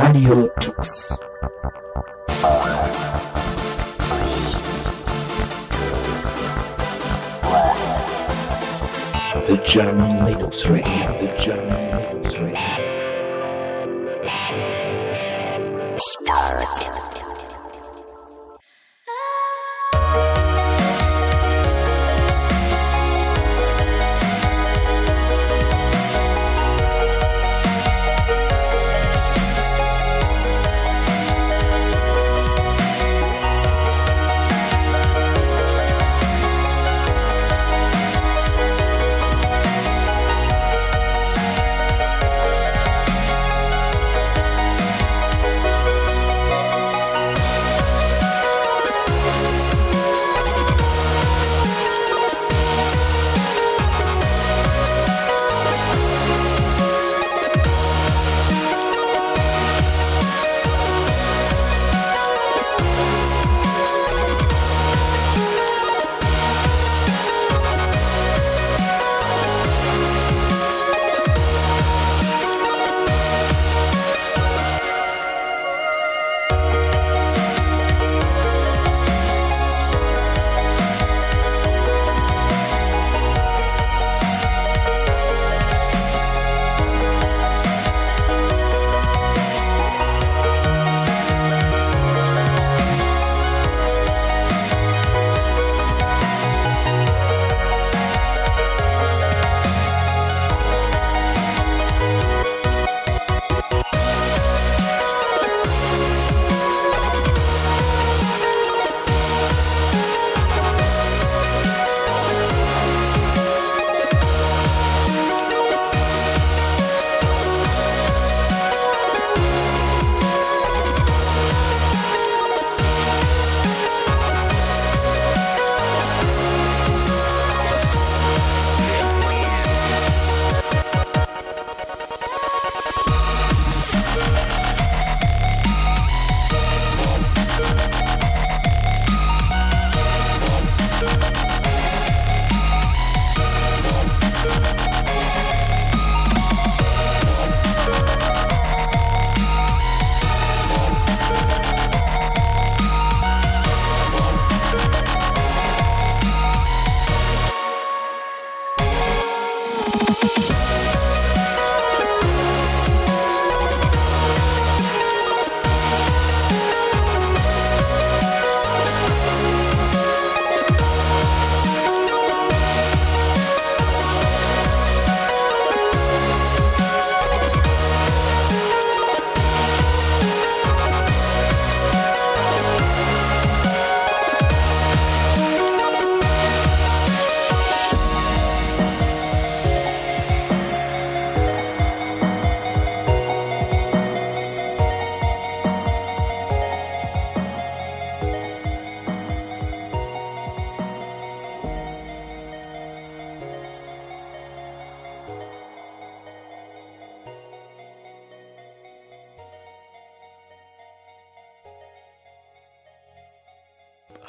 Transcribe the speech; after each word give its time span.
Radio 0.00 0.48
Tux. 0.60 1.18
The 9.46 9.56
German 9.64 10.24
Linux 10.24 10.70
Radio, 10.70 11.18
the 11.18 11.34
German 11.36 12.22
Linux 12.22 12.40
Radio. 12.40 12.87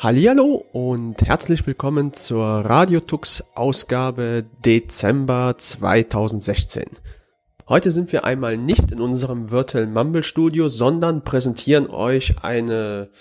Hallihallo 0.09 0.65
und 0.71 1.21
herzlich 1.21 1.67
willkommen 1.67 2.13
zur 2.13 2.43
Radiotux 2.43 3.43
Ausgabe 3.53 4.43
Dezember 4.65 5.53
2016. 5.55 6.85
Heute 7.67 7.91
sind 7.91 8.11
wir 8.11 8.25
einmal 8.25 8.57
nicht 8.57 8.89
in 8.89 9.01
unserem 9.01 9.51
Virtual 9.51 9.85
Mumble 9.85 10.23
Studio, 10.23 10.67
sondern 10.67 11.23
präsentieren 11.23 11.91
euch 11.91 12.41
eine 12.41 13.11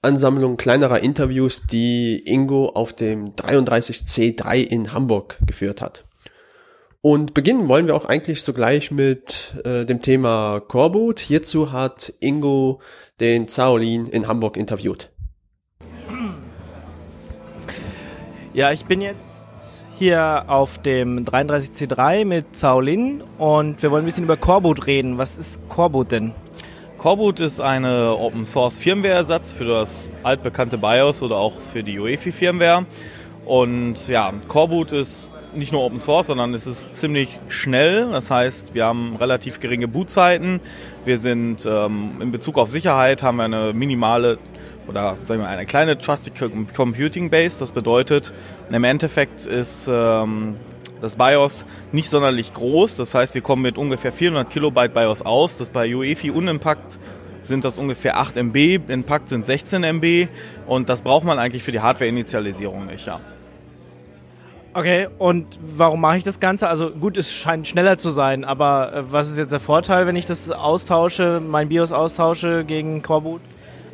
Ansammlung 0.00 0.56
kleinerer 0.56 1.00
Interviews, 1.00 1.66
die 1.66 2.22
Ingo 2.24 2.70
auf 2.70 2.94
dem 2.94 3.34
33C3 3.34 4.62
in 4.62 4.94
Hamburg 4.94 5.36
geführt 5.46 5.82
hat. 5.82 6.06
Und 7.02 7.34
beginnen 7.34 7.68
wollen 7.68 7.86
wir 7.86 7.94
auch 7.94 8.06
eigentlich 8.06 8.40
sogleich 8.42 8.90
mit 8.90 9.56
äh, 9.64 9.84
dem 9.84 10.00
Thema 10.00 10.60
Coreboot. 10.60 11.20
Hierzu 11.20 11.70
hat 11.70 12.14
Ingo 12.18 12.80
den 13.20 13.46
Zaolin 13.46 14.06
in 14.06 14.26
Hamburg 14.26 14.56
interviewt. 14.56 15.10
Ja, 18.52 18.72
ich 18.72 18.84
bin 18.84 19.00
jetzt 19.00 19.44
hier 19.96 20.46
auf 20.48 20.78
dem 20.82 21.24
33C3 21.24 22.24
mit 22.24 22.56
Zaolin 22.56 23.22
und 23.38 23.80
wir 23.80 23.92
wollen 23.92 24.02
ein 24.02 24.06
bisschen 24.06 24.24
über 24.24 24.36
Coreboot 24.36 24.88
reden. 24.88 25.18
Was 25.18 25.38
ist 25.38 25.68
Coreboot 25.68 26.10
denn? 26.10 26.32
Coreboot 26.98 27.38
ist 27.38 27.60
eine 27.60 28.16
Open 28.16 28.44
Source 28.44 28.76
Firmware-Ersatz 28.78 29.52
für 29.52 29.66
das 29.66 30.08
altbekannte 30.24 30.78
BIOS 30.78 31.22
oder 31.22 31.36
auch 31.36 31.60
für 31.60 31.84
die 31.84 32.00
UEFI 32.00 32.32
Firmware. 32.32 32.86
Und 33.46 34.08
ja, 34.08 34.32
Coreboot 34.48 34.90
ist 34.90 35.30
nicht 35.54 35.72
nur 35.72 35.82
Open 35.82 35.98
Source, 35.98 36.26
sondern 36.26 36.52
es 36.52 36.66
ist 36.66 36.96
ziemlich 36.96 37.38
schnell. 37.48 38.10
Das 38.10 38.32
heißt, 38.32 38.74
wir 38.74 38.84
haben 38.84 39.14
relativ 39.14 39.60
geringe 39.60 39.86
Bootzeiten. 39.86 40.60
Wir 41.04 41.18
sind 41.18 41.66
ähm, 41.66 42.16
in 42.20 42.32
Bezug 42.32 42.58
auf 42.58 42.68
Sicherheit 42.68 43.22
haben 43.22 43.36
wir 43.36 43.44
eine 43.44 43.72
minimale 43.72 44.38
oder 44.90 45.16
sagen 45.22 45.40
wir 45.40 45.48
eine 45.48 45.66
kleine 45.66 45.96
Trusted 45.96 46.34
Computing 46.74 47.30
Base. 47.30 47.58
Das 47.58 47.72
bedeutet, 47.72 48.34
im 48.70 48.84
Endeffekt 48.84 49.46
ist 49.46 49.88
ähm, 49.90 50.56
das 51.00 51.16
BIOS 51.16 51.64
nicht 51.92 52.10
sonderlich 52.10 52.52
groß. 52.52 52.96
Das 52.96 53.14
heißt, 53.14 53.34
wir 53.34 53.40
kommen 53.40 53.62
mit 53.62 53.78
ungefähr 53.78 54.12
400 54.12 54.50
Kilobyte 54.50 54.92
BIOS 54.92 55.22
aus. 55.22 55.56
Das 55.56 55.70
bei 55.70 55.94
UEFI 55.94 56.32
unimpakt 56.32 56.98
sind 57.42 57.64
das 57.64 57.78
ungefähr 57.78 58.18
8 58.18 58.36
MB, 58.36 58.56
impakt 58.88 59.28
sind 59.28 59.46
16 59.46 59.82
MB 59.82 60.28
und 60.66 60.88
das 60.88 61.02
braucht 61.02 61.24
man 61.24 61.38
eigentlich 61.38 61.62
für 61.62 61.72
die 61.72 61.80
Hardware-Initialisierung 61.80 62.86
nicht, 62.86 63.06
ja. 63.06 63.20
Okay, 64.74 65.08
und 65.18 65.58
warum 65.60 66.00
mache 66.00 66.18
ich 66.18 66.22
das 66.22 66.38
Ganze? 66.38 66.68
Also 66.68 66.90
gut, 66.90 67.16
es 67.16 67.32
scheint 67.32 67.66
schneller 67.66 67.96
zu 67.98 68.10
sein, 68.10 68.44
aber 68.44 68.92
äh, 68.92 69.02
was 69.10 69.28
ist 69.30 69.38
jetzt 69.38 69.50
der 69.50 69.58
Vorteil, 69.58 70.06
wenn 70.06 70.16
ich 70.16 70.26
das 70.26 70.50
austausche, 70.50 71.40
mein 71.44 71.68
BIOS 71.68 71.92
austausche 71.92 72.64
gegen 72.64 73.02
Coreboot? 73.02 73.40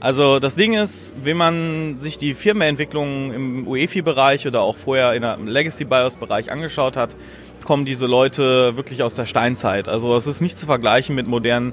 Also 0.06 0.38
das 0.38 0.54
Ding 0.54 0.74
ist, 0.74 1.12
wenn 1.20 1.36
man 1.36 1.98
sich 1.98 2.16
die 2.16 2.34
Firmenentwicklung 2.34 3.32
im 3.32 3.66
UEFI-Bereich 3.66 4.46
oder 4.46 4.60
auch 4.60 4.76
vorher 4.76 5.14
in 5.14 5.22
der 5.22 5.36
Legacy-BIOS-Bereich 5.36 6.52
angeschaut 6.52 6.96
hat, 6.96 7.16
kommen 7.64 7.84
diese 7.84 8.06
Leute 8.06 8.76
wirklich 8.76 9.02
aus 9.02 9.14
der 9.14 9.26
Steinzeit. 9.26 9.88
Also 9.88 10.14
es 10.14 10.28
ist 10.28 10.40
nicht 10.40 10.60
zu 10.60 10.66
vergleichen 10.66 11.16
mit 11.16 11.26
modernen 11.26 11.72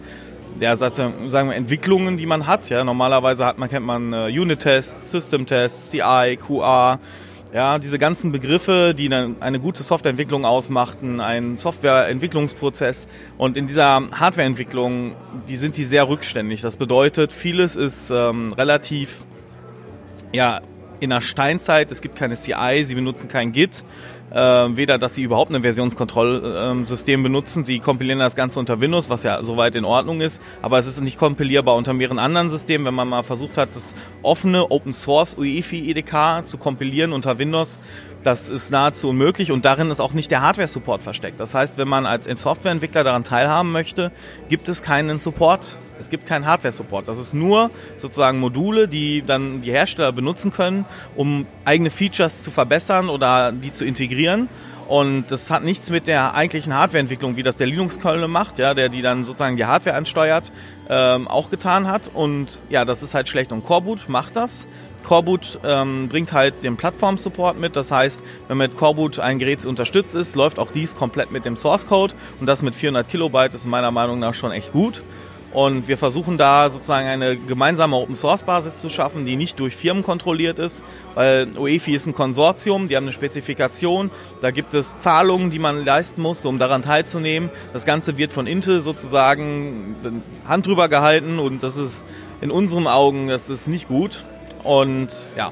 ja, 0.59 0.75
sagen 0.75 1.29
wir, 1.29 1.55
Entwicklungen, 1.55 2.17
die 2.17 2.25
man 2.25 2.47
hat. 2.47 2.71
Ja, 2.71 2.83
normalerweise 2.83 3.45
hat 3.45 3.59
man, 3.59 3.69
kennt 3.69 3.85
man 3.85 4.13
äh, 4.13 4.39
Unit-Tests, 4.39 5.11
System-Tests, 5.11 5.91
CI, 5.91 6.39
QA, 6.43 6.97
ja, 7.53 7.77
diese 7.77 7.99
ganzen 7.99 8.31
Begriffe, 8.31 8.95
die 8.97 9.13
eine, 9.13 9.59
gute 9.59 9.83
Softwareentwicklung 9.83 10.43
ausmachten, 10.43 11.19
ein 11.19 11.55
Softwareentwicklungsprozess. 11.55 13.07
Und 13.37 13.57
in 13.57 13.67
dieser 13.67 14.07
Hardwareentwicklung, 14.11 15.13
die 15.47 15.57
sind 15.57 15.77
die 15.77 15.85
sehr 15.85 16.09
rückständig. 16.09 16.61
Das 16.61 16.77
bedeutet, 16.77 17.31
vieles 17.31 17.75
ist 17.75 18.09
ähm, 18.09 18.51
relativ 18.53 19.25
ja, 20.31 20.61
in 20.99 21.11
der 21.11 21.21
Steinzeit, 21.21 21.91
es 21.91 22.01
gibt 22.01 22.15
keine 22.15 22.35
CI, 22.35 22.83
sie 22.83 22.95
benutzen 22.95 23.27
kein 23.27 23.51
Git, 23.51 23.83
äh, 24.33 24.75
weder, 24.75 24.97
dass 24.97 25.15
sie 25.15 25.23
überhaupt 25.23 25.53
ein 25.53 25.61
Versionskontrollsystem 25.61 27.19
äh, 27.19 27.23
benutzen, 27.23 27.63
sie 27.63 27.79
kompilieren 27.79 28.19
das 28.19 28.35
Ganze 28.35 28.59
unter 28.59 28.81
Windows, 28.81 29.09
was 29.09 29.23
ja 29.23 29.43
soweit 29.43 29.75
in 29.75 29.85
Ordnung 29.85 30.21
ist, 30.21 30.41
aber 30.61 30.79
es 30.79 30.87
ist 30.87 31.01
nicht 31.01 31.17
kompilierbar 31.17 31.75
unter 31.75 31.93
mehreren 31.93 32.19
anderen 32.19 32.49
Systemen. 32.49 32.85
Wenn 32.87 32.95
man 32.95 33.07
mal 33.07 33.23
versucht 33.23 33.57
hat, 33.57 33.75
das 33.75 33.93
offene 34.21 34.71
Open 34.71 34.93
Source 34.93 35.37
UEFI 35.37 35.91
EDK 35.91 36.45
zu 36.45 36.57
kompilieren 36.57 37.13
unter 37.13 37.37
Windows, 37.37 37.79
das 38.23 38.49
ist 38.49 38.71
nahezu 38.71 39.09
unmöglich 39.09 39.51
und 39.51 39.65
darin 39.65 39.91
ist 39.91 39.99
auch 39.99 40.13
nicht 40.13 40.31
der 40.31 40.41
Hardware-Support 40.41 41.03
versteckt. 41.03 41.39
Das 41.39 41.53
heißt, 41.53 41.77
wenn 41.77 41.87
man 41.87 42.05
als 42.05 42.25
Softwareentwickler 42.25 43.03
daran 43.03 43.23
teilhaben 43.23 43.71
möchte, 43.71 44.11
gibt 44.49 44.69
es 44.69 44.81
keinen 44.81 45.19
Support 45.19 45.77
es 45.99 46.09
gibt 46.09 46.25
keinen 46.25 46.45
Hardware-Support. 46.45 47.07
Das 47.07 47.17
ist 47.17 47.33
nur 47.33 47.71
sozusagen 47.97 48.39
Module, 48.39 48.87
die 48.87 49.21
dann 49.21 49.61
die 49.61 49.71
Hersteller 49.71 50.11
benutzen 50.11 50.51
können, 50.51 50.85
um 51.15 51.45
eigene 51.65 51.89
Features 51.89 52.41
zu 52.41 52.51
verbessern 52.51 53.09
oder 53.09 53.51
die 53.51 53.71
zu 53.71 53.85
integrieren. 53.85 54.49
Und 54.87 55.31
das 55.31 55.49
hat 55.49 55.63
nichts 55.63 55.89
mit 55.89 56.07
der 56.07 56.35
eigentlichen 56.35 56.73
Hardwareentwicklung, 56.73 57.37
wie 57.37 57.43
das 57.43 57.55
der 57.55 57.67
Linux-Kernel 57.67 58.27
macht, 58.27 58.59
ja, 58.59 58.73
der 58.73 58.89
die 58.89 59.01
dann 59.01 59.23
sozusagen 59.23 59.55
die 59.55 59.65
Hardware 59.65 59.95
ansteuert, 59.95 60.51
ähm, 60.89 61.27
auch 61.27 61.49
getan 61.49 61.87
hat. 61.87 62.11
Und 62.13 62.61
ja, 62.69 62.83
das 62.85 63.01
ist 63.01 63.13
halt 63.13 63.29
schlecht. 63.29 63.51
Und 63.51 63.63
Coreboot 63.63 64.09
macht 64.09 64.35
das. 64.35 64.67
Coreboot 65.03 65.59
ähm, 65.63 66.09
bringt 66.09 66.33
halt 66.33 66.63
den 66.63 66.77
Plattform-Support 66.77 67.57
mit. 67.57 67.75
Das 67.75 67.91
heißt, 67.91 68.21
wenn 68.47 68.57
mit 68.57 68.75
Coreboot 68.75 69.19
ein 69.19 69.39
Gerät 69.39 69.65
unterstützt 69.65 70.15
ist, 70.15 70.35
läuft 70.35 70.59
auch 70.59 70.71
dies 70.71 70.95
komplett 70.95 71.31
mit 71.31 71.45
dem 71.45 71.55
Source-Code. 71.55 72.13
Und 72.39 72.47
das 72.47 72.61
mit 72.61 72.75
400 72.75 73.07
Kilobyte 73.07 73.53
ist 73.53 73.65
meiner 73.65 73.91
Meinung 73.91 74.19
nach 74.19 74.33
schon 74.33 74.51
echt 74.51 74.73
gut. 74.73 75.03
Und 75.53 75.87
wir 75.87 75.99
versuchen 75.99 76.37
da 76.39 76.69
sozusagen 76.71 77.07
eine 77.07 77.37
gemeinsame 77.37 77.95
Open 77.95 78.15
Source 78.15 78.41
Basis 78.41 78.77
zu 78.77 78.89
schaffen, 78.89 79.25
die 79.25 79.35
nicht 79.35 79.59
durch 79.59 79.75
Firmen 79.75 80.03
kontrolliert 80.03 80.57
ist, 80.57 80.83
weil 81.13 81.47
UEFI 81.57 81.93
ist 81.93 82.07
ein 82.07 82.13
Konsortium, 82.13 82.87
die 82.87 82.95
haben 82.95 83.03
eine 83.03 83.13
Spezifikation, 83.13 84.09
da 84.41 84.49
gibt 84.49 84.73
es 84.73 84.97
Zahlungen, 84.97 85.51
die 85.51 85.59
man 85.59 85.85
leisten 85.85 86.21
muss, 86.21 86.43
um 86.43 86.57
daran 86.57 86.81
teilzunehmen. 86.81 87.51
Das 87.71 87.85
Ganze 87.85 88.17
wird 88.17 88.33
von 88.33 88.47
Intel 88.47 88.81
sozusagen 88.81 89.95
Hand 90.47 90.65
drüber 90.65 90.89
gehalten 90.89 91.37
und 91.37 91.61
das 91.61 91.77
ist 91.77 92.03
in 92.41 92.49
unseren 92.49 92.87
Augen, 92.87 93.27
das 93.27 93.49
ist 93.51 93.67
nicht 93.67 93.87
gut. 93.87 94.25
Und 94.63 95.29
ja, 95.37 95.51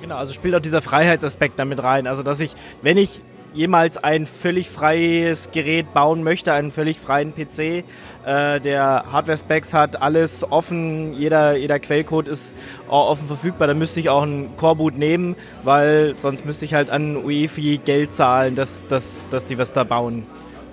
Genau, 0.00 0.16
also 0.16 0.32
spielt 0.32 0.54
auch 0.54 0.60
dieser 0.60 0.80
Freiheitsaspekt 0.80 1.58
damit 1.58 1.82
rein. 1.82 2.06
Also, 2.06 2.22
dass 2.22 2.40
ich, 2.40 2.54
wenn 2.82 2.96
ich 2.96 3.20
jemals 3.54 3.96
ein 3.96 4.26
völlig 4.26 4.68
freies 4.68 5.50
Gerät 5.50 5.92
bauen 5.94 6.22
möchte, 6.22 6.52
einen 6.52 6.70
völlig 6.70 6.98
freien 6.98 7.34
PC, 7.34 7.84
äh, 8.24 8.60
der 8.60 9.04
Hardware-Specs 9.10 9.74
hat, 9.74 10.00
alles 10.00 10.44
offen, 10.50 11.14
jeder, 11.14 11.56
jeder 11.56 11.78
Quellcode 11.78 12.28
ist 12.28 12.54
offen 12.88 13.26
verfügbar, 13.26 13.66
dann 13.66 13.78
müsste 13.78 14.00
ich 14.00 14.08
auch 14.08 14.22
ein 14.22 14.56
Coreboot 14.56 14.96
nehmen, 14.96 15.36
weil 15.64 16.14
sonst 16.16 16.44
müsste 16.44 16.64
ich 16.64 16.74
halt 16.74 16.90
an 16.90 17.16
UEFI 17.16 17.80
Geld 17.84 18.14
zahlen, 18.14 18.54
dass, 18.54 18.86
dass, 18.86 19.28
dass 19.28 19.46
die 19.46 19.58
was 19.58 19.72
da 19.72 19.84
bauen. 19.84 20.26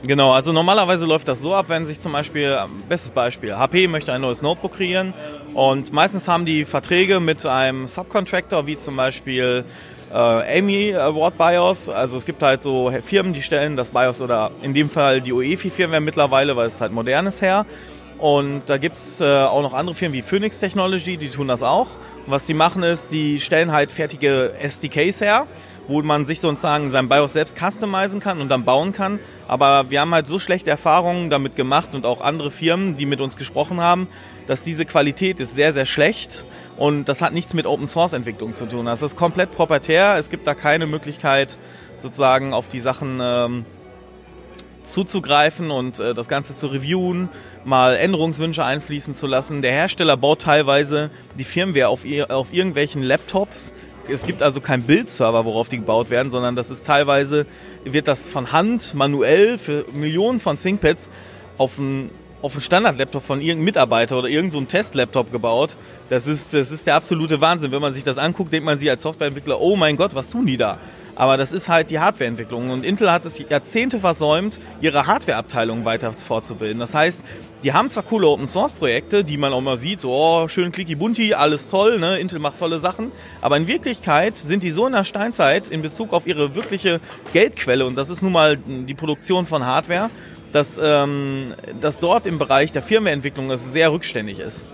Genau, 0.07 0.33
also 0.33 0.54
normalerweise 0.54 1.06
läuft 1.06 1.27
das 1.27 1.42
so 1.42 1.56
ab, 1.56 1.66
wenn 1.69 1.88
sich 1.88 2.00
zum 2.00 2.12
Beispiel, 2.12 2.56
bestes 2.88 3.10
Beispiel, 3.10 3.56
HP 3.56 3.88
möchte 3.88 4.13
ein 4.13 4.22
neues 4.22 4.44
Notebook 4.44 4.75
kreieren 4.75 5.16
und 5.56 5.94
meistens 5.94 6.27
haben 6.27 6.45
die 6.45 6.66
Verträge 6.66 7.19
mit 7.19 7.44
einem 7.45 7.88
Subcontractor, 7.88 8.68
wie 8.68 8.77
zum 8.77 8.98
Beispiel 8.98 9.66
äh, 10.15 10.59
Amy 10.59 10.95
Award 10.95 11.38
BIOS. 11.38 11.89
Also 11.89 12.17
es 12.17 12.25
gibt 12.25 12.41
halt 12.41 12.62
so 12.62 12.91
Firmen, 13.01 13.33
die 13.33 13.41
stellen 13.41 13.75
das 13.75 13.89
BIOS 13.89 14.21
oder 14.21 14.51
in 14.62 14.73
dem 14.73 14.89
Fall 14.89 15.21
die 15.21 15.33
UEFI-Firmware 15.33 16.00
mittlerweile, 16.00 16.56
weil 16.56 16.67
es 16.67 16.79
halt 16.79 16.94
modernes 16.94 17.41
her. 17.41 17.65
Und 18.17 18.63
da 18.67 18.77
gibt's 18.77 19.19
äh, 19.19 19.25
auch 19.25 19.62
noch 19.62 19.73
andere 19.73 19.94
Firmen 19.94 20.13
wie 20.17 20.21
Phoenix 20.21 20.62
Technology, 20.62 21.17
die 21.17 21.29
tun 21.29 21.50
das 21.50 21.62
auch. 21.62 21.88
Und 22.25 22.31
was 22.31 22.45
die 22.45 22.53
machen 22.53 22.81
ist, 22.81 23.12
die 23.12 23.41
stellen 23.41 23.73
halt 23.73 23.91
fertige 23.91 24.53
SDKs 24.57 25.19
her, 25.19 25.47
wo 25.89 26.01
man 26.01 26.23
sich 26.23 26.39
sozusagen 26.39 26.91
sein 26.91 27.09
BIOS 27.09 27.33
selbst 27.33 27.57
customizen 27.57 28.21
kann 28.21 28.39
und 28.39 28.47
dann 28.47 28.63
bauen 28.63 28.94
kann. 28.94 29.19
Aber 29.50 29.89
wir 29.89 30.00
haben 30.00 30.13
halt 30.13 30.27
so 30.27 30.39
schlechte 30.39 30.69
Erfahrungen 30.69 31.29
damit 31.29 31.57
gemacht 31.57 31.94
und 31.94 32.06
auch 32.06 32.21
andere 32.21 32.51
Firmen, 32.51 32.95
die 32.95 33.06
mit 33.06 33.19
uns 33.19 33.35
gesprochen 33.35 33.81
haben, 33.81 34.07
dass 34.47 34.63
diese 34.63 34.85
Qualität 34.85 35.41
ist 35.41 35.53
sehr, 35.53 35.73
sehr 35.73 35.85
schlecht 35.85 36.45
und 36.77 37.06
das 37.06 37.22
hat 37.22 37.33
nichts 37.33 37.54
mit 37.54 37.66
Open 37.66 37.88
Source 37.88 38.13
Entwicklung 38.13 38.54
zu 38.54 38.66
tun. 38.66 38.86
Das 38.86 39.01
ist 39.01 39.16
komplett 39.16 39.51
proprietär. 39.51 40.18
Es 40.18 40.30
gibt 40.30 40.45
da 40.45 40.54
keine 40.54 40.88
Möglichkeit, 40.88 41.57
sozusagen 42.00 42.54
auf 42.54 42.68
die 42.68 42.80
Sachen 42.80 43.19
ähm, 43.22 43.66
zuzugreifen 44.83 45.72
und 45.72 46.00
äh, 46.00 46.13
das 46.13 46.27
Ganze 46.27 46.56
zu 46.56 46.68
reviewen, 46.68 47.30
mal 47.63 47.95
Änderungswünsche 47.95 48.63
einfließen 48.63 49.13
zu 49.13 49.27
lassen. 49.27 49.62
Der 49.62 49.72
Hersteller 49.72 50.18
baut 50.18 50.42
teilweise 50.42 51.10
die 51.38 51.44
Firmware 51.44 51.88
auf, 51.88 52.01
auf 52.30 52.54
irgendwelchen 52.54 53.01
Laptops. 53.01 53.74
Es 54.07 54.27
gibt 54.27 54.44
also 54.44 54.62
keinen 54.62 54.83
Bildserver, 54.83 55.45
worauf 55.45 55.68
die 55.68 55.77
gebaut 55.77 56.10
werden, 56.10 56.30
sondern 56.30 56.56
das 56.56 56.69
ist 56.69 56.86
teilweise, 56.86 57.48
wird 57.83 58.07
das 58.07 58.30
von 58.30 58.51
Hand 58.51 58.94
manuell 58.94 59.57
für 59.57 59.86
Millionen 59.94 60.39
von 60.39 60.57
ThinkPads 60.57 61.10
auf 61.57 61.80
ein 61.80 62.12
auf 62.45 62.53
einen 62.53 62.62
Standard-Laptop 62.62 63.24
von 63.24 63.42
irgendeinem 63.42 63.65
Mitarbeiter 63.65 64.19
oder 64.19 64.30
irgendeinem 64.30 64.62
so 64.62 64.68
Test-Laptop 64.68 65.31
gebaut. 65.31 65.77
Das 66.09 66.27
ist, 66.27 66.53
das 66.53 66.71
ist 66.71 66.86
der 66.86 66.95
absolute 66.95 67.42
Wahnsinn. 67.42 67.71
Wenn 67.71 67.81
man 67.81 67.94
sich 67.94 68.03
das 68.03 68.19
anguckt, 68.19 68.53
denkt 68.53 68.65
man 68.65 68.77
sich 68.77 68.89
als 68.89 69.01
Softwareentwickler, 69.01 69.59
oh 69.59 69.75
mein 69.75 69.97
Gott, 69.97 70.13
was 70.13 70.30
tun 70.30 70.45
die 70.45 70.56
da? 70.56 70.77
Aber 71.15 71.38
das 71.38 71.53
ist 71.53 71.69
halt 71.69 71.89
die 71.89 72.00
Hardwareentwicklung. 72.00 72.69
Und 72.69 72.86
Intel 72.86 73.12
hat 73.12 73.25
es 73.25 73.39
Jahrzehnte 73.39 74.00
versäumt, 74.00 74.60
ihre 74.81 75.08
Hardwareabteilung 75.08 75.86
weiter 75.86 76.13
fortzubilden. 76.13 76.79
Das 76.79 76.93
heißt, 76.93 77.24
die 77.63 77.74
haben 77.74 77.89
zwar 77.89 78.03
coole 78.03 78.27
Open-Source-Projekte, 78.27 79.24
die 79.24 79.38
man 79.38 79.51
auch 79.51 79.62
mal 79.62 79.77
sieht, 79.77 80.00
so 80.00 80.12
oh, 80.12 80.48
schön 80.48 80.72
clicky 80.72 80.93
bunti, 80.93 81.34
alles 81.34 81.70
toll, 81.72 81.98
ne? 81.98 82.20
Intel 82.20 82.38
macht 82.38 82.60
tolle 82.60 82.79
Sachen. 82.79 83.12
Aber 83.41 83.58
in 83.58 83.65
Wirklichkeit 83.65 84.38
sind 84.38 84.62
die 84.62 84.70
so 84.70 84.86
in 84.86 84.93
der 84.93 85.03
Steinzeit 85.03 85.70
in 85.70 85.81
Bezug 85.81 86.13
auf 86.13 86.27
ihre 86.27 86.53
wirkliche 86.53 87.00
Geldquelle, 87.34 87.88
und 87.88 87.96
das 87.96 88.12
ist 88.12 88.22
nun 88.22 88.34
mal 88.34 88.58
die 88.58 88.93
Produktion 88.93 89.48
von 89.48 89.65
Hardware, 89.65 90.12
dass, 90.52 90.80
ähm, 90.82 91.54
dass 91.80 92.00
dort 92.00 92.28
im 92.28 92.40
Bereich 92.40 92.72
der 92.72 92.82
Firmenentwicklung 92.82 93.50
es 93.52 93.72
sehr 93.72 93.92
rückständig 93.92 94.40
ist. 94.40 94.66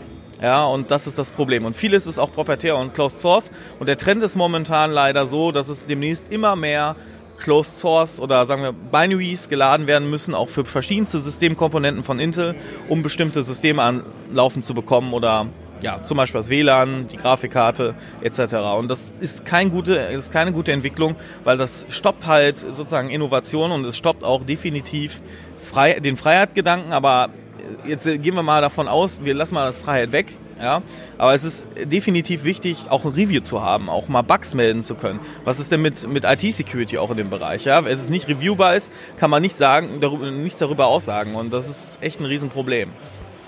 Ja, 0.41 0.65
und 0.65 0.89
das 0.89 1.05
ist 1.05 1.19
das 1.19 1.29
Problem. 1.29 1.65
Und 1.65 1.75
vieles 1.75 2.07
ist 2.07 2.17
auch 2.17 2.31
proprietär 2.31 2.75
und 2.75 2.95
Closed 2.95 3.19
Source. 3.19 3.51
Und 3.79 3.87
der 3.87 3.97
Trend 3.97 4.23
ist 4.23 4.35
momentan 4.35 4.91
leider 4.91 5.27
so, 5.27 5.51
dass 5.51 5.69
es 5.69 5.85
demnächst 5.85 6.31
immer 6.31 6.55
mehr 6.55 6.95
Closed 7.37 7.77
Source 7.77 8.19
oder 8.19 8.45
sagen 8.45 8.63
wir 8.63 8.71
Binaries 8.71 9.49
geladen 9.49 9.87
werden 9.87 10.09
müssen, 10.09 10.33
auch 10.33 10.49
für 10.49 10.63
verschiedenste 10.65 11.19
Systemkomponenten 11.19 12.03
von 12.03 12.19
Intel, 12.19 12.55
um 12.87 13.01
bestimmte 13.03 13.43
Systeme 13.43 13.81
anlaufen 13.81 14.61
zu 14.61 14.73
bekommen 14.73 15.13
oder 15.13 15.47
ja, 15.81 16.03
zum 16.03 16.17
Beispiel 16.17 16.39
das 16.39 16.49
WLAN, 16.49 17.07
die 17.07 17.17
Grafikkarte 17.17 17.95
etc. 18.21 18.55
Und 18.77 18.87
das 18.89 19.11
ist, 19.19 19.45
kein 19.45 19.71
gute, 19.71 19.95
ist 19.95 20.31
keine 20.31 20.51
gute 20.51 20.71
Entwicklung, 20.71 21.15
weil 21.43 21.57
das 21.57 21.87
stoppt 21.89 22.27
halt 22.27 22.59
sozusagen 22.59 23.09
Innovation 23.09 23.71
und 23.71 23.85
es 23.85 23.97
stoppt 23.97 24.23
auch 24.23 24.43
definitiv 24.43 25.21
frei, 25.63 25.99
den 25.99 26.17
Freiheitgedanken, 26.17 26.93
aber 26.93 27.29
jetzt 27.85 28.05
gehen 28.05 28.35
wir 28.35 28.43
mal 28.43 28.61
davon 28.61 28.87
aus, 28.87 29.23
wir 29.23 29.33
lassen 29.33 29.53
mal 29.53 29.67
das 29.67 29.79
Freiheit 29.79 30.11
weg, 30.11 30.27
ja. 30.59 30.81
Aber 31.17 31.33
es 31.33 31.43
ist 31.43 31.67
definitiv 31.83 32.43
wichtig, 32.43 32.85
auch 32.89 33.05
ein 33.05 33.11
Review 33.11 33.41
zu 33.41 33.61
haben, 33.61 33.89
auch 33.89 34.07
mal 34.07 34.21
Bugs 34.21 34.53
melden 34.53 34.81
zu 34.81 34.95
können. 34.95 35.19
Was 35.43 35.59
ist 35.59 35.71
denn 35.71 35.81
mit, 35.81 36.07
mit 36.07 36.23
IT-Security 36.23 36.97
auch 36.97 37.11
in 37.11 37.17
dem 37.17 37.29
Bereich, 37.29 37.65
ja? 37.65 37.83
Wenn 37.85 37.93
es 37.93 38.09
nicht 38.09 38.27
reviewbar 38.27 38.75
ist, 38.75 38.91
kann 39.17 39.29
man 39.29 39.41
nicht 39.41 39.57
sagen, 39.57 39.99
darüber, 39.99 40.29
nichts 40.31 40.59
darüber 40.59 40.87
aussagen 40.87 41.35
und 41.35 41.51
das 41.51 41.69
ist 41.69 41.97
echt 42.01 42.19
ein 42.19 42.25
Riesenproblem. 42.25 42.91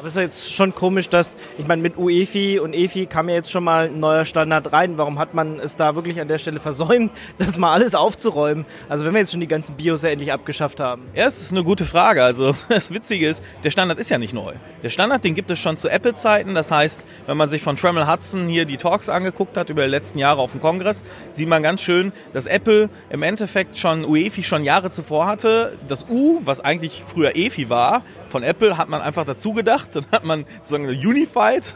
Aber 0.03 0.10
es 0.10 0.17
ist 0.17 0.22
jetzt 0.22 0.53
schon 0.53 0.75
komisch, 0.75 1.07
dass, 1.07 1.38
ich 1.57 1.65
meine, 1.65 1.81
mit 1.81 1.98
UEFI 1.98 2.60
und 2.60 2.74
EFI 2.74 3.05
kam 3.05 3.29
ja 3.29 3.36
jetzt 3.36 3.50
schon 3.50 3.63
mal 3.63 3.86
ein 3.86 4.01
neuer 4.01 4.25
Standard 4.25 4.74
rein. 4.74 4.98
Warum 4.98 5.17
hat 5.17 5.33
man 5.33 5.62
es 5.62 5.77
da 5.77 5.95
wirklich 5.95 6.19
an 6.19 6.27
der 6.27 6.39
Stelle 6.39 6.60
versäumt, 6.60 7.10
das 7.38 7.57
mal 7.57 7.72
alles 7.72 7.95
aufzuräumen? 7.95 8.65
Also 8.89 9.05
wenn 9.05 9.13
wir 9.13 9.22
jetzt 9.22 9.31
schon 9.31 9.39
die 9.39 9.48
ganzen 9.48 9.77
Bios 9.77 10.01
ja 10.01 10.10
endlich 10.10 10.33
abgeschafft 10.33 10.81
haben. 10.81 11.03
Ja, 11.15 11.27
es 11.27 11.43
ist 11.43 11.53
eine 11.53 11.63
gute 11.63 11.86
Frage. 11.86 12.22
Also 12.22 12.53
das 12.67 12.93
Witzige 12.93 13.29
ist, 13.29 13.41
der 13.63 13.72
Standard 13.72 13.98
ist 13.98 14.10
ja 14.10 14.17
nicht 14.17 14.33
neu. 14.33 14.55
Der 14.83 14.89
Standard, 14.89 15.24
den 15.24 15.36
gibt 15.36 15.50
es 15.51 15.60
schon 15.60 15.77
zu 15.77 15.88
Apple-Zeiten. 15.88 16.53
Das 16.53 16.69
heißt, 16.69 17.00
wenn 17.25 17.38
man 17.38 17.48
sich 17.50 17.62
von 17.62 17.77
Tremel 17.77 18.05
Hudson 18.05 18.50
hier 18.50 18.65
die 18.65 18.75
Talks 18.75 19.07
angeguckt 19.07 19.55
hat 19.55 19.69
über 19.69 19.83
die 19.86 19.89
letzten 19.89 20.19
Jahre 20.19 20.41
auf 20.41 20.51
dem 20.51 20.60
Kongress, 20.60 21.01
sieht 21.31 21.48
man 21.48 21.63
ganz 21.63 21.81
schön, 21.81 22.12
dass 22.33 22.45
Apple 22.45 22.89
im 23.10 23.24
Endeffekt 23.24 23.77
schon 23.77 24.03
UEFI 24.03 24.43
schon 24.43 24.65
Jahre 24.65 24.89
zuvor 24.89 25.27
hatte. 25.27 25.77
Das 25.88 26.10
U, 26.10 26.41
was 26.43 26.60
eigentlich 26.60 27.03
früher 27.07 27.38
EFI 27.38 27.69
war, 27.69 28.03
von 28.33 28.41
Apple 28.41 28.79
hat 28.79 28.89
man 28.89 28.99
einfach 29.03 29.25
dazu 29.25 29.53
gedacht. 29.53 29.89
Dann 29.93 30.05
hat 30.11 30.23
man 30.23 30.45
sozusagen 30.63 30.87
Unified, 30.87 31.75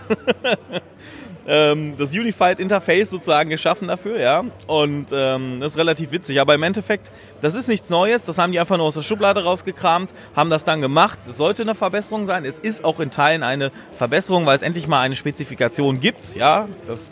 ähm, 1.47 1.93
das 1.99 2.13
Unified 2.13 2.59
Interface 2.59 3.11
sozusagen 3.11 3.51
geschaffen 3.51 3.87
dafür, 3.87 4.19
ja. 4.19 4.43
Und 4.65 5.09
ähm, 5.13 5.59
das 5.59 5.73
ist 5.73 5.77
relativ 5.77 6.11
witzig. 6.11 6.41
Aber 6.41 6.55
im 6.55 6.63
Endeffekt, 6.63 7.11
das 7.41 7.53
ist 7.53 7.67
nichts 7.67 7.91
Neues. 7.91 8.23
Das 8.23 8.39
haben 8.39 8.51
die 8.51 8.59
einfach 8.59 8.77
nur 8.77 8.87
aus 8.87 8.95
der 8.95 9.03
Schublade 9.03 9.43
rausgekramt, 9.43 10.15
haben 10.35 10.49
das 10.49 10.65
dann 10.65 10.81
gemacht. 10.81 11.19
Es 11.29 11.37
sollte 11.37 11.61
eine 11.61 11.75
Verbesserung 11.75 12.25
sein. 12.25 12.43
Es 12.43 12.57
ist 12.57 12.83
auch 12.83 12.99
in 12.99 13.11
Teilen 13.11 13.43
eine 13.43 13.71
Verbesserung, 13.95 14.47
weil 14.47 14.55
es 14.55 14.63
endlich 14.63 14.87
mal 14.87 15.01
eine 15.01 15.15
Spezifikation 15.15 15.99
gibt, 15.99 16.35
ja. 16.35 16.67
Das 16.87 17.11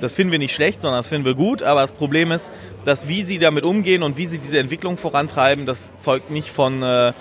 das 0.00 0.12
finden 0.12 0.30
wir 0.30 0.38
nicht 0.38 0.54
schlecht, 0.54 0.80
sondern 0.80 1.00
das 1.00 1.08
finden 1.08 1.24
wir 1.24 1.34
gut. 1.34 1.64
Aber 1.64 1.80
das 1.80 1.92
Problem 1.92 2.30
ist, 2.30 2.52
dass 2.84 3.08
wie 3.08 3.24
sie 3.24 3.40
damit 3.40 3.64
umgehen 3.64 4.04
und 4.04 4.16
wie 4.16 4.26
sie 4.26 4.38
diese 4.38 4.60
Entwicklung 4.60 4.96
vorantreiben, 4.96 5.66
das 5.66 5.94
zeugt 5.96 6.30
nicht 6.30 6.50
von 6.50 6.84
äh, 6.84 7.12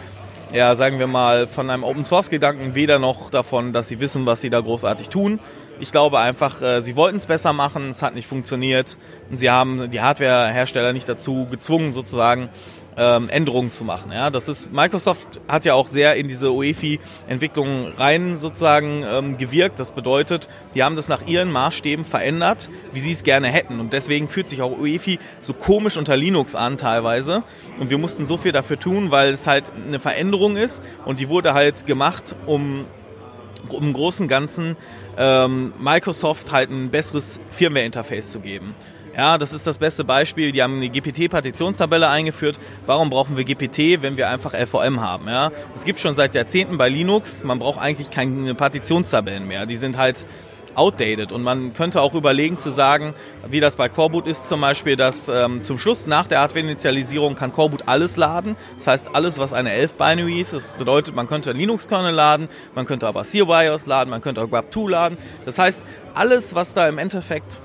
ja, 0.54 0.75
sagen 0.75 1.00
wir 1.00 1.08
mal, 1.08 1.48
von 1.48 1.70
einem 1.70 1.84
Open 1.84 2.04
Source 2.04 2.30
Gedanken, 2.30 2.75
weder 2.75 3.00
noch 3.00 3.30
davon, 3.30 3.74
dass 3.74 3.88
sie 3.88 4.00
wissen, 4.00 4.25
was 4.25 4.42
sie 4.42 4.50
da 4.50 4.60
großartig 4.60 5.10
tun. 5.10 5.39
Ich 5.80 5.92
glaube 5.92 6.20
einfach, 6.20 6.62
äh, 6.62 6.82
sie 6.82 6.96
wollten 6.96 7.18
es 7.18 7.25
besser 7.25 7.54
machen, 7.54 7.89
es 7.89 8.01
hat 8.01 8.16
nicht 8.16 8.27
funktioniert. 8.27 8.98
Und 9.30 9.38
sie 9.38 9.50
haben 9.50 9.92
die 9.92 10.01
Hardwarehersteller 10.01 10.94
nicht 10.94 11.08
dazu 11.08 11.48
gezwungen, 11.50 11.92
sozusagen 11.92 12.50
ähm, 12.98 13.30
Änderungen 13.30 13.72
zu 13.72 13.84
machen. 13.84 14.12
Ja, 14.12 14.30
das 14.30 14.48
ist 14.48 14.72
Microsoft 14.72 15.39
hat 15.48 15.66
ja 15.66 15.75
auch 15.75 15.88
sehr 15.88 16.16
in 16.16 16.27
diese 16.27 16.51
UEFI-Entwicklung 16.51 17.94
rein 17.98 18.36
sozusagen 18.36 19.04
ähm, 19.10 19.38
gewirkt. 19.38 19.80
Das 19.80 19.92
bedeutet, 19.92 20.48
die 20.75 20.84
haben 20.84 20.96
das 20.96 21.08
nach 21.08 21.25
ihren 21.27 21.51
Maßstäben 21.51 22.06
verändert, 22.06 22.70
wie 22.92 23.00
sie 23.00 23.12
es 23.12 23.24
gerne 23.24 23.48
hätten. 23.48 23.80
Und 23.80 23.94
deswegen 23.94 24.27
fühlt 24.27 24.50
sich 24.50 24.62
auch 24.62 24.77
UEFI 24.77 25.20
so 25.42 25.54
komisch 25.54 25.98
unter 25.98 26.18
Linux 26.18 26.56
an 26.56 26.77
teilweise. 26.77 27.44
Und 27.80 27.89
wir 27.89 27.98
mussten 27.98 28.25
so 28.25 28.38
viel 28.38 28.51
dafür 28.51 28.80
tun, 28.80 29.12
weil 29.12 29.34
es 29.34 29.48
halt 29.48 29.72
eine 29.86 30.00
Veränderung 30.00 30.58
ist 30.58 30.82
und 31.06 31.20
die 31.20 31.30
wurde 31.30 31.54
halt 31.54 31.86
gemacht, 31.86 32.36
um 32.46 32.86
um 33.70 33.84
im 33.84 33.94
Großen 33.94 34.27
Ganzen 34.30 34.77
ähm, 35.18 35.74
Microsoft 35.80 36.51
halt 36.51 36.70
ein 36.70 36.89
besseres 36.89 37.42
Firmware-Interface 37.51 38.30
zu 38.30 38.39
geben. 38.39 38.75
Ja, 39.17 39.39
das 39.39 39.51
ist 39.51 39.65
das 39.65 39.79
beste 39.79 40.03
Beispiel. 40.03 40.51
Die 40.51 40.62
haben 40.62 40.75
eine 40.75 40.89
GPT-Partitionstabelle 40.89 42.07
eingeführt. 42.07 42.59
Warum 42.86 43.09
brauchen 43.09 43.36
wir 43.36 43.45
GPT, 43.45 44.03
wenn 44.03 44.15
wir 44.15 44.29
einfach 44.29 44.53
LVM 44.53 45.01
haben? 45.01 45.27
Ja, 45.27 45.51
es 45.74 45.86
gibt 45.86 46.00
schon 46.00 46.13
seit 46.13 46.36
Jahrzehnten 46.36 46.77
bei 46.77 46.88
Linux. 46.88 47.43
Man 47.43 47.57
braucht 47.57 47.81
eigentlich 47.81 48.12
keine 48.12 48.53
Partitionstabellen 48.53 49.47
mehr. 49.47 49.65
Die 49.65 49.75
sind 49.75 49.97
halt 49.97 50.27
outdated. 50.75 51.31
Und 51.31 51.41
man 51.41 51.74
könnte 51.74 52.00
auch 52.00 52.13
überlegen 52.13 52.59
zu 52.59 52.69
sagen, 52.69 53.15
wie 53.50 53.59
das 53.59 53.75
bei 53.75 53.89
Coreboot 53.89 54.27
ist 54.27 54.50
zum 54.50 54.62
Beispiel, 54.62 54.95
dass 54.95 55.27
ähm, 55.29 55.63
zum 55.63 55.79
Schluss 55.79 56.05
nach 56.05 56.27
der 56.27 56.41
Hardware-Initialisierung 56.41 57.36
kann 57.36 57.51
Coreboot 57.51 57.88
alles 57.88 58.17
laden. 58.17 58.55
Das 58.75 58.86
heißt, 58.86 59.15
alles, 59.15 59.39
was 59.39 59.51
eine 59.51 59.71
11-Binary 59.71 60.39
ist, 60.39 60.53
das 60.53 60.69
bedeutet, 60.74 61.15
man 61.15 61.25
könnte 61.25 61.53
Linux-Kernel 61.53 62.13
laden, 62.13 62.50
man 62.75 62.86
könnte 62.86 63.07
aber 63.07 63.24
CBIOS 63.24 63.88
laden, 63.88 64.12
man 64.12 64.21
könnte 64.21 64.43
auch 64.43 64.47
Grub2 64.47 64.89
laden. 64.91 65.17
Das 65.45 65.57
heißt, 65.57 65.83
alles, 66.13 66.53
was 66.53 66.75
da 66.75 66.88
im 66.88 67.00
Endeffekt 67.00 67.62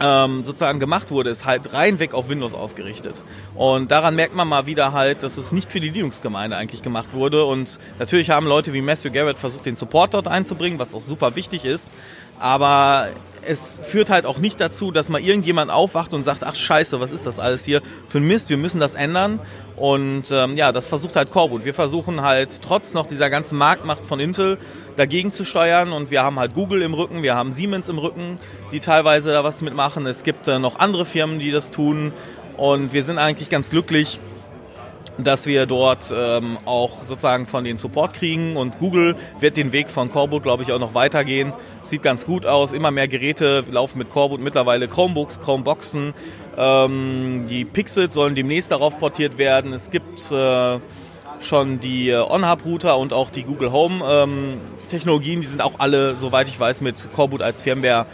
ähm, 0.00 0.42
sozusagen 0.42 0.80
gemacht 0.80 1.10
wurde, 1.10 1.30
ist 1.30 1.44
halt 1.44 1.72
reinweg 1.72 2.14
auf 2.14 2.28
Windows 2.28 2.54
ausgerichtet. 2.54 3.22
Und 3.54 3.90
daran 3.90 4.14
merkt 4.16 4.34
man 4.34 4.48
mal 4.48 4.66
wieder 4.66 4.92
halt, 4.92 5.22
dass 5.22 5.36
es 5.36 5.52
nicht 5.52 5.70
für 5.70 5.80
die 5.80 5.90
Linux-Gemeinde 5.90 6.56
eigentlich 6.56 6.82
gemacht 6.82 7.12
wurde. 7.12 7.44
Und 7.44 7.78
natürlich 7.98 8.30
haben 8.30 8.46
Leute 8.46 8.72
wie 8.72 8.82
Matthew 8.82 9.10
Garrett 9.10 9.38
versucht, 9.38 9.66
den 9.66 9.76
Support 9.76 10.14
dort 10.14 10.28
einzubringen, 10.28 10.78
was 10.78 10.94
auch 10.94 11.02
super 11.02 11.36
wichtig 11.36 11.64
ist. 11.64 11.90
Aber 12.38 13.08
es 13.46 13.78
führt 13.82 14.10
halt 14.10 14.26
auch 14.26 14.38
nicht 14.38 14.60
dazu, 14.60 14.90
dass 14.90 15.08
mal 15.08 15.20
irgendjemand 15.20 15.70
aufwacht 15.70 16.12
und 16.14 16.24
sagt, 16.24 16.44
ach 16.44 16.54
scheiße, 16.54 17.00
was 17.00 17.10
ist 17.10 17.26
das 17.26 17.38
alles 17.38 17.64
hier 17.64 17.80
für 18.08 18.18
ein 18.18 18.26
Mist, 18.26 18.50
wir 18.50 18.56
müssen 18.56 18.80
das 18.80 18.94
ändern. 18.94 19.40
Und 19.76 20.30
ähm, 20.30 20.56
ja, 20.56 20.72
das 20.72 20.88
versucht 20.88 21.16
halt 21.16 21.30
Coreboot. 21.30 21.64
Wir 21.64 21.74
versuchen 21.74 22.22
halt 22.22 22.60
trotz 22.62 22.94
noch 22.94 23.06
dieser 23.06 23.30
ganzen 23.30 23.58
Marktmacht 23.58 24.04
von 24.04 24.20
Intel 24.20 24.58
dagegen 24.96 25.32
zu 25.32 25.44
steuern 25.44 25.92
und 25.92 26.10
wir 26.10 26.22
haben 26.22 26.38
halt 26.38 26.54
Google 26.54 26.82
im 26.82 26.94
Rücken, 26.94 27.22
wir 27.22 27.34
haben 27.34 27.52
Siemens 27.52 27.88
im 27.88 27.98
Rücken, 27.98 28.38
die 28.72 28.80
teilweise 28.80 29.32
da 29.32 29.44
was 29.44 29.60
mitmachen. 29.60 30.06
Es 30.06 30.24
gibt 30.24 30.48
äh, 30.48 30.58
noch 30.58 30.78
andere 30.78 31.04
Firmen, 31.04 31.38
die 31.38 31.50
das 31.50 31.70
tun 31.70 32.12
und 32.56 32.94
wir 32.94 33.04
sind 33.04 33.18
eigentlich 33.18 33.50
ganz 33.50 33.68
glücklich, 33.68 34.18
dass 35.18 35.46
wir 35.46 35.66
dort 35.66 36.12
ähm, 36.16 36.58
auch 36.64 37.02
sozusagen 37.02 37.46
von 37.46 37.64
den 37.64 37.76
Support 37.76 38.14
kriegen 38.14 38.56
und 38.56 38.78
Google 38.78 39.16
wird 39.40 39.56
den 39.56 39.72
Weg 39.72 39.90
von 39.90 40.10
Coreboot, 40.10 40.42
glaube 40.42 40.62
ich, 40.62 40.72
auch 40.72 40.78
noch 40.78 40.94
weitergehen. 40.94 41.52
Sieht 41.82 42.02
ganz 42.02 42.26
gut 42.26 42.46
aus. 42.46 42.72
Immer 42.72 42.90
mehr 42.90 43.08
Geräte 43.08 43.64
laufen 43.70 43.98
mit 43.98 44.10
Coreboot 44.10 44.40
mittlerweile 44.40 44.88
Chromebooks, 44.88 45.40
Chromeboxen. 45.40 46.14
Ähm, 46.56 47.46
die 47.48 47.64
Pixels 47.64 48.14
sollen 48.14 48.34
demnächst 48.34 48.70
darauf 48.70 48.98
portiert 48.98 49.38
werden. 49.38 49.72
Es 49.72 49.90
gibt 49.90 50.30
äh, 50.30 50.78
schon 51.40 51.80
die 51.80 52.10
äh, 52.10 52.16
On-Hub-Router 52.16 52.98
und 52.98 53.12
auch 53.12 53.30
die 53.30 53.42
Google 53.42 53.72
Home 53.72 54.04
ähm, 54.08 54.60
die 54.90 55.42
sind 55.42 55.62
auch 55.62 55.74
alle, 55.78 56.16
soweit 56.16 56.48
ich 56.48 56.58
weiß, 56.58 56.80
mit 56.80 57.12
Coreboot 57.12 57.42
als 57.42 57.62
Firmware 57.62 58.06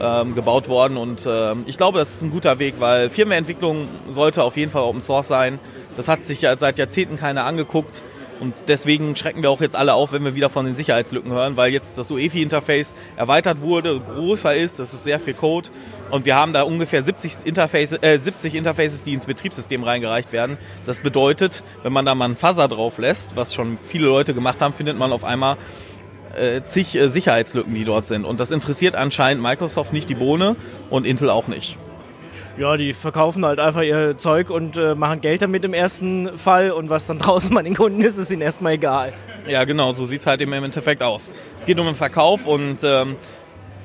ähm, 0.00 0.34
gebaut 0.34 0.68
worden 0.68 0.96
und 0.96 1.26
äh, 1.26 1.54
ich 1.66 1.76
glaube, 1.76 1.98
das 1.98 2.16
ist 2.16 2.22
ein 2.22 2.30
guter 2.30 2.58
Weg, 2.58 2.74
weil 2.78 3.10
Firmwareentwicklung 3.10 3.88
sollte 4.08 4.42
auf 4.42 4.56
jeden 4.56 4.70
Fall 4.70 4.82
Open 4.82 5.00
Source 5.00 5.28
sein. 5.28 5.58
Das 5.96 6.08
hat 6.08 6.24
sich 6.24 6.42
ja 6.42 6.56
seit 6.56 6.78
Jahrzehnten 6.78 7.16
keiner 7.16 7.44
angeguckt. 7.44 8.02
Und 8.40 8.54
deswegen 8.68 9.16
schrecken 9.16 9.42
wir 9.42 9.50
auch 9.50 9.60
jetzt 9.60 9.74
alle 9.74 9.94
auf, 9.94 10.12
wenn 10.12 10.24
wir 10.24 10.34
wieder 10.34 10.50
von 10.50 10.66
den 10.66 10.74
Sicherheitslücken 10.74 11.32
hören, 11.32 11.56
weil 11.56 11.72
jetzt 11.72 11.96
das 11.96 12.10
UEFI-Interface 12.10 12.94
erweitert 13.16 13.60
wurde, 13.60 13.98
größer 13.98 14.54
ist, 14.54 14.78
das 14.78 14.92
ist 14.92 15.04
sehr 15.04 15.18
viel 15.20 15.34
Code. 15.34 15.70
Und 16.10 16.26
wir 16.26 16.36
haben 16.36 16.52
da 16.52 16.62
ungefähr 16.62 17.02
70 17.02 17.46
Interfaces, 17.46 17.98
äh, 18.02 18.18
70 18.18 18.54
Interfaces, 18.54 19.04
die 19.04 19.14
ins 19.14 19.26
Betriebssystem 19.26 19.82
reingereicht 19.82 20.32
werden. 20.32 20.58
Das 20.84 21.00
bedeutet, 21.00 21.64
wenn 21.82 21.92
man 21.92 22.04
da 22.04 22.14
mal 22.14 22.26
einen 22.26 22.36
Fuzzer 22.36 22.68
drauf 22.68 22.98
lässt, 22.98 23.36
was 23.36 23.54
schon 23.54 23.78
viele 23.86 24.06
Leute 24.06 24.34
gemacht 24.34 24.60
haben, 24.60 24.74
findet 24.74 24.98
man 24.98 25.12
auf 25.12 25.24
einmal 25.24 25.56
äh, 26.36 26.64
zig 26.64 26.94
äh, 26.94 27.08
Sicherheitslücken, 27.08 27.74
die 27.74 27.84
dort 27.84 28.06
sind. 28.06 28.24
Und 28.24 28.40
das 28.40 28.50
interessiert 28.50 28.94
anscheinend 28.94 29.42
Microsoft 29.42 29.92
nicht 29.92 30.08
die 30.08 30.14
Bohne 30.14 30.56
und 30.90 31.06
Intel 31.06 31.30
auch 31.30 31.48
nicht. 31.48 31.78
Ja, 32.58 32.78
die 32.78 32.94
verkaufen 32.94 33.44
halt 33.44 33.60
einfach 33.60 33.82
ihr 33.82 34.16
Zeug 34.16 34.48
und 34.48 34.78
äh, 34.78 34.94
machen 34.94 35.20
Geld 35.20 35.42
damit 35.42 35.62
im 35.66 35.74
ersten 35.74 36.38
Fall 36.38 36.70
und 36.70 36.88
was 36.88 37.06
dann 37.06 37.18
draußen 37.20 37.54
bei 37.54 37.62
den 37.62 37.74
Kunden 37.74 38.00
ist, 38.00 38.16
ist 38.16 38.30
ihnen 38.30 38.42
erstmal 38.42 38.72
egal. 38.72 39.12
Ja, 39.46 39.64
genau, 39.64 39.92
so 39.92 40.06
sieht's 40.06 40.26
halt 40.26 40.40
im 40.40 40.52
Endeffekt 40.52 41.02
aus. 41.02 41.30
Es 41.60 41.66
geht 41.66 41.78
um 41.78 41.84
den 41.86 41.94
Verkauf 41.94 42.46
und 42.46 42.78
ähm, 42.82 43.16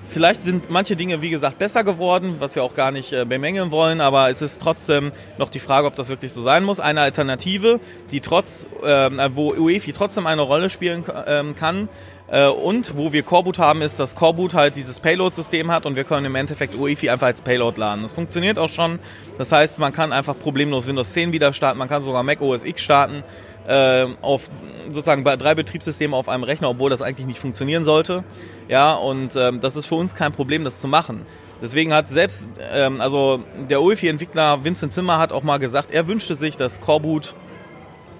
vielleicht 0.08 0.43
sind 0.43 0.70
manche 0.70 0.96
Dinge, 0.96 1.22
wie 1.22 1.29
gesagt, 1.29 1.60
besser 1.60 1.84
geworden, 1.84 2.36
was 2.39 2.55
wir 2.55 2.63
auch 2.63 2.74
gar 2.74 2.91
nicht 2.91 3.12
äh, 3.12 3.25
bemängeln 3.25 3.72
wollen, 3.72 4.00
aber 4.00 4.29
es 4.29 4.41
ist 4.41 4.62
trotzdem 4.62 5.12
noch 5.38 5.50
die 5.50 5.60
Frage, 5.60 5.88
ob 5.88 5.96
das 5.96 6.08
wirklich 6.08 6.31
so 6.31 6.41
sein 6.41 6.63
muss. 6.63 6.79
Eine 6.79 7.01
Alternative, 7.01 7.81
die 8.12 8.22
trotz, 8.22 8.67
ähm, 8.86 9.20
wo 9.34 9.51
UEFI 9.51 9.91
trotzdem 9.91 10.27
eine 10.27 10.41
Rolle 10.41 10.70
spielen 10.70 11.03
ähm, 11.27 11.55
kann, 11.58 11.89
äh, 12.20 12.20
und 12.39 12.95
wo 12.95 13.11
wir 13.11 13.23
Coreboot 13.23 13.59
haben, 13.59 13.81
ist, 13.81 14.00
dass 14.00 14.15
Coreboot 14.15 14.53
halt 14.53 14.77
dieses 14.77 15.00
Payload-System 15.00 15.69
hat 15.71 15.85
und 15.85 15.95
wir 15.95 16.05
können 16.05 16.25
im 16.25 16.35
Endeffekt 16.35 16.75
UEFI 16.75 17.09
einfach 17.09 17.27
als 17.27 17.41
Payload 17.41 17.79
laden. 17.79 18.03
Das 18.03 18.13
funktioniert 18.13 18.57
auch 18.57 18.69
schon. 18.69 19.00
Das 19.38 19.51
heißt, 19.51 19.79
man 19.79 19.91
kann 19.91 20.13
einfach 20.13 20.38
problemlos 20.39 20.88
Windows 20.88 21.11
10 21.11 21.33
wieder 21.33 21.53
starten, 21.53 21.77
man 21.77 21.89
kann 21.89 22.01
sogar 22.01 22.23
Mac 22.23 22.41
OS 22.41 22.63
X 22.63 22.81
starten 22.81 23.23
äh, 23.67 24.07
auf 24.21 24.50
sozusagen 24.88 25.23
bei 25.23 25.38
drei 25.38 25.55
Betriebssystemen 25.55 26.13
auf 26.13 26.27
einem 26.27 26.43
Rechner, 26.43 26.69
obwohl 26.69 26.89
das 26.89 27.01
eigentlich 27.01 27.27
nicht 27.27 27.39
funktionieren 27.39 27.83
sollte. 27.83 28.23
Ja, 28.67 28.93
und 28.93 29.35
ähm, 29.35 29.61
das 29.61 29.75
ist 29.75 29.85
für 29.85 29.95
uns 29.95 30.15
kein 30.15 30.31
Problem, 30.31 30.63
das 30.63 30.81
zu 30.81 30.88
machen. 30.88 31.25
Deswegen 31.61 31.93
hat 31.93 32.09
selbst, 32.09 32.50
ähm, 32.59 33.01
also 33.01 33.43
der 33.69 33.81
UEFI-Entwickler 33.81 34.63
Vincent 34.63 34.93
Zimmer 34.93 35.19
hat 35.19 35.31
auch 35.31 35.43
mal 35.43 35.59
gesagt, 35.59 35.91
er 35.91 36.07
wünschte 36.07 36.35
sich, 36.35 36.57
dass 36.57 36.81
Coreboot 36.81 37.35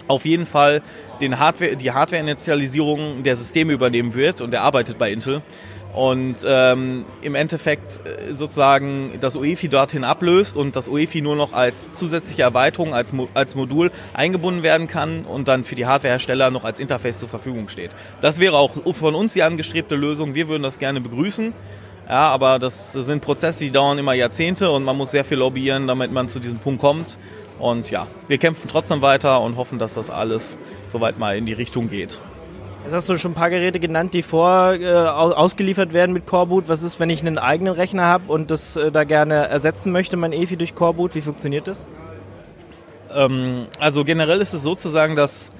auf 0.08 0.25
jeden 0.25 0.46
Fall 0.46 0.81
den 1.20 1.39
Hardware, 1.39 1.75
die 1.75 1.91
Hardware-Initialisierung 1.91 3.24
der 3.24 3.36
Systeme 3.36 3.74
übernehmen 3.74 4.13
wird 4.13 4.41
und 4.41 4.53
er 4.53 4.62
arbeitet 4.63 4.98
bei 4.98 5.12
Intel 5.12 5.41
und 5.93 6.38
ähm, 6.46 7.05
im 7.22 7.36
Endeffekt 7.36 8.01
äh, 8.05 8.34
sozusagen 8.34 9.17
das 9.20 9.36
UEFI 9.36 9.67
dorthin 9.67 10.03
ablöst 10.03 10.55
und 10.55 10.75
das 10.75 10.88
UEFI 10.88 11.22
nur 11.22 11.36
noch 11.36 11.53
als 11.53 11.93
zusätzliche 11.93 12.43
Erweiterung, 12.43 12.93
als, 12.93 13.12
Mo 13.12 13.27
als 13.34 13.55
Modul 13.55 13.91
eingebunden 14.13 14.63
werden 14.63 14.88
kann 14.88 15.24
und 15.24 15.48
dann 15.48 15.63
für 15.63 15.75
die 15.75 15.86
Hardwarehersteller 15.86 16.50
noch 16.50 16.63
als 16.63 16.79
Interface 16.79 17.20
zur 17.20 17.29
Verfügung 17.29 17.67
steht. 17.67 17.91
Das 18.22 18.39
wäre 18.39 18.58
auch 18.58 18.72
von 18.93 19.15
uns 19.15 19.34
die 19.34 19.43
angestrebte 19.43 19.96
Lösung. 19.96 20.34
Wir 20.34 20.48
würden 20.48 20.63
das 20.63 20.79
gerne 20.79 21.01
begrüßen. 21.01 21.53
Ja, 22.08 22.29
aber 22.29 22.60
das 22.60 22.91
sind 22.91 23.22
Prozesse, 23.22 23.63
die 23.63 23.72
dauern 23.72 23.98
immer 23.98 24.13
Jahrzehnte 24.13 24.72
und 24.72 24.84
man 24.84 24.98
muss 24.98 25.12
sehr 25.12 25.24
viel 25.24 25.38
lobbyieren, 25.38 25.88
damit 25.88 26.12
man 26.12 26.27
zu 26.27 26.39
diesem 26.39 26.60
Punkt 26.60 26.81
kommt. 26.81 27.17
Und 27.62 27.91
ja, 27.91 28.08
wir 28.27 28.39
kämpfen 28.39 28.68
trotzdem 28.68 29.03
weiter 29.03 29.39
und 29.41 29.56
hoffen, 29.56 29.77
dass 29.77 29.94
das 29.94 30.10
alles 30.10 30.58
soweit 30.89 31.20
mal 31.20 31.38
in 31.38 31.46
die 31.46 31.53
Richtung 31.53 31.89
geht. 31.89 32.20
Jetzt 32.84 32.94
hast 32.94 33.10
du 33.10 33.18
schon 33.20 33.32
ein 33.32 33.36
paar 33.36 33.51
Geräte 33.51 33.80
genannt, 33.80 34.15
die 34.15 34.24
vor 34.24 34.74
äh, 34.74 34.91
ausgeliefert 34.91 35.94
werden 35.94 36.12
mit 36.12 36.25
Coreboot. 36.25 36.68
Was 36.68 36.82
ist, 36.82 37.00
wenn 37.00 37.12
ich 37.12 37.22
einen 37.22 37.38
eigenen 37.38 37.75
Rechner 37.75 38.03
habe 38.03 38.34
und 38.34 38.50
das 38.50 38.75
äh, 38.75 38.91
da 38.91 39.03
gerne 39.03 39.48
ersetzen 39.48 39.91
möchte, 39.91 40.18
mein 40.18 40.34
EFI 40.34 40.58
durch 40.58 40.74
Coreboot? 40.74 41.13
Wie 41.13 41.22
funktioniert 41.22 41.68
das? 41.68 41.77
Ähm, 43.13 43.68
also 43.80 44.03
generell 44.03 44.41
ist 44.41 44.53
es 44.53 44.63
sozusagen, 44.63 45.15
dass 45.15 45.51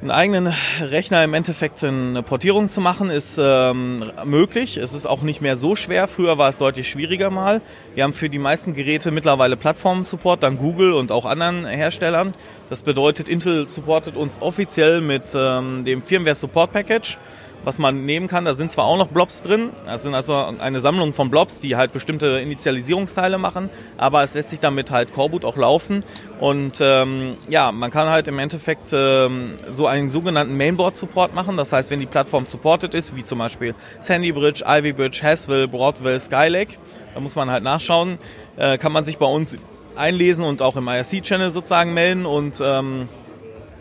einen 0.00 0.10
eigenen 0.12 0.54
Rechner 0.80 1.24
im 1.24 1.34
Endeffekt 1.34 1.82
eine 1.82 2.22
Portierung 2.22 2.68
zu 2.68 2.80
machen, 2.80 3.10
ist 3.10 3.36
ähm, 3.40 4.04
möglich. 4.24 4.76
Es 4.76 4.92
ist 4.92 5.06
auch 5.06 5.22
nicht 5.22 5.42
mehr 5.42 5.56
so 5.56 5.74
schwer. 5.74 6.06
Früher 6.06 6.38
war 6.38 6.48
es 6.48 6.58
deutlich 6.58 6.88
schwieriger 6.88 7.30
mal. 7.30 7.60
Wir 7.94 8.04
haben 8.04 8.12
für 8.12 8.30
die 8.30 8.38
meisten 8.38 8.74
Geräte 8.74 9.10
mittlerweile 9.10 9.56
Plattform-Support, 9.56 10.44
dann 10.44 10.56
Google 10.56 10.92
und 10.92 11.10
auch 11.10 11.24
anderen 11.24 11.66
Herstellern. 11.66 12.32
Das 12.70 12.84
bedeutet, 12.84 13.28
Intel 13.28 13.66
supportet 13.66 14.14
uns 14.14 14.40
offiziell 14.40 15.00
mit 15.00 15.32
ähm, 15.34 15.84
dem 15.84 16.00
Firmware 16.00 16.36
Support 16.36 16.72
Package 16.72 17.18
was 17.64 17.78
man 17.78 18.04
nehmen 18.04 18.28
kann. 18.28 18.44
Da 18.44 18.54
sind 18.54 18.70
zwar 18.70 18.84
auch 18.84 18.96
noch 18.96 19.08
Blobs 19.08 19.42
drin, 19.42 19.70
das 19.86 20.02
sind 20.02 20.14
also 20.14 20.34
eine 20.34 20.80
Sammlung 20.80 21.12
von 21.12 21.30
Blobs, 21.30 21.60
die 21.60 21.76
halt 21.76 21.92
bestimmte 21.92 22.38
Initialisierungsteile 22.40 23.38
machen, 23.38 23.70
aber 23.96 24.22
es 24.22 24.34
lässt 24.34 24.50
sich 24.50 24.60
damit 24.60 24.90
halt 24.90 25.12
Coreboot 25.12 25.44
auch 25.44 25.56
laufen. 25.56 26.04
Und 26.40 26.78
ähm, 26.80 27.36
ja, 27.48 27.72
man 27.72 27.90
kann 27.90 28.08
halt 28.08 28.28
im 28.28 28.38
Endeffekt 28.38 28.90
ähm, 28.92 29.52
so 29.70 29.86
einen 29.86 30.08
sogenannten 30.08 30.56
Mainboard-Support 30.56 31.34
machen. 31.34 31.56
Das 31.56 31.72
heißt, 31.72 31.90
wenn 31.90 32.00
die 32.00 32.06
Plattform 32.06 32.46
supported 32.46 32.94
ist, 32.94 33.16
wie 33.16 33.24
zum 33.24 33.38
Beispiel 33.38 33.74
Sandy 34.00 34.32
Bridge, 34.32 34.64
Ivy 34.66 34.92
Bridge, 34.92 35.20
Haswell, 35.22 35.66
Broadwell, 35.66 36.20
Skylake, 36.20 36.76
da 37.14 37.20
muss 37.20 37.34
man 37.34 37.50
halt 37.50 37.64
nachschauen, 37.64 38.18
äh, 38.56 38.78
kann 38.78 38.92
man 38.92 39.04
sich 39.04 39.18
bei 39.18 39.26
uns 39.26 39.56
einlesen 39.96 40.44
und 40.44 40.62
auch 40.62 40.76
im 40.76 40.86
IRC-Channel 40.86 41.50
sozusagen 41.50 41.92
melden. 41.92 42.24
Und 42.24 42.62
ähm, 42.64 43.08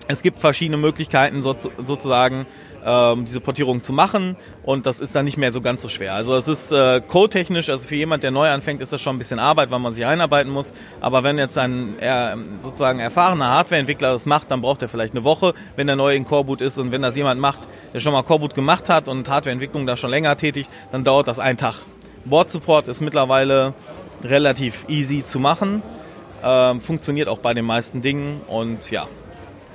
es 0.08 0.22
gibt 0.22 0.40
verschiedene 0.40 0.78
Möglichkeiten 0.78 1.44
so, 1.44 1.56
sozusagen 1.84 2.46
ähm, 2.88 3.26
diese 3.26 3.42
Portierung 3.42 3.84
zu 3.84 3.92
machen 3.92 4.38
und 4.64 4.86
das 4.86 5.02
ist 5.02 5.14
dann 5.14 5.26
nicht 5.26 5.38
mehr 5.38 5.52
so 5.52 5.60
ganz 5.60 5.82
so 5.82 5.90
schwer. 5.90 6.16
Also 6.16 6.36
es 6.36 6.48
ist 6.48 6.72
äh, 6.72 7.02
codetechnisch, 7.02 7.70
also 7.70 7.86
für 7.86 7.96
jemand, 7.96 8.24
der 8.24 8.32
neu 8.32 8.50
anfängt, 8.50 8.82
ist 8.82 8.94
das 8.94 9.02
schon 9.02 9.18
ein 9.18 9.20
bisschen 9.20 9.40
Arbeit, 9.40 9.70
weil 9.70 9.80
man 9.80 9.92
sich 9.92 10.06
einarbeiten 10.06 10.52
muss. 10.52 10.74
Aber 11.02 11.24
wenn 11.24 11.38
jetzt 11.38 11.58
ein 11.58 12.00
äh, 12.00 12.36
sozusagen 12.60 13.00
erfahrener 13.00 13.50
Hardwareentwickler 13.50 14.14
das 14.14 14.26
macht, 14.26 14.50
dann 14.50 14.62
braucht 14.62 14.82
er 14.82 14.88
vielleicht 14.88 15.14
eine 15.14 15.26
Woche, 15.26 15.54
wenn 15.76 15.90
er 15.90 15.98
neu 15.98 16.16
in 16.16 16.26
Coreboot 16.26 16.62
ist 16.62 16.78
und 16.78 16.94
wenn 16.94 17.02
das 17.02 17.18
jemand 17.18 17.42
macht, 17.42 17.60
der 17.94 18.00
schon 18.00 18.14
mal 18.14 18.24
Coreboot 18.24 18.56
gemacht 18.56 18.90
hat 18.90 19.10
und 19.10 19.28
Hardwareentwicklung 19.30 19.86
da 19.86 19.98
schon 19.98 20.10
länger 20.10 20.38
tätig, 20.38 20.68
dann 20.92 21.04
dauert 21.04 21.28
das 21.28 21.40
einen 21.40 21.58
Tag. 21.58 21.76
Board 22.24 22.50
Support 22.50 22.88
ist 22.88 23.02
mittlerweile 23.02 23.74
relativ 24.24 24.86
easy 24.88 25.26
zu 25.26 25.40
machen. 25.40 25.84
Ähm, 26.42 26.80
funktioniert 26.80 27.28
auch 27.28 27.40
bei 27.40 27.54
den 27.54 27.66
meisten 27.66 28.02
Dingen 28.02 28.42
und 28.48 28.92
ja, 28.92 29.08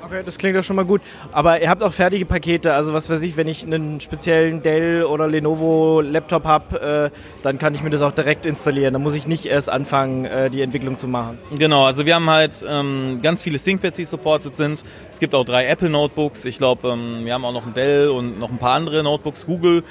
Okay, 0.05 0.23
das 0.25 0.37
klingt 0.37 0.57
doch 0.57 0.65
schon 0.65 0.75
mal 0.75 0.85
gut. 0.85 1.01
Aber 1.31 1.63
ihr 1.63 1.71
habt 1.71 1.83
auch 1.83 1.93
fertige 1.93 2.27
Pakete, 2.27 2.75
also 2.75 2.93
was 2.93 3.09
weiß 3.09 3.23
ich, 3.23 3.37
wenn 3.37 3.47
ich 3.47 3.65
einen 3.65 4.01
speziellen 4.01 4.61
Dell 4.61 5.05
oder 5.05 5.29
Lenovo 5.29 6.01
Laptop 6.01 6.45
habe, 6.45 7.11
äh, 7.13 7.19
dann 7.43 7.59
kann 7.59 7.75
ich 7.75 7.83
mir 7.83 7.91
das 7.91 8.03
auch 8.03 8.11
direkt 8.11 8.45
installieren. 8.45 8.95
Da 8.95 8.99
muss 8.99 9.15
ich 9.15 9.29
nicht 9.29 9.47
erst 9.47 9.71
anfangen, 9.71 10.25
äh, 10.25 10.51
die 10.51 10.61
Entwicklung 10.61 10.99
zu 10.99 11.07
machen. 11.07 11.39
Genau, 11.57 11.87
also 11.87 12.05
wir 12.05 12.17
haben 12.17 12.29
halt 12.29 12.65
ähm, 12.69 13.21
ganz 13.23 13.45
viele 13.45 13.59
ThinkPads, 13.59 13.97
die 13.97 14.05
supported 14.05 14.57
sind. 14.57 14.85
Es 15.11 15.21
gibt 15.21 15.37
auch 15.37 15.45
drei 15.45 15.67
Apple 15.67 15.89
Notebooks. 15.89 16.47
Ich 16.47 16.59
glaube, 16.59 16.89
ähm, 16.89 17.25
wir 17.25 17.35
haben 17.35 17.45
auch 17.45 17.53
noch 17.53 17.67
ein 17.67 17.75
Dell 17.75 18.09
und 18.09 18.41
noch 18.41 18.51
ein 18.51 18.59
paar 18.59 18.75
andere 18.75 19.05
Notebooks. 19.05 19.47
Google 19.47 19.85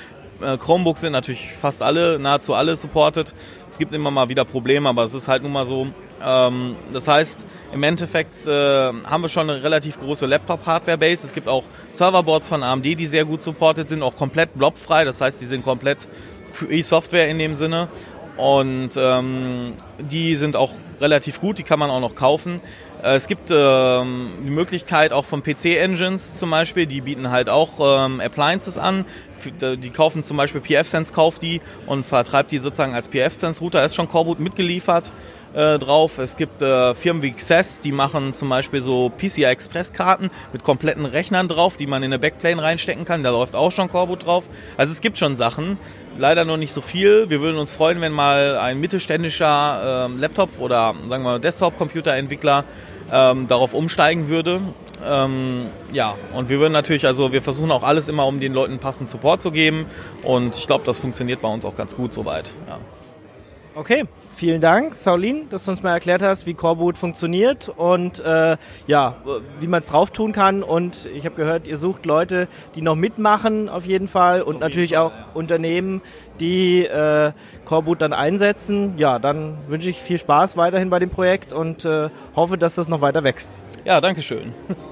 äh, 0.43 0.57
Chromebooks 0.57 1.01
sind 1.01 1.13
natürlich 1.13 1.51
fast 1.53 1.81
alle, 1.81 2.19
nahezu 2.19 2.53
alle 2.53 2.75
supported. 2.77 3.33
Es 3.69 3.77
gibt 3.77 3.93
immer 3.93 4.11
mal 4.11 4.29
wieder 4.29 4.45
Probleme, 4.45 4.89
aber 4.89 5.03
es 5.03 5.13
ist 5.13 5.27
halt 5.27 5.43
nun 5.43 5.51
mal 5.51 5.65
so. 5.65 5.87
Ähm, 6.23 6.75
das 6.91 7.07
heißt, 7.07 7.45
im 7.73 7.83
Endeffekt 7.83 8.45
äh, 8.45 8.49
haben 8.49 9.21
wir 9.21 9.29
schon 9.29 9.49
eine 9.49 9.63
relativ 9.63 9.99
große 9.99 10.25
Laptop-Hardware-Base. 10.25 11.25
Es 11.25 11.33
gibt 11.33 11.47
auch 11.47 11.63
Serverboards 11.91 12.47
von 12.47 12.63
AMD, 12.63 12.85
die 12.85 13.07
sehr 13.07 13.25
gut 13.25 13.43
supported 13.43 13.89
sind, 13.89 14.03
auch 14.03 14.15
komplett 14.15 14.53
blobfrei. 14.55 15.03
Das 15.03 15.21
heißt, 15.21 15.41
die 15.41 15.45
sind 15.45 15.63
komplett 15.63 16.07
Free-Software 16.53 17.29
in 17.29 17.39
dem 17.39 17.55
Sinne. 17.55 17.87
Und 18.37 18.91
ähm, 18.97 19.73
die 19.99 20.35
sind 20.35 20.55
auch 20.55 20.71
relativ 20.99 21.41
gut, 21.41 21.57
die 21.57 21.63
kann 21.63 21.79
man 21.79 21.89
auch 21.89 21.99
noch 21.99 22.15
kaufen. 22.15 22.61
Äh, 23.03 23.15
es 23.15 23.27
gibt 23.27 23.51
ähm, 23.51 24.31
die 24.45 24.49
Möglichkeit 24.49 25.13
auch 25.13 25.25
von 25.25 25.43
PC-Engines 25.43 26.35
zum 26.35 26.51
Beispiel, 26.51 26.85
die 26.85 27.01
bieten 27.01 27.29
halt 27.29 27.49
auch 27.49 28.05
ähm, 28.05 28.19
Appliances 28.19 28.77
an. 28.77 29.05
Die 29.45 29.89
kaufen 29.89 30.23
zum 30.23 30.37
Beispiel 30.37 30.61
PFSense, 30.61 31.13
kauft 31.13 31.41
die 31.41 31.61
und 31.85 32.05
vertreibt 32.05 32.51
die 32.51 32.57
sozusagen 32.57 32.93
als 32.93 33.09
PFSense-Router. 33.09 33.83
Ist 33.85 33.95
schon 33.95 34.07
Coreboot 34.07 34.39
mitgeliefert 34.39 35.11
äh, 35.53 35.79
drauf. 35.79 36.17
Es 36.17 36.37
gibt 36.37 36.61
äh, 36.61 36.93
Firmen 36.95 37.21
wie 37.23 37.31
Xess, 37.31 37.79
die 37.79 37.91
machen 37.91 38.33
zum 38.33 38.49
Beispiel 38.49 38.81
so 38.81 39.09
PCI 39.09 39.45
Express 39.45 39.91
Karten 39.93 40.29
mit 40.53 40.63
kompletten 40.63 41.05
Rechnern 41.05 41.47
drauf, 41.47 41.77
die 41.77 41.87
man 41.87 42.03
in 42.03 42.11
eine 42.11 42.19
Backplane 42.19 42.61
reinstecken 42.61 43.05
kann. 43.05 43.23
Da 43.23 43.31
läuft 43.31 43.55
auch 43.55 43.71
schon 43.71 43.89
Coreboot 43.89 44.25
drauf. 44.25 44.45
Also 44.77 44.91
es 44.91 45.01
gibt 45.01 45.17
schon 45.17 45.35
Sachen. 45.35 45.77
Leider 46.17 46.43
noch 46.45 46.57
nicht 46.57 46.73
so 46.73 46.81
viel. 46.81 47.29
Wir 47.29 47.41
würden 47.41 47.57
uns 47.57 47.71
freuen, 47.71 48.01
wenn 48.01 48.11
mal 48.11 48.57
ein 48.57 48.79
mittelständischer 48.79 50.09
äh, 50.09 50.19
Laptop 50.19 50.49
oder 50.59 50.93
sagen 51.07 51.23
wir 51.23 51.39
Desktop-Computer-Entwickler 51.39 52.65
ähm, 53.11 53.47
darauf 53.47 53.73
umsteigen 53.73 54.29
würde. 54.29 54.61
Ähm, 55.05 55.67
ja, 55.91 56.15
und 56.33 56.49
wir 56.49 56.59
würden 56.59 56.73
natürlich, 56.73 57.05
also 57.05 57.33
wir 57.33 57.41
versuchen 57.41 57.71
auch 57.71 57.83
alles 57.83 58.07
immer, 58.09 58.25
um 58.25 58.39
den 58.39 58.53
Leuten 58.53 58.79
passenden 58.79 59.07
Support 59.07 59.41
zu 59.41 59.51
geben. 59.51 59.85
Und 60.23 60.55
ich 60.55 60.67
glaube, 60.67 60.85
das 60.85 60.99
funktioniert 60.99 61.41
bei 61.41 61.47
uns 61.47 61.65
auch 61.65 61.75
ganz 61.75 61.95
gut 61.95 62.13
soweit. 62.13 62.53
Ja. 62.67 62.79
Okay, 63.75 64.03
vielen 64.41 64.59
Dank, 64.59 64.95
Saulin, 64.95 65.49
dass 65.49 65.65
du 65.65 65.71
uns 65.71 65.83
mal 65.83 65.91
erklärt 65.91 66.23
hast, 66.23 66.47
wie 66.47 66.55
Coreboot 66.55 66.97
funktioniert 66.97 67.69
und 67.69 68.21
äh, 68.21 68.57
ja, 68.87 69.15
wie 69.59 69.67
man 69.67 69.81
es 69.81 69.89
drauf 69.89 70.09
tun 70.09 70.31
kann. 70.31 70.63
Und 70.63 71.05
ich 71.13 71.25
habe 71.25 71.35
gehört, 71.35 71.67
ihr 71.67 71.77
sucht 71.77 72.07
Leute, 72.07 72.47
die 72.73 72.81
noch 72.81 72.95
mitmachen 72.95 73.69
auf 73.69 73.85
jeden 73.85 74.07
Fall 74.07 74.41
und 74.41 74.55
auf 74.55 74.61
natürlich 74.61 74.93
Fall, 74.93 74.99
auch 75.05 75.11
ja. 75.11 75.25
Unternehmen, 75.35 76.01
die 76.39 76.83
äh, 76.87 77.33
Coreboot 77.65 78.01
dann 78.01 78.13
einsetzen. 78.13 78.95
Ja, 78.97 79.19
dann 79.19 79.59
wünsche 79.67 79.91
ich 79.91 80.01
viel 80.01 80.17
Spaß 80.17 80.57
weiterhin 80.57 80.89
bei 80.89 80.97
dem 80.97 81.11
Projekt 81.11 81.53
und 81.53 81.85
äh, 81.85 82.09
hoffe, 82.35 82.57
dass 82.57 82.73
das 82.73 82.87
noch 82.87 83.01
weiter 83.01 83.23
wächst. 83.23 83.51
Ja, 83.85 84.01
danke 84.01 84.23
schön. 84.23 84.55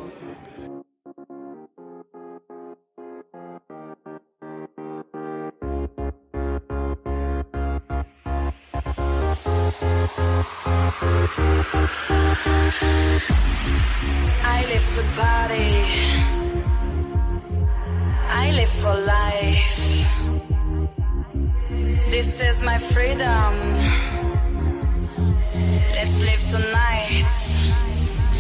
I 11.02 11.06
live 14.68 14.86
to 14.96 15.02
party. 15.16 15.86
I 18.28 18.52
live 18.52 18.70
for 18.70 18.96
life. 18.96 20.04
This 22.10 22.42
is 22.42 22.62
my 22.62 22.78
freedom. 22.78 23.78
Let's 25.96 26.20
live 26.20 26.44
tonight. 26.52 27.32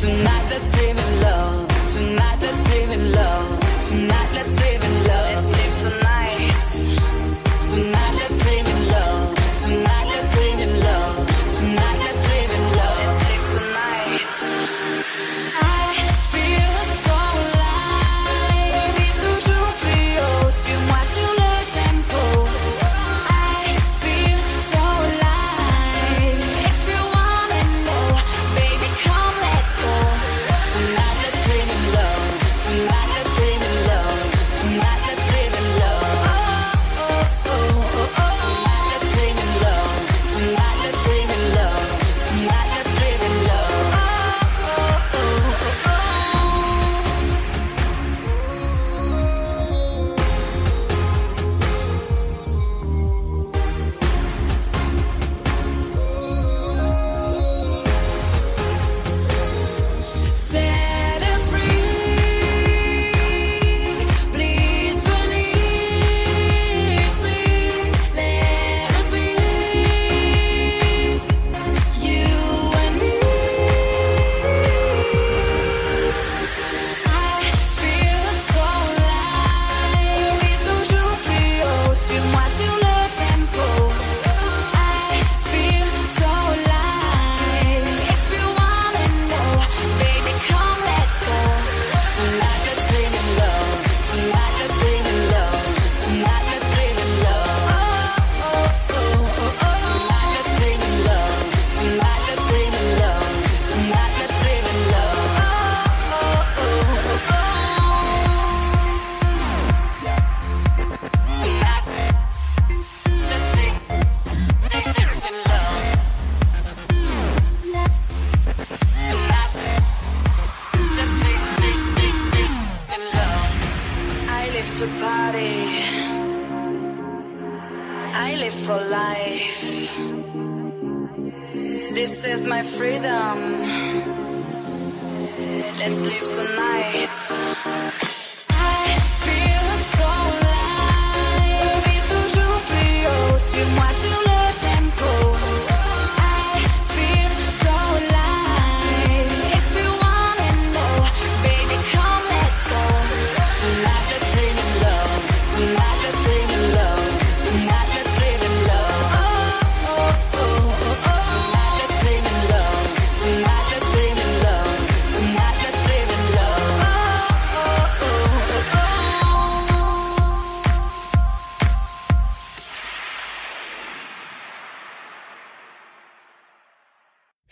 Tonight, 0.01 0.49
let's 0.49 0.75
live 0.75 0.99
in 0.99 1.21
love. 1.21 1.67
Tonight, 1.87 2.41
let's 2.41 2.69
live 2.71 2.91
in 2.91 3.11
love. 3.13 3.59
Tonight, 3.87 4.31
let's 4.33 4.51
live 4.59 4.83
in 4.83 5.07
love. 5.07 5.45
Let's 5.45 5.47
live 5.47 5.93
tonight. 5.93 6.18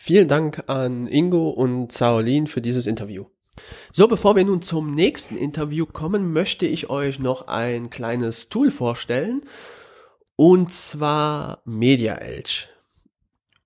Vielen 0.07 0.29
Dank 0.29 0.63
an 0.67 1.05
Ingo 1.07 1.49
und 1.49 1.91
Zaolin 1.91 2.47
für 2.47 2.61
dieses 2.61 2.87
Interview. 2.87 3.25
So, 3.91 4.07
bevor 4.07 4.37
wir 4.37 4.45
nun 4.45 4.61
zum 4.61 4.95
nächsten 4.95 5.35
Interview 5.35 5.85
kommen, 5.85 6.31
möchte 6.31 6.65
ich 6.65 6.89
euch 6.89 7.19
noch 7.19 7.49
ein 7.49 7.89
kleines 7.89 8.47
Tool 8.47 8.71
vorstellen. 8.71 9.41
Und 10.37 10.71
zwar 10.71 11.61
MediaElch. 11.65 12.69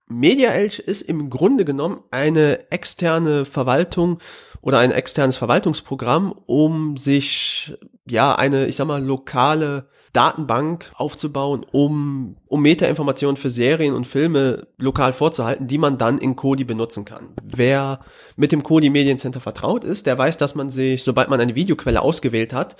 MediaElch 0.07 0.79
ist 0.79 1.03
im 1.03 1.29
Grunde 1.29 1.63
genommen 1.63 2.01
eine 2.09 2.71
externe 2.71 3.45
Verwaltung 3.45 4.17
oder 4.63 4.79
ein 4.79 4.89
externes 4.89 5.37
Verwaltungsprogramm, 5.37 6.31
um 6.47 6.97
sich, 6.97 7.77
ja, 8.09 8.33
eine, 8.33 8.65
ich 8.65 8.77
sag 8.77 8.87
mal, 8.87 9.03
lokale 9.03 9.89
Datenbank 10.13 10.91
aufzubauen, 10.95 11.65
um, 11.71 12.35
um 12.47 12.61
Metainformationen 12.61 13.37
für 13.37 13.49
Serien 13.49 13.95
und 13.95 14.07
Filme 14.07 14.67
lokal 14.77 15.13
vorzuhalten, 15.13 15.67
die 15.67 15.77
man 15.77 15.97
dann 15.97 16.17
in 16.17 16.35
Kodi 16.35 16.65
benutzen 16.65 17.05
kann. 17.05 17.29
Wer 17.43 18.01
mit 18.35 18.51
dem 18.51 18.63
Kodi 18.63 18.89
Mediencenter 18.89 19.39
vertraut 19.39 19.83
ist, 19.83 20.07
der 20.07 20.17
weiß, 20.17 20.37
dass 20.37 20.55
man 20.55 20.69
sich, 20.69 21.03
sobald 21.03 21.29
man 21.29 21.39
eine 21.39 21.55
Videoquelle 21.55 22.01
ausgewählt 22.01 22.53
hat, 22.53 22.75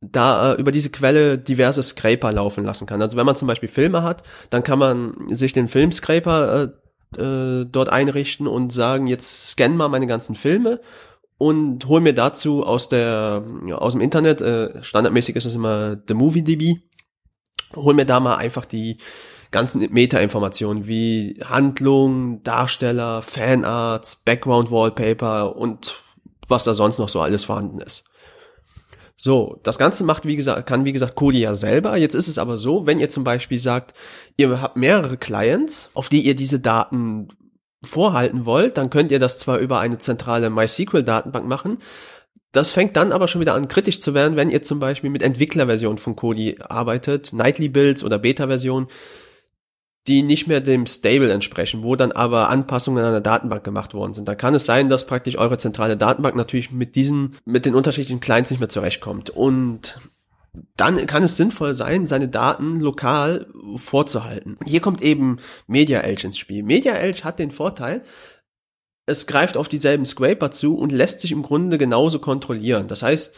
da 0.00 0.52
äh, 0.52 0.60
über 0.60 0.70
diese 0.70 0.90
Quelle 0.90 1.38
diverse 1.38 1.82
Scraper 1.82 2.32
laufen 2.32 2.64
lassen 2.64 2.86
kann. 2.86 3.02
Also 3.02 3.16
wenn 3.16 3.26
man 3.26 3.36
zum 3.36 3.48
Beispiel 3.48 3.68
Filme 3.68 4.02
hat, 4.02 4.22
dann 4.50 4.62
kann 4.62 4.78
man 4.78 5.14
sich 5.30 5.52
den 5.52 5.68
Filmscraper 5.68 6.64
äh, 6.64 6.68
äh, 7.20 7.66
dort 7.70 7.88
einrichten 7.88 8.46
und 8.46 8.72
sagen, 8.72 9.06
jetzt 9.06 9.50
scan 9.50 9.76
mal 9.76 9.88
meine 9.88 10.06
ganzen 10.06 10.34
Filme 10.34 10.80
und 11.38 11.86
hol 11.86 12.00
mir 12.00 12.14
dazu 12.14 12.64
aus 12.64 12.88
der 12.88 13.44
ja, 13.66 13.76
aus 13.76 13.94
dem 13.94 14.00
Internet, 14.00 14.40
äh, 14.40 14.82
standardmäßig 14.82 15.36
ist 15.36 15.46
es 15.46 15.54
immer 15.54 15.96
The 16.06 16.14
MovieDB, 16.14 16.80
hol 17.76 17.94
mir 17.94 18.06
da 18.06 18.20
mal 18.20 18.36
einfach 18.36 18.64
die 18.64 18.98
ganzen 19.50 19.92
Meta-Informationen 19.92 20.86
wie 20.86 21.40
Handlung, 21.44 22.42
Darsteller, 22.42 23.22
Fanarts, 23.22 24.16
Background 24.16 24.70
Wallpaper 24.70 25.56
und 25.56 25.94
was 26.48 26.64
da 26.64 26.74
sonst 26.74 26.98
noch 26.98 27.08
so 27.08 27.20
alles 27.20 27.44
vorhanden 27.44 27.80
ist. 27.80 28.04
So, 29.16 29.60
das 29.62 29.78
Ganze 29.78 30.02
macht, 30.02 30.24
wie 30.24 30.34
gesagt, 30.34 30.66
kann 30.66 30.84
wie 30.84 30.92
gesagt 30.92 31.14
Kodi 31.14 31.40
ja 31.40 31.54
selber. 31.54 31.96
Jetzt 31.96 32.14
ist 32.14 32.26
es 32.26 32.36
aber 32.36 32.56
so, 32.56 32.86
wenn 32.86 32.98
ihr 32.98 33.10
zum 33.10 33.22
Beispiel 33.22 33.60
sagt, 33.60 33.94
ihr 34.36 34.60
habt 34.60 34.76
mehrere 34.76 35.16
Clients, 35.16 35.88
auf 35.94 36.08
die 36.08 36.22
ihr 36.22 36.34
diese 36.34 36.58
Daten 36.58 37.28
vorhalten 37.84 38.46
wollt, 38.46 38.76
dann 38.76 38.90
könnt 38.90 39.10
ihr 39.10 39.18
das 39.18 39.38
zwar 39.38 39.58
über 39.58 39.80
eine 39.80 39.98
zentrale 39.98 40.50
MySQL-Datenbank 40.50 41.46
machen, 41.46 41.78
das 42.54 42.70
fängt 42.70 42.96
dann 42.96 43.10
aber 43.10 43.26
schon 43.26 43.40
wieder 43.40 43.54
an 43.54 43.66
kritisch 43.66 44.00
zu 44.00 44.14
werden, 44.14 44.36
wenn 44.36 44.48
ihr 44.48 44.62
zum 44.62 44.78
Beispiel 44.78 45.10
mit 45.10 45.22
Entwicklerversionen 45.22 45.98
von 45.98 46.14
Kodi 46.14 46.56
arbeitet, 46.60 47.32
Nightly 47.32 47.68
Builds 47.68 48.04
oder 48.04 48.16
Beta-Versionen, 48.18 48.86
die 50.06 50.22
nicht 50.22 50.46
mehr 50.46 50.60
dem 50.60 50.86
Stable 50.86 51.32
entsprechen, 51.32 51.82
wo 51.82 51.96
dann 51.96 52.12
aber 52.12 52.50
Anpassungen 52.50 53.04
an 53.04 53.10
der 53.10 53.20
Datenbank 53.20 53.64
gemacht 53.64 53.92
worden 53.92 54.14
sind. 54.14 54.28
Da 54.28 54.36
kann 54.36 54.54
es 54.54 54.66
sein, 54.66 54.88
dass 54.88 55.06
praktisch 55.06 55.36
eure 55.36 55.58
zentrale 55.58 55.96
Datenbank 55.96 56.36
natürlich 56.36 56.70
mit 56.70 56.94
diesen, 56.94 57.36
mit 57.44 57.66
den 57.66 57.74
unterschiedlichen 57.74 58.20
Clients 58.20 58.50
nicht 58.50 58.60
mehr 58.60 58.68
zurechtkommt. 58.68 59.30
Und 59.30 59.98
dann 60.76 61.06
kann 61.06 61.22
es 61.22 61.36
sinnvoll 61.36 61.74
sein, 61.74 62.06
seine 62.06 62.28
Daten 62.28 62.80
lokal 62.80 63.46
vorzuhalten. 63.76 64.56
Hier 64.64 64.80
kommt 64.80 65.02
eben 65.02 65.38
MediaElch 65.66 66.24
ins 66.24 66.38
Spiel. 66.38 66.62
MediaElch 66.62 67.24
hat 67.24 67.38
den 67.38 67.50
Vorteil, 67.50 68.04
es 69.06 69.26
greift 69.26 69.56
auf 69.56 69.68
dieselben 69.68 70.06
Scraper 70.06 70.50
zu 70.50 70.78
und 70.78 70.92
lässt 70.92 71.20
sich 71.20 71.32
im 71.32 71.42
Grunde 71.42 71.76
genauso 71.76 72.20
kontrollieren. 72.20 72.88
Das 72.88 73.02
heißt, 73.02 73.34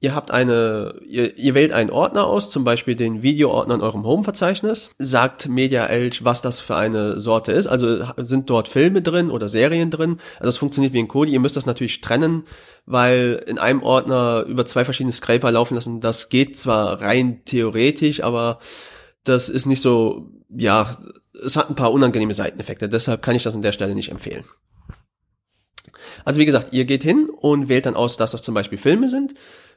ihr 0.00 0.14
habt 0.14 0.30
eine, 0.30 0.94
ihr, 1.06 1.36
ihr 1.36 1.54
wählt 1.54 1.72
einen 1.72 1.90
Ordner 1.90 2.26
aus, 2.26 2.50
zum 2.50 2.64
Beispiel 2.64 2.94
den 2.94 3.22
Videoordner 3.22 3.74
in 3.74 3.80
eurem 3.80 4.04
Home-Verzeichnis, 4.04 4.90
sagt 4.98 5.48
MediaElch, 5.48 6.24
was 6.24 6.40
das 6.40 6.60
für 6.60 6.76
eine 6.76 7.20
Sorte 7.20 7.52
ist. 7.52 7.66
Also 7.66 8.04
sind 8.18 8.48
dort 8.48 8.68
Filme 8.68 9.02
drin 9.02 9.30
oder 9.30 9.48
Serien 9.48 9.90
drin. 9.90 10.18
Also 10.36 10.46
das 10.46 10.56
funktioniert 10.56 10.92
wie 10.92 11.00
in 11.00 11.08
Kodi. 11.08 11.32
Ihr 11.32 11.40
müsst 11.40 11.56
das 11.56 11.66
natürlich 11.66 12.00
trennen, 12.00 12.44
weil 12.86 13.42
in 13.46 13.58
einem 13.58 13.82
Ordner 13.82 14.44
über 14.46 14.64
zwei 14.66 14.84
verschiedene 14.84 15.12
Scraper 15.12 15.50
laufen 15.50 15.74
lassen, 15.74 16.00
das 16.00 16.28
geht 16.28 16.58
zwar 16.58 17.00
rein 17.00 17.44
theoretisch, 17.44 18.22
aber 18.22 18.60
das 19.24 19.48
ist 19.48 19.66
nicht 19.66 19.82
so, 19.82 20.30
ja, 20.48 20.96
es 21.44 21.56
hat 21.56 21.70
ein 21.70 21.76
paar 21.76 21.92
unangenehme 21.92 22.34
Seiteneffekte. 22.34 22.88
Deshalb 22.88 23.22
kann 23.22 23.36
ich 23.36 23.42
das 23.42 23.56
an 23.56 23.62
der 23.62 23.72
Stelle 23.72 23.94
nicht 23.94 24.10
empfehlen. 24.10 24.44
Also 26.24 26.40
wie 26.40 26.46
gesagt, 26.46 26.72
ihr 26.72 26.84
geht 26.84 27.02
hin 27.02 27.28
und 27.30 27.68
wählt 27.68 27.86
dann 27.86 27.96
aus, 27.96 28.16
dass 28.16 28.32
das 28.32 28.42
zum 28.42 28.54
Beispiel 28.54 28.78
Filme 28.78 29.08
sind, 29.08 29.34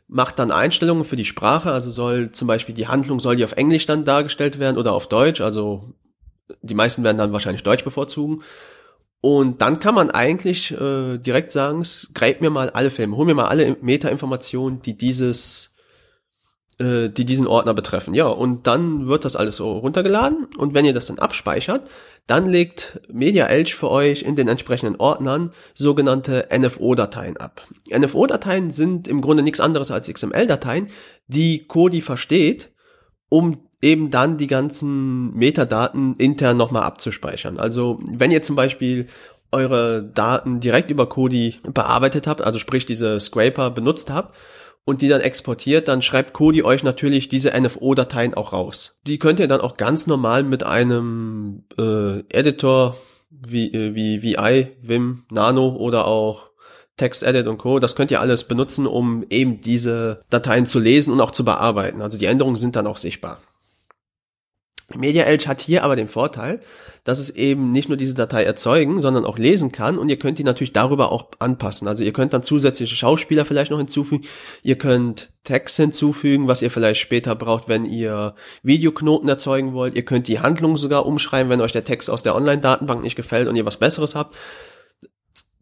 macht 0.07 0.39
dann 0.39 0.51
Einstellungen 0.51 1.05
für 1.05 1.15
die 1.15 1.25
Sprache, 1.25 1.71
also 1.71 1.89
soll 1.89 2.31
zum 2.31 2.47
Beispiel 2.47 2.75
die 2.75 2.87
Handlung, 2.87 3.19
soll 3.19 3.35
die 3.35 3.45
auf 3.45 3.53
Englisch 3.53 3.85
dann 3.85 4.05
dargestellt 4.05 4.59
werden 4.59 4.77
oder 4.77 4.93
auf 4.93 5.07
Deutsch, 5.07 5.41
also 5.41 5.93
die 6.61 6.73
meisten 6.73 7.03
werden 7.03 7.17
dann 7.17 7.31
wahrscheinlich 7.31 7.63
Deutsch 7.63 7.83
bevorzugen. 7.83 8.43
Und 9.21 9.61
dann 9.61 9.79
kann 9.79 9.93
man 9.93 10.09
eigentlich 10.09 10.71
äh, 10.71 11.19
direkt 11.19 11.51
sagen, 11.51 11.85
scrape 11.85 12.37
mir 12.41 12.49
mal 12.49 12.71
alle 12.71 12.89
Filme, 12.89 13.15
hol 13.15 13.25
mir 13.25 13.35
mal 13.35 13.47
alle 13.47 13.77
Meta-Informationen, 13.79 14.81
die 14.81 14.97
dieses 14.97 15.70
äh, 16.81 17.09
die 17.09 17.25
diesen 17.25 17.45
Ordner 17.45 17.73
betreffen. 17.73 18.13
Ja, 18.15 18.27
und 18.27 18.65
dann 18.65 19.07
wird 19.07 19.23
das 19.23 19.35
alles 19.35 19.57
so 19.57 19.73
runtergeladen 19.73 20.47
und 20.57 20.73
wenn 20.73 20.85
ihr 20.85 20.93
das 20.93 21.05
dann 21.05 21.19
abspeichert, 21.19 21.87
dann 22.25 22.47
legt 22.49 23.01
MediaElch 23.11 23.75
für 23.75 23.91
euch 23.91 24.23
in 24.23 24.35
den 24.35 24.47
entsprechenden 24.47 24.95
Ordnern 24.95 25.51
sogenannte 25.75 26.47
NFO-Dateien 26.51 27.37
ab. 27.37 27.63
NFO-Dateien 27.95 28.71
sind 28.71 29.07
im 29.07 29.21
Grunde 29.21 29.43
nichts 29.43 29.59
anderes 29.59 29.91
als 29.91 30.11
XML-Dateien, 30.11 30.87
die 31.27 31.67
Kodi 31.67 32.01
versteht, 32.01 32.71
um 33.29 33.59
eben 33.81 34.09
dann 34.09 34.37
die 34.37 34.47
ganzen 34.47 35.33
Metadaten 35.35 36.15
intern 36.17 36.57
nochmal 36.57 36.83
abzuspeichern. 36.83 37.59
Also 37.59 37.99
wenn 38.09 38.31
ihr 38.31 38.41
zum 38.41 38.55
Beispiel 38.55 39.07
eure 39.51 40.03
Daten 40.03 40.59
direkt 40.59 40.89
über 40.89 41.07
Kodi 41.07 41.59
bearbeitet 41.63 42.27
habt, 42.27 42.41
also 42.41 42.57
sprich 42.57 42.85
diese 42.85 43.19
Scraper 43.19 43.69
benutzt 43.69 44.09
habt, 44.09 44.35
und 44.83 45.01
die 45.01 45.07
dann 45.07 45.21
exportiert, 45.21 45.87
dann 45.87 46.01
schreibt 46.01 46.33
Kodi 46.33 46.63
euch 46.63 46.83
natürlich 46.83 47.29
diese 47.29 47.51
NFO-Dateien 47.59 48.33
auch 48.33 48.53
raus. 48.53 48.99
Die 49.05 49.19
könnt 49.19 49.39
ihr 49.39 49.47
dann 49.47 49.61
auch 49.61 49.77
ganz 49.77 50.07
normal 50.07 50.43
mit 50.43 50.63
einem 50.63 51.63
äh, 51.77 52.19
Editor 52.29 52.97
wie, 53.29 53.73
äh, 53.73 53.95
wie 53.95 54.21
VI, 54.21 54.71
Vim, 54.81 55.23
Nano 55.29 55.69
oder 55.75 56.07
auch 56.07 56.49
TextEdit 56.97 57.47
und 57.47 57.57
Co. 57.57 57.79
Das 57.79 57.95
könnt 57.95 58.11
ihr 58.11 58.21
alles 58.21 58.43
benutzen, 58.43 58.85
um 58.85 59.25
eben 59.29 59.61
diese 59.61 60.23
Dateien 60.29 60.65
zu 60.65 60.79
lesen 60.79 61.13
und 61.13 61.21
auch 61.21 61.31
zu 61.31 61.45
bearbeiten. 61.45 62.01
Also 62.01 62.17
die 62.17 62.25
Änderungen 62.25 62.57
sind 62.57 62.75
dann 62.75 62.87
auch 62.87 62.97
sichtbar. 62.97 63.39
MediaElch 64.97 65.47
hat 65.47 65.61
hier 65.61 65.83
aber 65.83 65.95
den 65.95 66.07
Vorteil, 66.07 66.59
dass 67.03 67.19
es 67.19 67.29
eben 67.31 67.71
nicht 67.71 67.89
nur 67.89 67.97
diese 67.97 68.13
Datei 68.13 68.43
erzeugen, 68.43 69.01
sondern 69.01 69.25
auch 69.25 69.37
lesen 69.37 69.71
kann 69.71 69.97
und 69.97 70.09
ihr 70.09 70.19
könnt 70.19 70.37
die 70.37 70.43
natürlich 70.43 70.73
darüber 70.73 71.11
auch 71.11 71.27
anpassen. 71.39 71.87
Also 71.87 72.03
ihr 72.03 72.13
könnt 72.13 72.33
dann 72.33 72.43
zusätzliche 72.43 72.95
Schauspieler 72.95 73.45
vielleicht 73.45 73.71
noch 73.71 73.79
hinzufügen, 73.79 74.25
ihr 74.63 74.77
könnt 74.77 75.31
Text 75.43 75.77
hinzufügen, 75.77 76.47
was 76.47 76.61
ihr 76.61 76.69
vielleicht 76.69 77.01
später 77.01 77.35
braucht, 77.35 77.67
wenn 77.67 77.85
ihr 77.85 78.35
Videoknoten 78.61 79.27
erzeugen 79.27 79.73
wollt. 79.73 79.95
Ihr 79.95 80.05
könnt 80.05 80.27
die 80.27 80.39
Handlung 80.39 80.77
sogar 80.77 81.05
umschreiben, 81.05 81.49
wenn 81.49 81.61
euch 81.61 81.71
der 81.71 81.83
Text 81.83 82.09
aus 82.09 82.21
der 82.21 82.35
Online-Datenbank 82.35 83.01
nicht 83.01 83.15
gefällt 83.15 83.47
und 83.47 83.55
ihr 83.55 83.65
was 83.65 83.77
Besseres 83.77 84.13
habt 84.13 84.35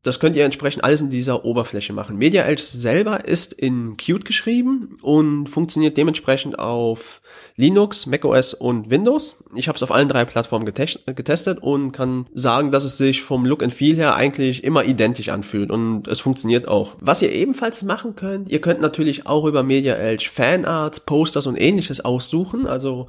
das 0.03 0.19
könnt 0.19 0.35
ihr 0.35 0.45
entsprechend 0.45 0.83
alles 0.83 1.01
in 1.01 1.09
dieser 1.09 1.45
Oberfläche 1.45 1.93
machen. 1.93 2.17
MediaEdge 2.17 2.61
selber 2.63 3.25
ist 3.25 3.53
in 3.53 3.97
Qt 3.97 4.25
geschrieben 4.25 4.97
und 5.01 5.47
funktioniert 5.47 5.97
dementsprechend 5.97 6.57
auf 6.57 7.21
Linux, 7.55 8.05
macOS 8.05 8.53
und 8.53 8.89
Windows. 8.89 9.35
Ich 9.55 9.67
habe 9.67 9.75
es 9.75 9.83
auf 9.83 9.91
allen 9.91 10.07
drei 10.07 10.25
Plattformen 10.25 10.65
getestet 10.65 11.59
und 11.61 11.91
kann 11.91 12.27
sagen, 12.33 12.71
dass 12.71 12.85
es 12.85 12.97
sich 12.97 13.21
vom 13.21 13.45
Look 13.45 13.61
and 13.61 13.73
Feel 13.73 13.95
her 13.97 14.15
eigentlich 14.15 14.63
immer 14.63 14.85
identisch 14.85 15.29
anfühlt 15.29 15.69
und 15.71 16.07
es 16.07 16.19
funktioniert 16.19 16.67
auch. 16.67 16.95
Was 17.01 17.21
ihr 17.21 17.31
ebenfalls 17.31 17.83
machen 17.83 18.15
könnt, 18.15 18.49
ihr 18.49 18.61
könnt 18.61 18.81
natürlich 18.81 19.27
auch 19.27 19.45
über 19.45 19.63
MediaEdge 19.63 20.29
Fanarts, 20.31 21.01
Posters 21.01 21.47
und 21.47 21.59
ähnliches 21.59 22.03
aussuchen. 22.03 22.67
Also 22.67 23.07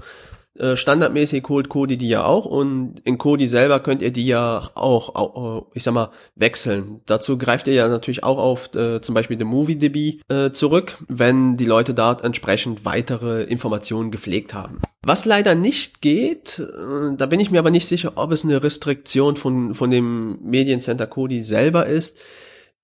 Äh, 0.60 0.76
standardmäßig 0.76 1.44
holt 1.48 1.70
Kodi 1.70 1.96
die 1.96 2.10
ja 2.10 2.24
auch 2.24 2.44
und 2.44 3.00
in 3.04 3.16
Kodi 3.16 3.48
selber 3.48 3.80
könnt 3.80 4.02
ihr 4.02 4.10
die 4.10 4.26
ja 4.26 4.70
auch, 4.74 5.14
auch 5.14 5.68
ich 5.72 5.82
sag 5.82 5.94
mal, 5.94 6.10
wechseln. 6.34 7.00
Dazu 7.06 7.38
greift 7.38 7.66
ihr 7.66 7.72
ja 7.72 7.88
natürlich 7.88 8.24
auch 8.24 8.36
auf 8.36 8.74
äh, 8.74 9.00
zum 9.00 9.14
Beispiel 9.14 9.38
den 9.38 9.48
MovieDB 9.48 10.20
äh, 10.28 10.50
zurück, 10.50 10.98
wenn 11.08 11.56
die 11.56 11.64
Leute 11.64 11.94
dort 11.94 12.22
entsprechend 12.24 12.84
weitere 12.84 13.44
Informationen 13.44 14.10
gepflegt 14.10 14.52
haben. 14.52 14.82
Was 15.02 15.24
leider 15.24 15.54
nicht 15.54 16.02
geht, 16.02 16.58
äh, 16.58 17.16
da 17.16 17.24
bin 17.24 17.40
ich 17.40 17.50
mir 17.50 17.60
aber 17.60 17.70
nicht 17.70 17.86
sicher, 17.86 18.12
ob 18.16 18.30
es 18.30 18.44
eine 18.44 18.62
Restriktion 18.62 19.36
von, 19.36 19.74
von 19.74 19.90
dem 19.90 20.40
Mediencenter 20.42 21.06
Kodi 21.06 21.40
selber 21.40 21.86
ist, 21.86 22.18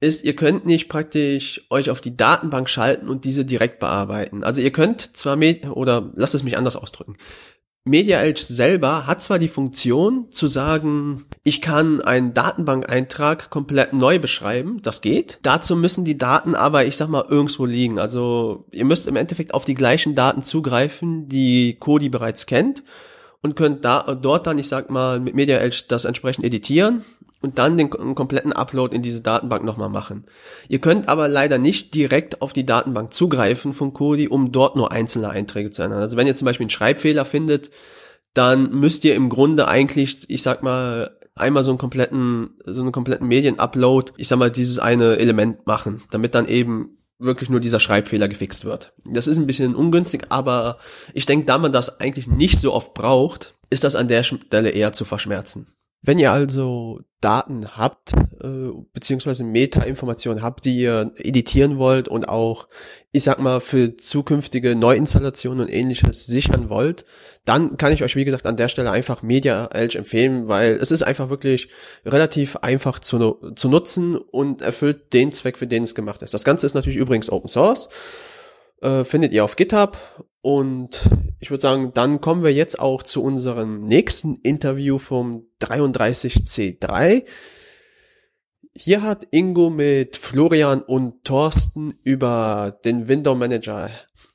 ist, 0.01 0.25
ihr 0.25 0.37
könnt 0.37 0.67
nicht 0.67 0.89
praktisch 0.89 1.67
euch 1.71 1.91
auf 1.91 2.01
die 2.01 2.17
Datenbank 2.17 2.69
schalten 2.69 3.09
und 3.09 3.25
diese 3.25 3.45
direkt 3.45 3.81
bearbeiten. 3.81 4.45
Also 4.45 4.61
ihr 4.61 4.71
könnt 4.71 5.17
zwar, 5.17 5.39
oder 5.73 6.13
lasst 6.15 6.35
es 6.35 6.43
mich 6.43 6.57
anders 6.59 6.77
ausdrücken. 6.77 7.17
Media 7.89 8.21
Edge 8.21 8.43
selber 8.43 9.07
hat 9.07 9.23
zwar 9.23 9.39
die 9.39 9.47
Funktion 9.47 10.27
zu 10.33 10.49
sagen, 10.49 11.25
ich 11.45 11.63
kann 11.63 12.01
einen 12.01 12.35
Datenbankeintrag 12.35 13.49
komplett 13.49 13.93
neu 13.93 14.19
beschreiben, 14.19 14.83
das 14.83 15.03
geht. 15.03 15.39
Dazu 15.43 15.77
müssen 15.77 16.05
die 16.05 16.19
Daten 16.19 16.57
aber, 16.57 16.85
ich 16.85 16.97
sag 16.97 17.09
mal, 17.09 17.25
irgendwo 17.29 17.65
liegen. 17.65 18.01
Also 18.01 18.65
ihr 18.73 18.85
müsst 18.85 19.07
im 19.07 19.15
Endeffekt 19.15 19.55
auf 19.55 19.65
die 19.65 19.75
gleichen 19.75 20.17
Daten 20.17 20.43
zugreifen, 20.43 21.29
die 21.29 21.77
Kodi 21.79 22.09
bereits 22.09 22.47
kennt 22.47 22.83
und 23.41 23.55
könnt 23.55 23.85
da 23.85 24.17
dort 24.21 24.49
dann, 24.49 24.59
ich 24.59 24.67
sag 24.67 24.91
mal, 24.91 25.21
mit 25.21 25.37
Media 25.37 25.59
Edge 25.59 25.85
das 25.87 26.07
entsprechend 26.07 26.45
editieren 26.45 27.05
und 27.47 27.59
dann 27.59 27.79
den 27.79 27.91
kompletten 27.91 28.53
Upload 28.53 28.95
in 28.95 29.03
diese 29.03 29.21
Datenbank 29.21 29.65
nochmal 29.65 29.89
machen. 29.89 30.25
Ihr 30.69 30.81
könnt 30.81 31.09
aber 31.09 31.29
leider 31.29 31.59
nicht 31.59 31.95
direkt 31.95 32.43
auf 32.43 32.53
die 32.53 32.67
Datenbank 32.67 33.15
zugreifen 33.15 33.73
von 33.73 33.93
Kodi, 33.93 34.27
um 34.27 34.51
dort 34.51 34.75
nur 34.75 34.91
einzelne 34.91 35.31
Einträge 35.31 35.71
zu 35.71 35.83
ändern. 35.83 36.01
Also 36.01 36.17
wenn 36.17 36.27
ihr 36.27 36.35
zum 36.35 36.47
Beispiel 36.47 36.65
einen 36.65 36.71
Schreibfehler 36.71 37.25
findet, 37.25 37.71
dann 38.35 38.71
müsst 38.73 39.05
ihr 39.05 39.15
im 39.15 39.29
Grunde 39.29 39.69
eigentlich, 39.69 40.29
ich 40.29 40.43
sag 40.43 40.65
mal, 40.65 41.17
einmal 41.37 41.63
so 41.63 41.71
einen 41.71 41.79
kompletten, 41.79 42.51
so 42.65 42.83
einen 42.83 42.91
kompletten 42.91 43.29
Medienupload, 43.29 44.13
ich 44.17 44.27
sag 44.27 44.39
mal, 44.39 44.51
dieses 44.51 44.81
eine 44.81 45.17
Element 45.19 45.69
machen, 45.69 46.03
damit 46.11 46.35
dann 46.35 46.49
eben 46.49 46.99
wirklich 47.19 47.49
nur 47.49 47.61
dieser 47.61 47.79
Schreibfehler 47.79 48.27
gefixt 48.27 48.65
wird. 48.65 48.93
Das 49.05 49.29
ist 49.29 49.39
ein 49.39 49.47
bisschen 49.47 49.77
ungünstig, 49.77 50.27
aber 50.31 50.79
ich 51.15 51.27
denke, 51.27 51.47
da 51.47 51.59
man 51.59 51.71
das 51.71 52.01
eigentlich 52.01 52.27
nicht 52.27 52.59
so 52.59 52.73
oft 52.73 52.93
braucht, 52.93 53.55
ist 53.71 53.85
das 53.85 53.95
an 53.95 54.09
der 54.09 54.25
Stelle 54.25 54.71
eher 54.71 54.93
zu 54.93 55.05
verschmerzen. 55.05 55.69
Wenn 56.07 56.21
ihr 56.21 56.31
also 56.31 57.01
Daten 57.21 57.77
habt, 57.77 58.13
äh, 58.13 58.71
beziehungsweise 58.93 59.43
Meta-Informationen 59.43 60.41
habt, 60.41 60.65
die 60.65 60.79
ihr 60.79 61.11
editieren 61.17 61.79
wollt 61.79 62.07
und 62.07 62.29
auch, 62.29 62.69
ich 63.11 63.25
sag 63.25 63.41
mal, 63.41 63.61
für 63.61 63.97
zukünftige 63.97 64.77
Neuinstallationen 64.77 65.67
und 65.67 65.73
ähnliches 65.73 66.27
sichern 66.27 66.71
wollt, 66.71 67.05
dann 67.45 67.77
kann 67.77 67.93
ich 67.93 68.05
euch, 68.05 68.15
wie 68.15 68.25
gesagt, 68.25 68.47
an 68.47 68.57
der 68.57 68.69
Stelle 68.69 68.93
einfach 68.93 69.23
Media 69.23 69.69
Edge 69.73 69.99
empfehlen, 69.99 70.47
weil 70.47 70.75
es 70.75 70.93
ist 70.93 71.03
einfach 71.03 71.29
wirklich 71.29 71.71
relativ 72.05 72.55
einfach 72.59 73.01
zu, 73.01 73.53
zu 73.57 73.69
nutzen 73.69 74.15
und 74.17 74.63
erfüllt 74.63 75.13
den 75.13 75.33
Zweck, 75.33 75.59
für 75.59 75.67
den 75.67 75.83
es 75.83 75.97
gemacht 75.97 76.23
ist. 76.23 76.35
Das 76.35 76.45
Ganze 76.45 76.67
ist 76.67 76.75
natürlich 76.75 76.99
übrigens 76.99 77.31
Open 77.31 77.49
Source 77.49 77.89
äh, 78.83 79.05
findet 79.05 79.33
ihr 79.33 79.45
auf 79.45 79.57
GitHub. 79.57 79.99
Und 80.41 81.09
ich 81.41 81.51
würde 81.51 81.63
sagen, 81.63 81.93
dann 81.95 82.21
kommen 82.21 82.45
wir 82.45 82.53
jetzt 82.53 82.79
auch 82.79 83.03
zu 83.03 83.23
unserem 83.23 83.85
nächsten 83.85 84.37
Interview 84.37 84.99
vom 84.99 85.47
33C3. 85.61 87.25
Hier 88.75 89.03
hat 89.03 89.27
Ingo 89.31 89.71
mit 89.71 90.17
Florian 90.17 90.83
und 90.83 91.25
Thorsten 91.25 91.99
über 92.03 92.79
den 92.85 93.09
Window 93.09 93.35
Manager 93.35 93.91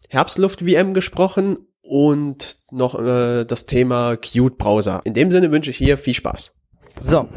Herbstluft 0.09 0.61
VM 0.61 0.93
gesprochen 0.93 1.67
und 1.81 2.57
noch 2.71 2.99
äh, 2.99 3.45
das 3.45 3.65
Thema 3.65 4.15
Qt 4.17 4.57
Browser. 4.57 5.01
In 5.03 5.13
dem 5.13 5.31
Sinne 5.31 5.51
wünsche 5.51 5.69
ich 5.69 5.77
hier 5.77 5.97
viel 5.97 6.13
Spaß. 6.13 6.53
So, 7.01 7.29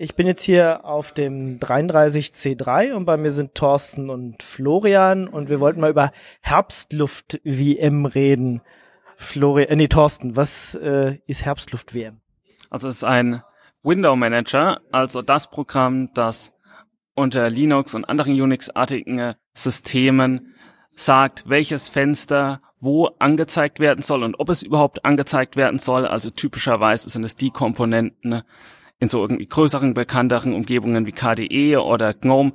ich 0.00 0.14
bin 0.14 0.26
jetzt 0.26 0.42
hier 0.42 0.86
auf 0.86 1.12
dem 1.12 1.58
33C3 1.58 2.94
und 2.94 3.04
bei 3.04 3.18
mir 3.18 3.32
sind 3.32 3.54
Thorsten 3.54 4.08
und 4.08 4.42
Florian 4.42 5.28
und 5.28 5.50
wir 5.50 5.60
wollten 5.60 5.82
mal 5.82 5.90
über 5.90 6.10
Herbstluft-WM 6.40 8.06
reden. 8.06 8.62
Florian, 9.16 9.68
äh, 9.68 9.76
nee, 9.76 9.88
Thorsten, 9.88 10.36
was 10.36 10.74
äh, 10.74 11.18
ist 11.26 11.44
Herbstluft-WM? 11.44 12.18
Also 12.70 12.88
es 12.88 12.96
ist 12.96 13.04
ein 13.04 13.42
Window 13.82 14.16
Manager, 14.16 14.80
also 14.90 15.20
das 15.20 15.50
Programm, 15.50 16.08
das 16.14 16.54
unter 17.14 17.50
Linux 17.50 17.94
und 17.94 18.06
anderen 18.06 18.40
Unix-artigen 18.40 19.34
Systemen 19.52 20.54
sagt, 20.96 21.46
welches 21.46 21.90
Fenster 21.90 22.62
wo 22.78 23.08
angezeigt 23.18 23.80
werden 23.80 24.00
soll 24.00 24.22
und 24.22 24.40
ob 24.40 24.48
es 24.48 24.62
überhaupt 24.62 25.04
angezeigt 25.04 25.56
werden 25.56 25.78
soll. 25.78 26.06
Also 26.06 26.30
typischerweise 26.30 27.10
sind 27.10 27.24
es 27.24 27.36
die 27.36 27.50
Komponenten, 27.50 28.42
in 29.00 29.08
so 29.08 29.20
irgendwie 29.22 29.46
größeren, 29.46 29.94
bekannteren 29.94 30.52
Umgebungen 30.52 31.06
wie 31.06 31.12
KDE 31.12 31.78
oder 31.78 32.14
GNOME, 32.14 32.52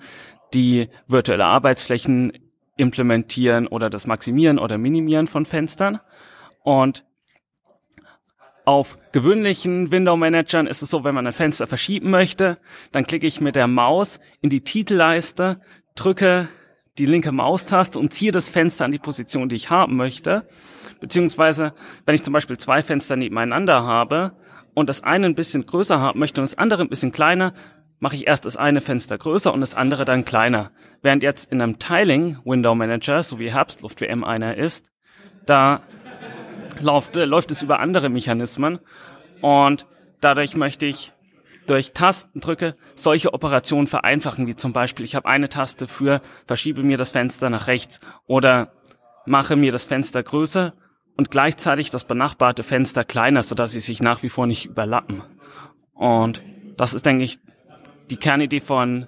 die 0.54 0.90
virtuelle 1.08 1.46
Arbeitsflächen 1.46 2.32
implementieren 2.78 3.68
oder 3.68 3.90
das 3.90 4.08
Maximieren 4.08 4.60
oder 4.60 4.78
Minimieren 4.78 5.28
von 5.28 5.46
Fenstern. 5.46 6.00
Und 6.64 7.06
auf 8.64 8.98
gewöhnlichen 9.12 9.92
Window-Managern 9.92 10.68
ist 10.68 10.82
es 10.82 10.90
so, 10.90 11.04
wenn 11.04 11.16
man 11.16 11.28
ein 11.28 11.34
Fenster 11.34 11.68
verschieben 11.68 12.10
möchte, 12.10 12.58
dann 12.92 13.06
klicke 13.06 13.28
ich 13.28 13.42
mit 13.42 13.56
der 13.56 13.68
Maus 13.68 14.20
in 14.42 14.50
die 14.50 14.62
Titelleiste, 14.62 15.62
drücke 15.96 16.48
die 16.98 17.06
linke 17.06 17.32
Maustaste 17.32 18.00
und 18.00 18.14
ziehe 18.14 18.32
das 18.32 18.50
Fenster 18.50 18.86
an 18.86 18.92
die 18.92 19.00
Position, 19.00 19.50
die 19.50 19.56
ich 19.56 19.70
haben 19.70 19.96
möchte. 19.96 20.48
Beziehungsweise, 21.00 21.74
wenn 22.06 22.16
ich 22.16 22.24
zum 22.24 22.34
Beispiel 22.34 22.58
zwei 22.58 22.82
Fenster 22.82 23.16
nebeneinander 23.16 23.84
habe, 23.84 24.34
und 24.76 24.88
das 24.88 25.02
eine 25.02 25.26
ein 25.26 25.36
bisschen 25.36 25.66
größer 25.66 26.00
haben 26.00 26.20
möchte 26.20 26.40
und 26.40 26.44
das 26.44 26.58
andere 26.58 26.84
ein 26.84 26.90
bisschen 26.90 27.12
kleiner, 27.12 27.54
mache 28.00 28.16
ich 28.16 28.28
erst 28.28 28.46
das 28.46 28.58
eine 28.58 28.82
Fenster 28.82 29.18
größer 29.18 29.52
und 29.52 29.62
das 29.62 29.74
andere 29.74 30.06
dann 30.06 30.26
kleiner. 30.26 30.72
Während 31.02 31.24
jetzt 31.24 31.52
in 31.52 31.62
einem 31.62 31.80
Tiling 31.80 32.38
Window 32.44 32.76
Manager, 32.76 33.24
so 33.24 33.40
wie 33.40 33.52
Herbstluft 33.52 34.02
WM 34.02 34.24
einer 34.24 34.58
ist, 34.58 34.92
da 35.46 35.82
läuft, 36.82 37.16
äh, 37.16 37.26
läuft 37.26 37.52
es 37.52 37.62
über 37.62 37.80
andere 37.80 38.10
Mechanismen 38.10 38.80
und 39.42 39.88
dadurch 40.22 40.56
möchte 40.56 40.86
ich 40.86 41.14
durch 41.68 41.94
Tastendrücke 41.94 42.76
solche 42.94 43.34
Operationen 43.34 43.88
vereinfachen, 43.88 44.46
wie 44.46 44.56
zum 44.56 44.72
Beispiel 44.72 45.06
ich 45.06 45.16
habe 45.16 45.28
eine 45.28 45.50
Taste 45.50 45.88
für 45.88 46.22
verschiebe 46.46 46.84
mir 46.84 46.98
das 46.98 47.12
Fenster 47.12 47.50
nach 47.50 47.68
rechts 47.68 48.00
oder 48.28 48.74
mache 49.26 49.56
mir 49.56 49.72
das 49.72 49.84
Fenster 49.84 50.22
größer 50.22 50.74
und 51.18 51.32
gleichzeitig 51.32 51.90
das 51.90 52.06
benachbarte 52.06 52.64
Fenster 52.64 53.04
kleiner, 53.04 53.44
sodass 53.44 53.72
sie 53.72 53.80
sich 53.80 54.02
nach 54.02 54.24
wie 54.24 54.30
vor 54.30 54.48
nicht 54.48 54.66
überlappen. 54.66 55.24
Und 55.94 56.44
das 56.78 56.94
ist, 56.94 57.06
denke 57.06 57.24
ich, 57.24 57.40
die 58.10 58.18
Kernidee 58.18 58.60
von 58.60 59.08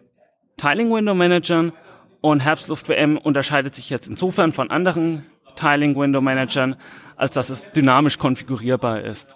Tiling 0.58 0.92
Window 0.92 1.14
Managern 1.14 1.74
und 2.22 2.40
Herbstluft 2.40 2.90
WM 2.90 3.18
unterscheidet 3.18 3.76
sich 3.76 3.90
jetzt 3.90 4.08
insofern 4.08 4.52
von 4.52 4.72
anderen 4.72 5.26
Tiling 5.56 5.96
Window 5.96 6.22
Managern, 6.22 6.76
als 7.16 7.34
dass 7.34 7.50
es 7.50 7.70
dynamisch 7.72 8.18
konfigurierbar 8.18 9.02
ist. 9.02 9.36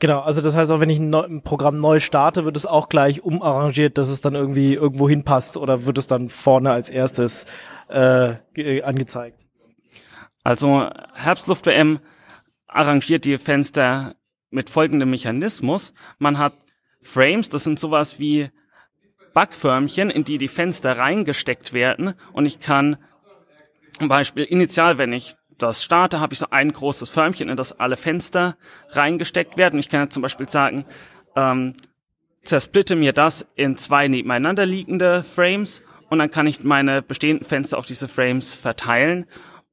Genau, 0.00 0.20
also 0.20 0.40
das 0.40 0.56
heißt 0.56 0.72
auch, 0.72 0.80
wenn 0.80 0.88
ich 0.88 0.98
ein, 0.98 1.14
ein, 1.14 1.42
Programm 1.42 1.78
neu 1.78 1.98
starte, 1.98 2.46
wird 2.46 2.56
es 2.56 2.64
auch 2.64 2.88
gleich 2.88 3.22
umarrangiert, 3.22 3.98
dass 3.98 4.08
es 4.08 4.22
dann 4.22 4.34
irgendwie 4.34 4.74
irgendwo 4.74 5.08
hinpasst 5.08 5.58
oder 5.58 5.84
wird 5.84 5.98
es 5.98 6.06
dann 6.06 6.30
vorne 6.30 6.72
als 6.72 6.88
erstes 6.88 7.44
äh, 7.88 8.36
angezeigt? 8.82 9.46
Also 10.42 10.88
Herbstluft-WM 11.14 12.00
arrangiert 12.66 13.24
die 13.24 13.38
Fenster 13.38 14.14
mit 14.50 14.70
folgendem 14.70 15.10
Mechanismus. 15.10 15.94
Man 16.18 16.38
hat 16.38 16.54
Frames, 17.02 17.48
das 17.48 17.64
sind 17.64 17.78
sowas 17.78 18.18
wie 18.18 18.50
Backförmchen, 19.34 20.10
in 20.10 20.24
die 20.24 20.38
die 20.38 20.48
Fenster 20.48 20.98
reingesteckt 20.98 21.72
werden 21.72 22.14
und 22.32 22.46
ich 22.46 22.60
kann 22.60 22.96
zum 23.98 24.08
Beispiel 24.08 24.44
initial, 24.44 24.98
wenn 24.98 25.12
ich 25.12 25.36
das 25.58 25.84
starte, 25.84 26.20
habe 26.20 26.32
ich 26.32 26.38
so 26.38 26.46
ein 26.50 26.72
großes 26.72 27.10
Förmchen, 27.10 27.48
in 27.48 27.56
das 27.56 27.78
alle 27.78 27.96
Fenster 27.96 28.56
reingesteckt 28.88 29.56
werden. 29.56 29.78
Ich 29.78 29.88
kann 29.88 30.04
jetzt 30.04 30.14
zum 30.14 30.22
Beispiel 30.22 30.48
sagen, 30.48 30.86
ähm, 31.36 31.74
zersplitte 32.42 32.96
mir 32.96 33.12
das 33.12 33.46
in 33.54 33.76
zwei 33.76 34.08
nebeneinander 34.08 34.64
liegende 34.64 35.22
Frames 35.22 35.82
und 36.08 36.18
dann 36.18 36.30
kann 36.30 36.46
ich 36.46 36.64
meine 36.64 37.02
bestehenden 37.02 37.46
Fenster 37.46 37.76
auf 37.76 37.86
diese 37.86 38.08
Frames 38.08 38.54
verteilen 38.54 39.26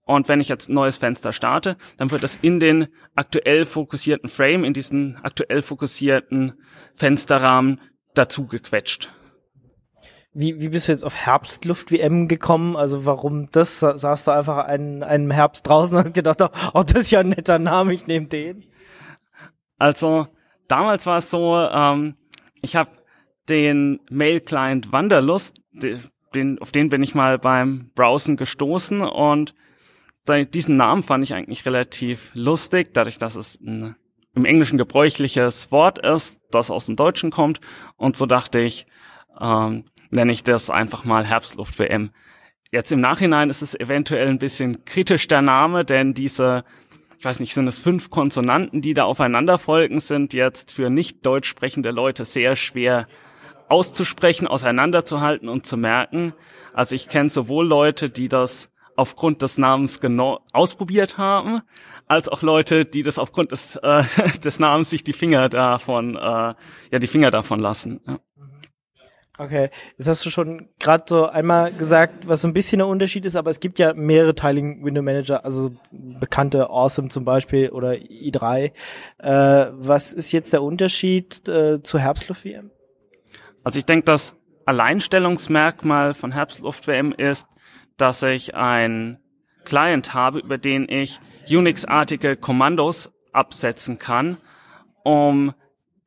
und 0.08 0.30
wenn 0.30 0.40
ich 0.40 0.48
jetzt 0.48 0.70
ein 0.70 0.74
neues 0.74 0.98
Fenster 0.98 1.34
starte, 1.34 1.78
dann 1.98 2.10
wird 2.12 2.24
es 2.24 2.38
in 2.42 2.60
den 2.60 2.88
aktuell 3.14 3.66
fokussierten 3.66 4.30
Frame, 4.30 4.64
in 4.64 4.74
diesen 4.74 5.18
aktuell 5.22 5.62
fokussierten 5.62 6.54
Fensterrahmen 6.96 7.82
dazu 8.16 8.48
gequetscht. 8.48 9.14
Wie, 10.34 10.62
wie 10.62 10.70
bist 10.70 10.88
du 10.88 10.94
jetzt 10.94 11.04
auf 11.04 11.16
Herbstluft-WM 11.16 12.28
gekommen? 12.28 12.76
Also 12.78 13.06
warum 13.06 13.50
das? 13.52 13.80
Saßt 13.80 14.28
du 14.28 14.32
einfach 14.32 14.66
einen, 14.66 15.04
einen 15.04 15.32
Herbst 15.32 15.68
draußen 15.68 15.98
und 15.98 16.06
hast 16.06 16.14
gedacht, 16.14 16.42
oh, 16.74 16.84
das 16.84 17.02
ist 17.02 17.12
ja 17.12 17.20
ein 17.20 17.30
netter 17.30 17.60
Name, 17.60 17.94
ich 17.94 18.08
nehme 18.08 18.28
den? 18.28 18.66
Also 19.78 20.28
damals 20.68 21.06
war 21.06 21.18
es 21.18 21.30
so, 21.30 21.58
ähm, 21.58 22.16
ich 22.62 22.76
habe 22.76 22.92
den 23.50 24.00
Mail-Client 24.10 24.92
Wanderlust, 24.92 25.60
den, 26.34 26.60
auf 26.60 26.72
den 26.72 26.90
bin 26.90 27.04
ich 27.04 27.14
mal 27.14 27.40
beim 27.40 27.92
Browsen 27.94 28.38
gestoßen 28.38 29.02
und 29.02 29.54
diesen 30.28 30.78
Namen 30.78 31.04
fand 31.04 31.24
ich 31.24 31.34
eigentlich 31.34 31.66
relativ 31.66 32.32
lustig, 32.34 32.94
dadurch, 32.94 33.18
dass 33.18 33.36
es 33.36 33.60
ein 33.62 33.96
im 34.38 34.46
Englischen 34.46 34.78
gebräuchliches 34.78 35.72
Wort 35.72 35.98
ist, 35.98 36.42
das 36.52 36.72
aus 36.72 36.86
dem 36.86 36.96
Deutschen 36.96 37.32
kommt. 37.32 37.60
Und 37.98 38.16
so 38.16 38.26
dachte 38.26 38.60
ich, 38.60 38.86
ähm, 39.42 39.84
nenne 40.12 40.32
ich 40.32 40.44
das 40.44 40.70
einfach 40.70 41.04
mal 41.04 41.26
Herbstluft-WM. 41.26 42.12
Jetzt 42.72 42.92
im 42.92 43.00
Nachhinein 43.00 43.50
ist 43.50 43.62
es 43.62 43.78
eventuell 43.78 44.28
ein 44.28 44.40
bisschen 44.40 44.86
kritisch 44.86 45.28
der 45.28 45.42
Name, 45.42 45.84
denn 45.84 46.14
diese, 46.14 46.64
ich 47.18 47.26
weiß 47.26 47.40
nicht, 47.40 47.54
sind 47.54 47.68
es 47.68 47.80
fünf 47.80 48.10
Konsonanten, 48.10 48.82
die 48.82 48.94
da 48.94 49.06
aufeinander 49.06 49.58
folgen, 49.58 50.00
sind 50.00 50.34
jetzt 50.34 50.72
für 50.72 50.90
nicht 50.90 51.26
deutsch 51.26 51.50
sprechende 51.50 51.92
Leute 51.92 52.24
sehr 52.24 52.56
schwer 52.56 53.08
auszusprechen, 53.70 54.48
auseinanderzuhalten 54.48 55.50
und 55.50 55.66
zu 55.66 55.78
merken. 55.78 56.34
Also 56.74 56.96
ich 56.96 57.10
kenne 57.10 57.30
sowohl 57.30 57.68
Leute, 57.68 58.10
die 58.10 58.30
das 58.30 58.72
aufgrund 58.98 59.42
des 59.42 59.58
Namens 59.58 60.02
genau 60.02 60.42
ausprobiert 60.52 61.18
haben, 61.18 61.62
als 62.08 62.28
auch 62.28 62.42
Leute, 62.42 62.84
die 62.84 63.04
das 63.04 63.20
aufgrund 63.20 63.52
des, 63.52 63.78
äh, 63.78 64.04
des 64.44 64.60
Namens 64.60 64.90
sich 64.90 65.04
die 65.04 65.14
Finger 65.14 65.48
davon, 65.50 66.16
äh, 66.16 66.20
ja, 66.20 67.00
die 67.00 67.08
Finger 67.08 67.32
davon 67.32 67.60
lassen. 67.60 68.02
Ja. 68.06 68.20
Okay, 69.40 69.70
jetzt 70.00 70.08
hast 70.08 70.26
du 70.26 70.32
schon 70.32 70.70
gerade 70.80 71.04
so 71.08 71.28
einmal 71.28 71.72
gesagt, 71.72 72.28
was 72.28 72.42
so 72.42 72.48
ein 72.48 72.54
bisschen 72.54 72.80
der 72.80 72.88
Unterschied 72.88 73.24
ist, 73.24 73.36
aber 73.36 73.52
es 73.52 73.60
gibt 73.60 73.78
ja 73.78 73.94
mehrere 73.94 74.34
Teiligen 74.34 74.84
Window 74.84 75.04
Manager, 75.04 75.46
also 75.46 75.70
bekannte 75.92 76.72
Awesome 76.72 77.10
zum 77.10 77.24
Beispiel 77.24 77.70
oder 77.70 77.92
i3. 77.92 78.72
Äh, 79.20 79.68
was 79.74 80.12
ist 80.12 80.32
jetzt 80.32 80.54
der 80.54 80.64
Unterschied 80.64 81.48
äh, 81.48 81.84
zu 81.84 82.00
Herbstluft-WM? 82.00 82.72
Also 83.64 83.78
ich 83.78 83.86
denke, 83.86 84.06
das 84.06 84.36
Alleinstellungsmerkmal 84.66 86.16
von 86.16 86.32
Herbstluft-WM 86.32 87.12
ist, 87.12 87.48
dass 87.98 88.24
ich 88.24 88.56
ein 88.56 89.20
Client 89.66 90.14
habe, 90.14 90.40
über 90.40 90.58
den 90.58 90.88
ich 90.88 91.20
Unix-artige 91.50 92.38
Kommandos 92.38 93.12
absetzen 93.34 93.98
kann, 93.98 94.38
um 95.04 95.54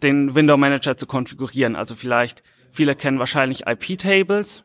den 0.02 0.34
Window 0.34 0.56
Manager 0.56 0.96
zu 0.96 1.06
konfigurieren. 1.06 1.76
Also 1.76 1.94
vielleicht, 1.94 2.42
viele 2.70 2.94
kennen 2.94 3.18
wahrscheinlich 3.18 3.66
IP-Tables. 3.66 4.64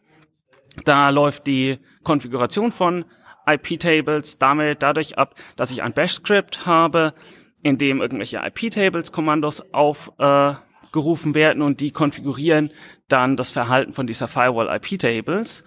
Da 0.85 1.09
läuft 1.09 1.47
die 1.47 1.79
Konfiguration 2.03 2.71
von 2.71 3.05
IP-Tables 3.45 4.37
damit 4.37 4.81
dadurch 4.81 5.17
ab, 5.17 5.35
dass 5.55 5.71
ich 5.71 5.83
ein 5.83 5.93
Bash-Script 5.93 6.65
habe, 6.65 7.13
in 7.61 7.77
dem 7.77 8.01
irgendwelche 8.01 8.37
IP-Tables-Kommandos 8.37 9.73
aufgerufen 9.73 11.31
äh, 11.31 11.35
werden 11.35 11.61
und 11.61 11.79
die 11.79 11.91
konfigurieren 11.91 12.71
dann 13.07 13.37
das 13.37 13.51
Verhalten 13.51 13.93
von 13.93 14.07
dieser 14.07 14.27
Firewall 14.27 14.69
IP-Tables. 14.75 15.63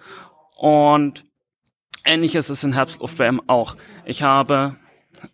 Und 0.55 1.28
Ähnliches 2.05 2.49
ist 2.49 2.63
in 2.63 2.73
Herbstluft-WM 2.73 3.41
auch. 3.47 3.75
Ich 4.05 4.23
habe 4.23 4.75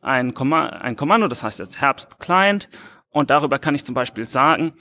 ein, 0.01 0.33
Komma 0.33 0.67
ein 0.67 0.95
Kommando, 0.95 1.27
das 1.27 1.43
heißt 1.43 1.59
jetzt 1.59 1.81
Herbst 1.81 2.19
Client 2.19 2.69
und 3.09 3.29
darüber 3.29 3.59
kann 3.59 3.75
ich 3.75 3.85
zum 3.85 3.95
Beispiel 3.95 4.25
sagen, 4.25 4.73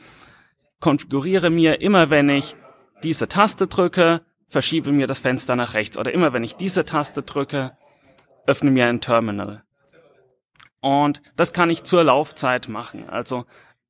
konfiguriere 0.81 1.51
mir 1.51 1.81
immer, 1.81 2.11
wenn 2.11 2.29
ich 2.29 2.57
diese 3.03 3.29
Taste 3.29 3.67
drücke, 3.67 4.23
verschiebe 4.49 4.93
mir 4.93 5.07
das 5.07 5.21
Fenster 5.21 5.57
nach 5.57 5.75
rechts 5.75 5.99
oder 5.99 6.13
immer, 6.13 6.33
wenn 6.33 6.45
ich 6.45 6.57
diese 6.57 6.85
Taste 6.85 7.23
drücke, 7.23 7.77
öffne 8.47 8.71
mir 8.71 8.87
ein 8.87 9.01
Terminal. 9.01 9.63
Und 10.81 11.23
das 11.37 11.53
kann 11.53 11.71
ich 11.71 11.85
zur 11.85 12.05
Laufzeit 12.05 12.69
machen. 12.69 13.09
Also 13.09 13.47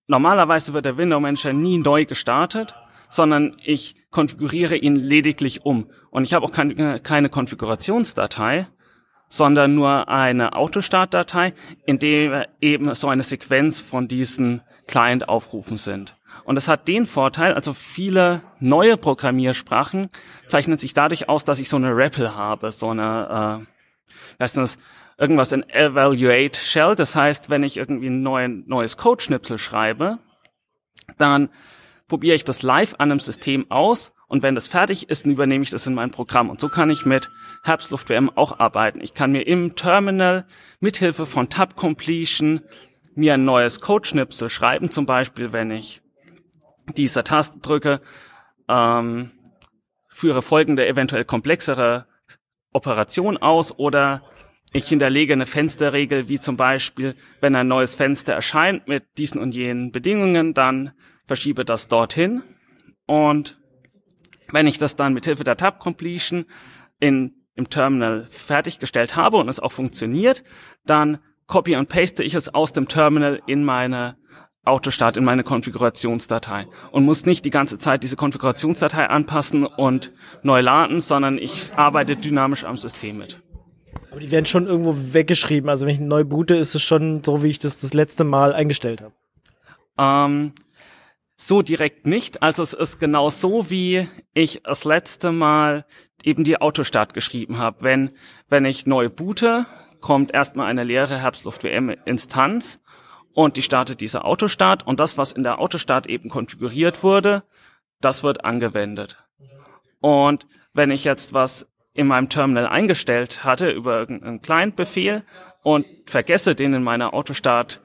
normalerweise 0.07 0.75
wird 0.75 0.85
der 0.85 0.97
Window 0.97 1.19
Manager 1.19 1.53
nie 1.53 1.79
neu 1.79 2.05
gestartet, 2.05 2.75
sondern 3.15 3.57
ich 3.63 3.95
konfiguriere 4.11 4.75
ihn 4.75 4.97
lediglich 4.97 5.65
um. 5.65 5.89
Und 6.11 6.25
ich 6.25 6.35
habe 6.35 6.45
auch 6.45 6.51
keine, 6.51 6.99
keine 6.99 7.29
Konfigurationsdatei, 7.29 8.67
sondern 9.29 9.77
nur 9.77 10.09
eine 10.09 10.55
Autostartdatei, 10.55 11.55
in 11.87 12.01
der 12.01 12.49
eben 12.61 12.93
so 12.97 13.07
eine 13.07 13.23
Sequenz 13.23 13.81
von 13.81 14.09
diesen 14.09 14.63
Client-Aufrufen 14.89 15.77
sind. 15.77 16.17
Und 16.43 16.57
es 16.57 16.67
hat 16.67 16.89
den 16.89 17.07
Vorteil, 17.07 17.55
also 17.55 17.73
viele 17.73 18.43
neue 18.59 18.97
Programmiersprachen 18.97 20.11
zeichnen 20.49 20.79
sich 20.79 20.93
dadurch 20.93 21.29
aus, 21.29 21.45
dass 21.45 21.61
ich 21.61 21.69
so 21.69 21.77
eine 21.77 21.97
REPL 21.97 22.35
habe, 22.35 22.73
so 22.73 22.91
eine, 22.91 23.65
äh, 24.41 24.43
heißt 24.43 24.57
das, 24.57 24.77
irgendwas 25.19 25.53
in 25.53 25.63
Evaluate 25.71 26.59
Shell. 26.59 26.97
Das 26.97 27.15
heißt, 27.15 27.49
wenn 27.49 27.63
ich 27.63 27.77
irgendwie 27.77 28.09
ein 28.09 28.65
neues 28.67 28.97
Codeschnipsel 28.97 29.59
schreibe, 29.59 30.19
dann 31.17 31.49
probiere 32.09 32.37
ich 32.37 32.45
das 32.45 32.63
live 32.63 32.95
an 32.99 33.11
einem 33.11 33.21
System 33.21 33.71
aus 33.71 34.13
und 34.27 34.43
wenn 34.43 34.55
das 34.55 34.67
fertig 34.67 35.09
ist, 35.11 35.25
dann 35.25 35.33
übernehme 35.33 35.63
ich 35.63 35.71
das 35.71 35.87
in 35.87 35.95
mein 35.95 36.11
Programm. 36.11 36.51
Und 36.51 36.61
so 36.61 36.69
kann 36.69 36.91
ich 36.91 37.07
mit 37.07 37.31
Herbstluft 37.63 38.09
WM 38.09 38.31
auch 38.31 38.59
arbeiten. 38.59 39.01
Ich 39.01 39.15
kann 39.15 39.33
mir 39.33 39.47
im 39.47 39.77
Terminal 39.77 40.47
mithilfe 40.81 41.27
von 41.27 41.49
Tab 41.49 41.77
Completion 41.77 42.61
mir 43.15 43.35
ein 43.35 43.45
neues 43.45 43.81
Codeschnipsel 43.81 44.51
schreiben, 44.51 44.91
zum 44.91 45.07
Beispiel, 45.07 45.53
wenn 45.53 45.71
ich 45.71 46.03
diese 46.97 47.23
Taste 47.23 47.61
drücke, 47.61 48.01
ähm, 48.69 49.31
führe 50.09 50.43
folgende 50.43 50.87
eventuell 50.87 51.25
komplexere 51.25 52.07
Operation 52.73 53.37
aus 53.37 53.79
oder 53.79 54.23
ich 54.73 54.89
hinterlege 54.89 55.33
eine 55.33 55.47
Fensterregel, 55.47 56.29
wie 56.29 56.41
zum 56.41 56.57
Beispiel, 56.57 57.15
wenn 57.41 57.55
ein 57.55 57.69
neues 57.69 57.95
Fenster 57.95 58.33
erscheint 58.33 58.89
mit 58.89 59.05
diesen 59.19 59.41
und 59.41 59.55
jenen 59.55 59.93
Bedingungen, 59.93 60.55
dann 60.55 60.93
verschiebe 61.27 61.65
das 61.65 61.89
dorthin. 61.89 62.43
Und 63.07 63.59
wenn 64.51 64.67
ich 64.67 64.79
das 64.79 64.97
dann 64.97 65.15
mit 65.15 65.25
Hilfe 65.25 65.45
der 65.45 65.57
Tab 65.57 65.79
Completion 65.81 66.47
in, 67.01 67.35
im 67.55 67.69
Terminal 67.71 68.27
fertiggestellt 68.31 69.17
habe 69.17 69.37
und 69.39 69.49
es 69.49 69.61
auch 69.61 69.73
funktioniert, 69.73 70.45
dann 70.87 71.19
copy 71.47 71.77
und 71.77 71.89
paste 71.89 72.23
ich 72.23 72.35
es 72.35 72.55
aus 72.55 72.73
dem 72.73 72.89
Terminal 72.89 73.43
in 73.47 73.65
meine 73.65 74.17
Autostart, 74.65 75.19
in 75.19 75.25
meine 75.25 75.45
Konfigurationsdatei 75.45 76.67
und 76.91 77.05
muss 77.05 77.27
nicht 77.27 77.45
die 77.45 77.51
ganze 77.51 77.79
Zeit 77.79 78.03
diese 78.03 78.17
Konfigurationsdatei 78.17 79.09
anpassen 79.09 79.67
und 79.67 80.11
neu 80.43 80.61
laden, 80.61 81.01
sondern 81.01 81.37
ich 81.37 81.71
arbeite 81.77 82.17
dynamisch 82.17 82.65
am 82.65 82.79
System 82.79 83.19
mit. 83.19 83.43
Aber 84.11 84.21
die 84.21 84.31
werden 84.31 84.47
schon 84.47 84.67
irgendwo 84.67 84.95
weggeschrieben. 85.13 85.69
Also 85.69 85.87
wenn 85.87 85.95
ich 85.95 86.01
neu 86.01 86.25
boote, 86.25 86.57
ist 86.57 86.75
es 86.75 86.83
schon 86.83 87.23
so, 87.23 87.43
wie 87.43 87.49
ich 87.49 87.59
das 87.59 87.79
das 87.79 87.93
letzte 87.93 88.25
Mal 88.25 88.55
eingestellt 88.55 89.03
habe. 89.03 89.13
Ähm, 89.99 90.53
so 91.47 91.61
direkt 91.61 92.07
nicht. 92.07 92.43
Also 92.43 92.63
es 92.63 92.73
ist 92.73 92.99
genau 92.99 93.29
so, 93.29 93.71
wie 93.71 94.09
ich 94.33 94.63
das 94.65 94.85
letzte 94.85 95.31
Mal 95.31 95.85
eben 96.23 96.45
die 96.45 96.61
Autostart 96.61 97.13
geschrieben 97.13 97.59
habe. 97.59 97.83
Wenn, 97.83 98.11
wenn 98.49 98.65
ich 98.65 98.87
neu 98.87 99.11
boote, 99.11 99.67
kommt 100.01 100.33
erstmal 100.33 100.67
eine 100.69 100.85
leere 100.85 101.19
Herbstluft-WM-Instanz 101.19 102.81
und 103.35 103.57
die 103.57 103.63
startet 103.63 104.01
diese 104.01 104.25
Autostart 104.25 104.87
und 104.87 105.01
das, 105.01 105.19
was 105.19 105.33
in 105.33 105.43
der 105.43 105.59
Autostart 105.59 106.07
eben 106.07 106.31
konfiguriert 106.31 107.03
wurde, 107.03 107.43
das 108.01 108.23
wird 108.23 108.45
angewendet. 108.45 109.23
Und 110.01 110.47
wenn 110.73 110.91
ich 110.91 111.05
jetzt 111.05 111.35
was 111.35 111.71
in 111.93 112.07
meinem 112.07 112.29
Terminal 112.29 112.67
eingestellt 112.67 113.45
hatte 113.45 113.71
über 113.71 113.99
irgendeinen 113.99 114.41
Client-Befehl 114.41 115.25
und 115.63 115.87
vergesse, 116.07 116.55
den 116.55 116.73
in 116.73 116.83
meiner 116.83 117.13
Autostart 117.13 117.81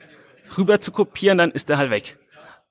rüber 0.58 0.82
zu 0.82 0.92
kopieren, 0.92 1.38
dann 1.38 1.52
ist 1.52 1.70
der 1.70 1.78
halt 1.78 1.92
weg. 1.92 2.20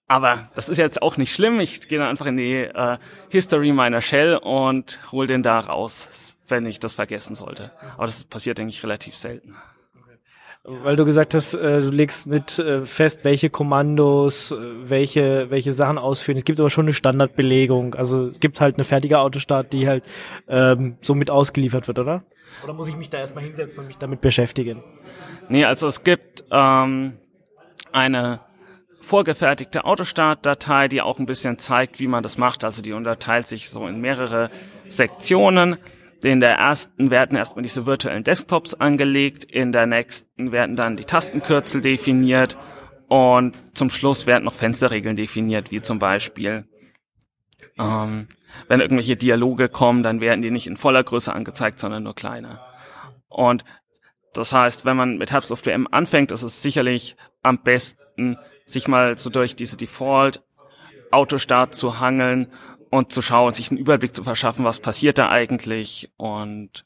Aber 0.08 0.48
das 0.54 0.70
ist 0.70 0.78
jetzt 0.78 1.02
auch 1.02 1.18
nicht 1.18 1.34
schlimm. 1.34 1.60
Ich 1.60 1.86
gehe 1.86 1.98
dann 1.98 2.08
einfach 2.08 2.26
in 2.26 2.38
die 2.38 2.54
äh, 2.54 2.96
History 3.28 3.72
meiner 3.72 4.00
Shell 4.00 4.36
und 4.36 4.98
hol 5.12 5.26
den 5.26 5.42
da 5.42 5.60
raus, 5.60 6.34
wenn 6.48 6.64
ich 6.64 6.80
das 6.80 6.94
vergessen 6.94 7.34
sollte. 7.34 7.72
Aber 7.94 8.06
das 8.06 8.24
passiert, 8.24 8.56
denke 8.56 8.70
ich, 8.70 8.82
relativ 8.82 9.14
selten. 9.14 9.54
Weil 10.64 10.96
du 10.96 11.04
gesagt 11.04 11.34
hast, 11.34 11.54
äh, 11.54 11.80
du 11.80 11.90
legst 11.90 12.26
mit 12.26 12.58
äh, 12.58 12.84
fest, 12.84 13.24
welche 13.24 13.48
Kommandos, 13.50 14.50
äh, 14.50 14.56
welche, 14.90 15.50
welche 15.50 15.72
Sachen 15.72 15.98
ausführen. 15.98 16.38
Es 16.38 16.44
gibt 16.44 16.58
aber 16.58 16.70
schon 16.70 16.86
eine 16.86 16.92
Standardbelegung. 16.92 17.94
Also 17.94 18.28
es 18.28 18.40
gibt 18.40 18.60
halt 18.60 18.76
eine 18.76 18.84
fertige 18.84 19.18
Autostart, 19.18 19.72
die 19.72 19.88
halt 19.88 20.04
ähm, 20.48 20.96
so 21.02 21.14
mit 21.14 21.30
ausgeliefert 21.30 21.86
wird, 21.86 21.98
oder? 21.98 22.24
Oder 22.64 22.72
muss 22.72 22.88
ich 22.88 22.96
mich 22.96 23.10
da 23.10 23.18
erstmal 23.18 23.44
hinsetzen 23.44 23.80
und 23.80 23.88
mich 23.88 23.98
damit 23.98 24.20
beschäftigen? 24.20 24.82
Nee, 25.48 25.64
also 25.64 25.86
es 25.86 26.02
gibt 26.02 26.44
ähm, 26.50 27.18
eine 27.92 28.40
vorgefertigte 29.08 29.84
Autostart-Datei, 29.84 30.88
die 30.88 31.00
auch 31.00 31.18
ein 31.18 31.26
bisschen 31.26 31.58
zeigt, 31.58 31.98
wie 31.98 32.06
man 32.06 32.22
das 32.22 32.38
macht. 32.38 32.62
Also 32.64 32.82
die 32.82 32.92
unterteilt 32.92 33.46
sich 33.46 33.70
so 33.70 33.86
in 33.86 34.00
mehrere 34.00 34.50
Sektionen. 34.88 35.78
In 36.22 36.40
der 36.40 36.56
ersten 36.56 37.10
werden 37.10 37.36
erstmal 37.36 37.62
diese 37.62 37.86
virtuellen 37.86 38.24
Desktops 38.24 38.74
angelegt, 38.74 39.44
in 39.44 39.72
der 39.72 39.86
nächsten 39.86 40.52
werden 40.52 40.76
dann 40.76 40.96
die 40.96 41.04
Tastenkürzel 41.04 41.80
definiert 41.80 42.58
und 43.06 43.56
zum 43.74 43.88
Schluss 43.88 44.26
werden 44.26 44.44
noch 44.44 44.52
Fensterregeln 44.52 45.16
definiert, 45.16 45.70
wie 45.70 45.80
zum 45.80 45.98
Beispiel, 45.98 46.68
ähm, 47.78 48.28
wenn 48.66 48.80
irgendwelche 48.80 49.16
Dialoge 49.16 49.68
kommen, 49.68 50.02
dann 50.02 50.20
werden 50.20 50.42
die 50.42 50.50
nicht 50.50 50.66
in 50.66 50.76
voller 50.76 51.04
Größe 51.04 51.32
angezeigt, 51.32 51.78
sondern 51.78 52.02
nur 52.02 52.14
kleiner. 52.14 52.60
Und 53.28 53.64
das 54.34 54.52
heißt, 54.52 54.84
wenn 54.84 54.96
man 54.96 55.18
mit 55.18 55.30
Herbstluft 55.30 55.66
WM 55.66 55.86
anfängt, 55.90 56.32
ist 56.32 56.42
es 56.42 56.62
sicherlich 56.62 57.16
am 57.42 57.62
besten, 57.62 58.36
sich 58.68 58.86
mal 58.86 59.16
so 59.16 59.30
durch 59.30 59.56
diese 59.56 59.76
Default 59.76 60.42
Autostart 61.10 61.74
zu 61.74 62.00
hangeln 62.00 62.48
und 62.90 63.12
zu 63.12 63.22
schauen, 63.22 63.54
sich 63.54 63.70
einen 63.70 63.78
Überblick 63.78 64.14
zu 64.14 64.22
verschaffen, 64.22 64.64
was 64.64 64.78
passiert 64.78 65.18
da 65.18 65.30
eigentlich 65.30 66.10
und 66.16 66.84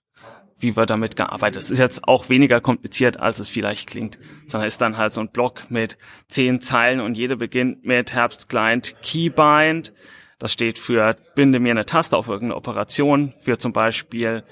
wie 0.58 0.76
wird 0.76 0.90
damit 0.90 1.16
gearbeitet. 1.16 1.60
Es 1.60 1.72
ist 1.72 1.80
jetzt 1.80 2.06
auch 2.06 2.28
weniger 2.28 2.60
kompliziert, 2.60 3.18
als 3.18 3.40
es 3.40 3.48
vielleicht 3.48 3.88
klingt, 3.88 4.18
sondern 4.46 4.68
ist 4.68 4.80
dann 4.80 4.96
halt 4.96 5.12
so 5.12 5.20
ein 5.20 5.32
Block 5.32 5.70
mit 5.70 5.98
zehn 6.28 6.60
Zeilen 6.60 7.00
und 7.00 7.18
jede 7.18 7.36
beginnt 7.36 7.84
mit 7.84 8.12
Herbst 8.12 8.48
Client 8.48 8.94
Keybind. 9.02 9.92
Das 10.38 10.52
steht 10.52 10.78
für 10.78 11.16
binde 11.34 11.58
mir 11.58 11.72
eine 11.72 11.86
Taste 11.86 12.16
auf 12.16 12.28
irgendeine 12.28 12.56
Operation, 12.56 13.34
für 13.40 13.58
zum 13.58 13.72
Beispiel 13.72 14.44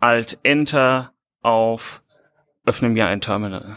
Alt 0.00 0.38
Enter 0.42 1.12
auf 1.42 2.02
öffne 2.64 2.88
mir 2.88 3.06
ein 3.06 3.20
Terminal. 3.20 3.76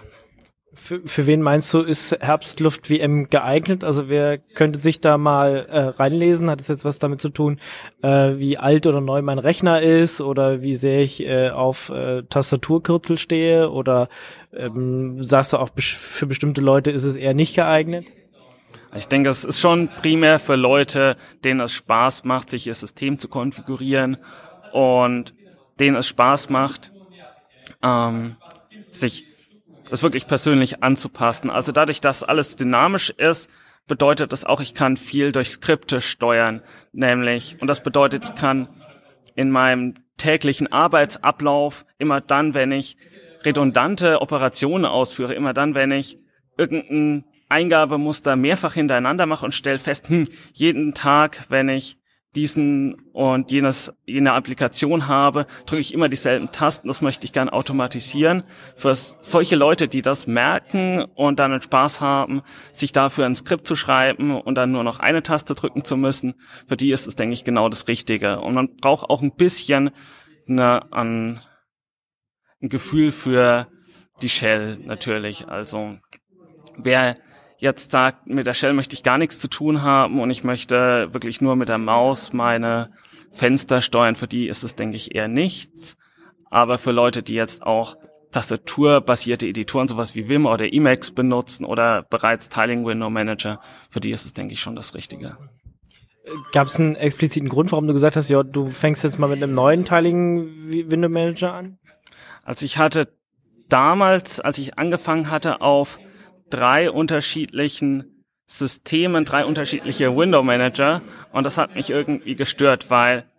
Für, 0.85 1.01
für 1.03 1.25
wen 1.25 1.41
meinst 1.41 1.73
du, 1.73 1.79
ist 1.79 2.11
Herbstluft 2.11 2.91
WM 2.91 3.27
geeignet? 3.31 3.83
Also 3.83 4.07
wer 4.07 4.37
könnte 4.37 4.77
sich 4.77 5.01
da 5.01 5.17
mal 5.17 5.65
äh, 5.67 5.79
reinlesen? 5.79 6.47
Hat 6.47 6.61
es 6.61 6.67
jetzt 6.67 6.85
was 6.85 6.99
damit 6.99 7.19
zu 7.19 7.29
tun, 7.29 7.59
äh, 8.03 8.33
wie 8.37 8.59
alt 8.59 8.85
oder 8.85 9.01
neu 9.01 9.23
mein 9.23 9.39
Rechner 9.39 9.81
ist 9.81 10.21
oder 10.21 10.61
wie 10.61 10.75
sehr 10.75 11.01
ich 11.01 11.25
äh, 11.25 11.49
auf 11.49 11.89
äh, 11.89 12.21
Tastaturkürzel 12.29 13.17
stehe? 13.17 13.71
Oder 13.71 14.09
ähm, 14.53 15.23
sagst 15.23 15.53
du 15.53 15.57
auch 15.57 15.71
für 15.75 16.27
bestimmte 16.27 16.61
Leute 16.61 16.91
ist 16.91 17.03
es 17.03 17.15
eher 17.15 17.33
nicht 17.33 17.55
geeignet? 17.55 18.05
Ich 18.95 19.07
denke, 19.07 19.29
es 19.29 19.43
ist 19.43 19.59
schon 19.59 19.89
primär 20.03 20.37
für 20.37 20.55
Leute, 20.55 21.17
denen 21.43 21.61
es 21.61 21.73
Spaß 21.73 22.25
macht, 22.25 22.51
sich 22.51 22.67
ihr 22.67 22.75
System 22.75 23.17
zu 23.17 23.27
konfigurieren 23.27 24.17
und 24.71 25.33
denen 25.79 25.95
es 25.95 26.07
Spaß 26.07 26.51
macht, 26.51 26.91
ähm, 27.81 28.35
sich 28.91 29.25
das 29.89 30.03
wirklich 30.03 30.27
persönlich 30.27 30.83
anzupassen. 30.83 31.49
Also 31.49 31.71
dadurch, 31.71 32.01
dass 32.01 32.23
alles 32.23 32.55
dynamisch 32.55 33.09
ist, 33.11 33.49
bedeutet 33.87 34.31
das 34.31 34.45
auch, 34.45 34.61
ich 34.61 34.73
kann 34.73 34.97
viel 34.97 35.31
durch 35.31 35.49
Skripte 35.49 36.01
steuern, 36.01 36.61
nämlich, 36.91 37.57
und 37.61 37.67
das 37.67 37.83
bedeutet, 37.83 38.25
ich 38.25 38.35
kann 38.35 38.67
in 39.35 39.51
meinem 39.51 39.93
täglichen 40.17 40.71
Arbeitsablauf 40.71 41.85
immer 41.97 42.21
dann, 42.21 42.53
wenn 42.53 42.71
ich 42.71 42.97
redundante 43.43 44.21
Operationen 44.21 44.85
ausführe, 44.85 45.33
immer 45.33 45.53
dann, 45.53 45.75
wenn 45.75 45.91
ich 45.91 46.17
irgendein 46.57 47.25
Eingabemuster 47.47 48.35
mehrfach 48.35 48.73
hintereinander 48.73 49.25
mache 49.25 49.45
und 49.45 49.53
stelle 49.53 49.77
fest, 49.77 50.09
hm, 50.09 50.27
jeden 50.53 50.93
Tag, 50.93 51.45
wenn 51.49 51.69
ich 51.69 51.97
diesen 52.35 52.95
und 53.13 53.51
jenes, 53.51 53.93
jene 54.05 54.33
Applikation 54.33 55.07
habe, 55.07 55.47
drücke 55.65 55.81
ich 55.81 55.93
immer 55.93 56.09
dieselben 56.09 56.51
Tasten. 56.51 56.87
Das 56.87 57.01
möchte 57.01 57.25
ich 57.25 57.33
gern 57.33 57.49
automatisieren. 57.49 58.43
Für 58.75 58.93
solche 58.93 59.55
Leute, 59.55 59.87
die 59.87 60.01
das 60.01 60.27
merken 60.27 61.03
und 61.15 61.39
dann 61.39 61.61
Spaß 61.61 62.01
haben, 62.01 62.41
sich 62.71 62.91
dafür 62.91 63.25
ein 63.25 63.35
Skript 63.35 63.65
zu 63.65 63.75
schreiben 63.75 64.39
und 64.39 64.55
dann 64.55 64.71
nur 64.71 64.83
noch 64.83 64.99
eine 64.99 65.23
Taste 65.23 65.55
drücken 65.55 65.83
zu 65.83 65.97
müssen, 65.97 66.35
für 66.67 66.77
die 66.77 66.91
ist 66.91 67.07
es, 67.07 67.15
denke 67.15 67.33
ich, 67.33 67.43
genau 67.43 67.69
das 67.69 67.87
Richtige. 67.87 68.41
Und 68.41 68.53
man 68.53 68.75
braucht 68.75 69.09
auch 69.09 69.21
ein 69.21 69.35
bisschen 69.35 69.91
eine, 70.47 70.91
ein, 70.91 71.41
ein 72.61 72.69
Gefühl 72.69 73.11
für 73.11 73.67
die 74.21 74.29
Shell 74.29 74.77
natürlich. 74.83 75.47
Also 75.47 75.97
wer 76.77 77.17
jetzt 77.57 77.91
sagt, 77.91 78.27
mit 78.27 78.47
der 78.47 78.53
Shell 78.53 78.73
möchte 78.73 78.95
ich 78.95 79.03
gar 79.03 79.17
nichts 79.17 79.39
zu 79.39 79.47
tun 79.47 79.81
haben 79.81 80.19
und 80.19 80.29
ich 80.29 80.43
möchte 80.43 81.13
wirklich 81.13 81.41
nur 81.41 81.55
mit 81.55 81.69
der 81.69 81.77
Maus 81.77 82.33
meine 82.33 82.91
Fenster 83.31 83.81
steuern, 83.81 84.15
für 84.15 84.27
die 84.27 84.47
ist 84.47 84.63
es, 84.63 84.75
denke 84.75 84.95
ich, 84.95 85.15
eher 85.15 85.27
nichts. 85.27 85.97
Aber 86.49 86.77
für 86.77 86.91
Leute, 86.91 87.21
die 87.21 87.33
jetzt 87.33 87.63
auch 87.63 87.97
tastaturbasierte 88.31 89.47
Editoren, 89.47 89.87
sowas 89.87 90.15
wie 90.15 90.27
Vim 90.27 90.45
oder 90.45 90.71
Emacs 90.71 91.11
benutzen 91.11 91.65
oder 91.65 92.03
bereits 92.03 92.49
Tiling 92.49 92.85
Window 92.85 93.09
Manager, 93.09 93.61
für 93.89 93.99
die 93.99 94.11
ist 94.11 94.25
es, 94.25 94.33
denke 94.33 94.53
ich, 94.53 94.59
schon 94.59 94.75
das 94.75 94.93
Richtige. 94.93 95.37
Gab 96.51 96.67
es 96.67 96.79
einen 96.79 96.95
expliziten 96.95 97.49
Grund, 97.49 97.71
warum 97.71 97.87
du 97.87 97.93
gesagt 97.93 98.15
hast, 98.15 98.29
ja, 98.29 98.43
du 98.43 98.69
fängst 98.69 99.03
jetzt 99.03 99.19
mal 99.19 99.27
mit 99.27 99.41
einem 99.41 99.53
neuen 99.53 99.85
Tiling 99.85 100.69
Window 100.89 101.09
Manager 101.09 101.53
an? 101.53 101.77
Also 102.43 102.65
ich 102.65 102.77
hatte 102.77 103.07
damals, 103.69 104.39
als 104.39 104.57
ich 104.57 104.77
angefangen 104.77 105.29
hatte, 105.29 105.61
auf 105.61 105.99
drei 106.49 106.91
unterschiedlichen 106.91 108.23
Systemen, 108.47 109.25
drei 109.25 109.45
unterschiedliche 109.45 110.15
Window 110.15 110.43
Manager 110.43 111.01
und 111.31 111.45
das 111.45 111.57
hat 111.57 111.75
mich 111.75 111.89
irgendwie 111.89 112.35
gestört, 112.35 112.89
weil 112.89 113.29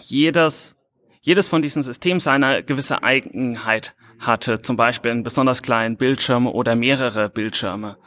jedes, 0.00 0.76
jedes 1.20 1.48
von 1.48 1.62
diesen 1.62 1.82
Systemen 1.82 2.20
seine 2.20 2.62
gewisse 2.62 3.02
Eigenheit 3.02 3.94
hatte, 4.18 4.62
zum 4.62 4.76
Beispiel 4.76 5.10
einen 5.10 5.22
besonders 5.22 5.62
kleinen 5.62 5.96
Bildschirm 5.96 6.46
oder 6.46 6.74
mehrere 6.74 7.28
Bildschirme. 7.28 7.98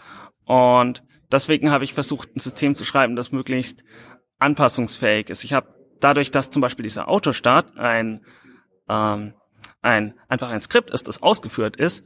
Und 0.46 1.04
deswegen 1.32 1.70
habe 1.70 1.84
ich 1.84 1.94
versucht, 1.94 2.36
ein 2.36 2.40
System 2.40 2.74
zu 2.74 2.86
schreiben, 2.86 3.16
das 3.16 3.32
möglichst 3.32 3.84
anpassungsfähig 4.40 5.30
ist. 5.30 5.44
Ich 5.44 5.54
habe 5.54 5.70
dadurch, 6.00 6.32
dass 6.32 6.50
zum 6.50 6.62
Beispiel 6.62 6.84
dieser 6.84 7.08
Autostart 7.08 7.78
ein, 7.78 8.26
ähm, 8.88 9.34
ein 9.82 10.16
einfach 10.28 10.50
ein 10.50 10.62
Skript 10.62 10.90
ist, 10.90 11.08
das 11.08 11.22
ausgeführt 11.22 11.76
ist, 11.76 12.06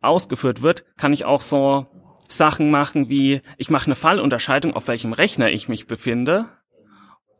ausgeführt 0.00 0.62
wird, 0.62 0.84
kann 0.96 1.12
ich 1.12 1.24
auch 1.24 1.40
so 1.40 1.86
Sachen 2.28 2.70
machen 2.70 3.08
wie, 3.08 3.42
ich 3.56 3.70
mache 3.70 3.86
eine 3.86 3.96
Fallunterscheidung, 3.96 4.74
auf 4.74 4.88
welchem 4.88 5.12
Rechner 5.12 5.50
ich 5.50 5.68
mich 5.68 5.86
befinde 5.86 6.46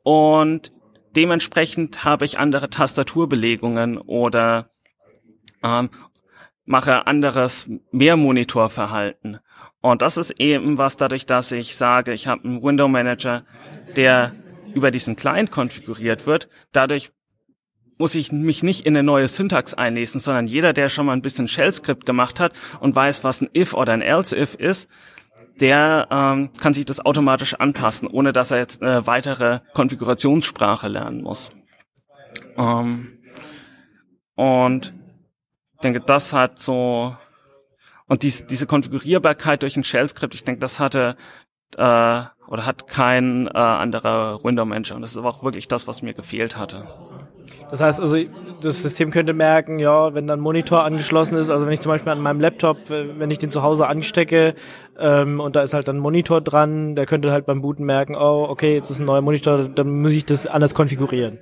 und 0.03 0.73
dementsprechend 1.17 2.05
habe 2.05 2.25
ich 2.25 2.39
andere 2.39 2.71
Tastaturbelegungen 2.71 3.99
oder 3.99 4.71
ähm, 5.63 5.91
mache 6.65 7.07
anderes 7.07 7.71
Mehrmonitorverhalten. 7.91 9.41
Und 9.81 10.03
das 10.03 10.17
ist 10.17 10.39
eben 10.39 10.79
was 10.79 10.97
dadurch, 10.97 11.27
dass 11.27 11.53
ich 11.53 11.77
sage, 11.77 12.13
ich 12.13 12.27
habe 12.27 12.45
einen 12.45 12.63
Window 12.63 12.87
Manager, 12.87 13.45
der 13.97 14.35
über 14.75 14.91
diesen 14.91 15.17
Client 15.17 15.51
konfiguriert 15.51 16.27
wird. 16.27 16.49
Dadurch 16.73 17.13
muss 18.01 18.15
ich 18.15 18.33
mich 18.33 18.63
nicht 18.63 18.87
in 18.87 18.97
eine 18.97 19.03
neue 19.03 19.29
Syntax 19.29 19.75
einlesen, 19.75 20.21
sondern 20.21 20.47
jeder, 20.47 20.73
der 20.73 20.89
schon 20.89 21.05
mal 21.05 21.13
ein 21.13 21.21
bisschen 21.21 21.47
Shell-Skript 21.47 22.07
gemacht 22.07 22.41
hat 22.41 22.55
und 22.81 22.97
weiß, 22.97 23.23
was 23.25 23.43
ein 23.43 23.51
if 23.55 23.75
oder 23.75 23.93
ein 23.93 24.01
else-if 24.01 24.55
ist, 24.55 24.91
der 25.61 26.09
ähm, 26.11 26.51
kann 26.59 26.73
sich 26.73 26.87
das 26.87 27.05
automatisch 27.05 27.53
anpassen, 27.55 28.09
ohne 28.09 28.33
dass 28.33 28.51
er 28.51 28.59
jetzt 28.59 28.83
eine 28.83 29.07
weitere 29.07 29.61
Konfigurationssprache 29.75 30.89
lernen 30.89 31.23
muss. 31.23 31.51
Ähm, 32.57 33.19
und 34.35 34.95
ich 35.75 35.81
denke, 35.81 36.01
das 36.01 36.33
hat 36.33 36.59
so 36.59 37.15
und 38.07 38.23
dies, 38.23 38.47
diese 38.47 38.67
Konfigurierbarkeit 38.67 39.61
durch 39.63 39.77
ein 39.77 39.85
Shell-Skript, 39.85 40.35
ich 40.35 40.45
denke, 40.45 40.61
das 40.61 40.81
hatte 40.81 41.17
äh, 41.77 42.23
oder 42.51 42.67
hat 42.67 42.89
kein 42.89 43.47
äh, 43.47 43.51
anderer 43.51 44.43
Window 44.43 44.65
Manager 44.65 44.97
und 44.97 45.03
das 45.03 45.13
ist 45.13 45.19
aber 45.19 45.29
auch 45.29 45.45
wirklich 45.45 45.69
das, 45.69 45.87
was 45.87 46.01
mir 46.01 46.15
gefehlt 46.15 46.57
hatte. 46.57 46.89
Das 47.71 47.81
heißt 47.81 48.01
also, 48.01 48.17
das 48.61 48.83
System 48.83 49.11
könnte 49.11 49.33
merken, 49.33 49.79
ja, 49.79 50.15
wenn 50.15 50.27
dann 50.27 50.41
Monitor 50.41 50.85
angeschlossen 50.85 51.37
ist, 51.37 51.51
also 51.51 51.67
wenn 51.67 51.73
ich 51.73 51.81
zum 51.81 51.91
Beispiel 51.91 52.13
an 52.13 52.21
meinem 52.21 52.41
Laptop, 52.41 52.79
wenn 52.89 53.31
ich 53.31 53.39
den 53.39 53.51
zu 53.51 53.63
Hause 53.63 53.87
anstecke 53.87 54.55
ähm, 54.99 55.41
und 55.41 55.57
da 55.57 55.63
ist 55.63 55.75
halt 55.75 55.89
dann 55.89 55.97
ein 55.97 56.01
Monitor 56.01 56.41
dran, 56.41 56.97
der 56.97 57.07
könnte 57.07 57.31
halt 57.33 57.47
beim 57.47 57.63
Booten 57.63 57.85
merken, 57.85 58.15
oh, 58.17 58.47
okay, 58.49 58.75
jetzt 58.75 58.91
ist 58.91 59.01
ein 59.01 59.07
neuer 59.07 59.23
Monitor, 59.23 59.69
dann 59.69 60.01
muss 60.01 60.13
ich 60.13 60.25
das 60.25 60.47
anders 60.47 60.75
konfigurieren. 60.75 61.39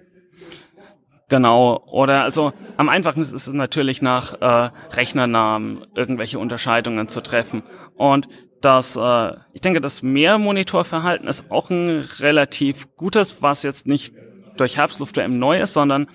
Genau, 1.29 1.83
oder 1.87 2.23
also 2.23 2.53
am 2.79 2.89
einfachsten 2.89 3.21
ist 3.21 3.33
es 3.33 3.49
natürlich 3.49 4.01
nach 4.01 4.41
äh, 4.41 4.71
Rechnernamen 4.95 5.85
irgendwelche 5.95 6.39
Unterscheidungen 6.39 7.09
zu 7.09 7.21
treffen. 7.21 7.63
Und 7.97 8.29
das, 8.63 8.97
äh, 8.97 9.33
ich 9.53 9.61
denke, 9.61 9.83
das 9.83 10.03
Mehrmonitorverhalten 10.03 11.29
ist 11.29 11.51
auch 11.51 11.69
ein 11.71 12.05
relativ 12.21 12.97
gutes, 12.97 13.43
was 13.43 13.63
jetzt 13.63 13.87
nicht 13.87 14.15
durch 14.61 14.77
Herbstluft 14.77 15.17
WM 15.17 15.39
neu 15.39 15.61
ist, 15.61 15.73
sondern 15.73 16.09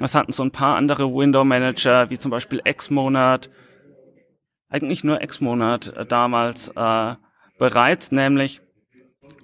es 0.00 0.14
hatten 0.14 0.32
so 0.32 0.42
ein 0.42 0.50
paar 0.50 0.76
andere 0.76 1.12
Window 1.12 1.44
Manager, 1.44 2.10
wie 2.10 2.18
zum 2.18 2.30
Beispiel 2.30 2.60
Xmonad, 2.60 3.50
eigentlich 4.68 5.04
nur 5.04 5.18
Xmonad 5.18 5.88
äh, 5.96 6.06
damals 6.06 6.68
äh, 6.74 7.14
bereits, 7.58 8.10
nämlich 8.10 8.60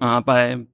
äh, 0.00 0.20
bei 0.22 0.66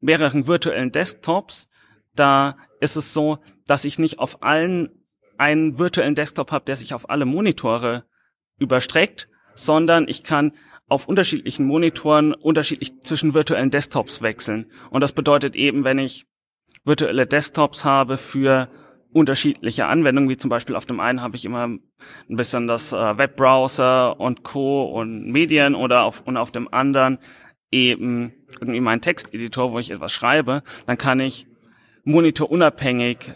mehreren 0.00 0.46
virtuellen 0.46 0.90
Desktops, 0.90 1.68
da 2.14 2.56
ist 2.80 2.96
es 2.96 3.14
so, 3.14 3.38
dass 3.66 3.84
ich 3.84 3.98
nicht 3.98 4.18
auf 4.18 4.42
allen 4.42 4.90
einen 5.38 5.78
virtuellen 5.78 6.14
Desktop 6.14 6.52
habe, 6.52 6.66
der 6.66 6.76
sich 6.76 6.92
auf 6.92 7.08
alle 7.08 7.24
Monitore 7.24 8.04
überstreckt, 8.58 9.28
sondern 9.54 10.06
ich 10.06 10.22
kann 10.22 10.52
auf 10.88 11.08
unterschiedlichen 11.08 11.66
Monitoren 11.66 12.34
unterschiedlich 12.34 13.00
zwischen 13.02 13.32
virtuellen 13.32 13.70
Desktops 13.70 14.20
wechseln. 14.22 14.70
Und 14.90 15.00
das 15.00 15.12
bedeutet 15.12 15.56
eben, 15.56 15.84
wenn 15.84 15.98
ich 15.98 16.26
virtuelle 16.84 17.26
Desktops 17.26 17.84
habe 17.84 18.16
für 18.16 18.68
unterschiedliche 19.12 19.86
Anwendungen, 19.86 20.30
wie 20.30 20.36
zum 20.36 20.50
Beispiel 20.50 20.76
auf 20.76 20.86
dem 20.86 21.00
einen 21.00 21.20
habe 21.20 21.36
ich 21.36 21.44
immer 21.44 21.66
ein 21.66 21.80
bisschen 22.28 22.66
das 22.66 22.92
äh, 22.92 23.18
Webbrowser 23.18 24.20
und 24.20 24.44
Co. 24.44 24.84
und 24.84 25.26
Medien 25.26 25.74
oder 25.74 26.04
auf, 26.04 26.22
und 26.24 26.36
auf 26.36 26.52
dem 26.52 26.72
anderen 26.72 27.18
eben 27.72 28.32
irgendwie 28.60 28.80
meinen 28.80 29.00
Texteditor, 29.00 29.72
wo 29.72 29.78
ich 29.78 29.90
etwas 29.90 30.12
schreibe, 30.12 30.62
dann 30.86 30.98
kann 30.98 31.20
ich 31.20 31.46
monitorunabhängig 32.04 33.32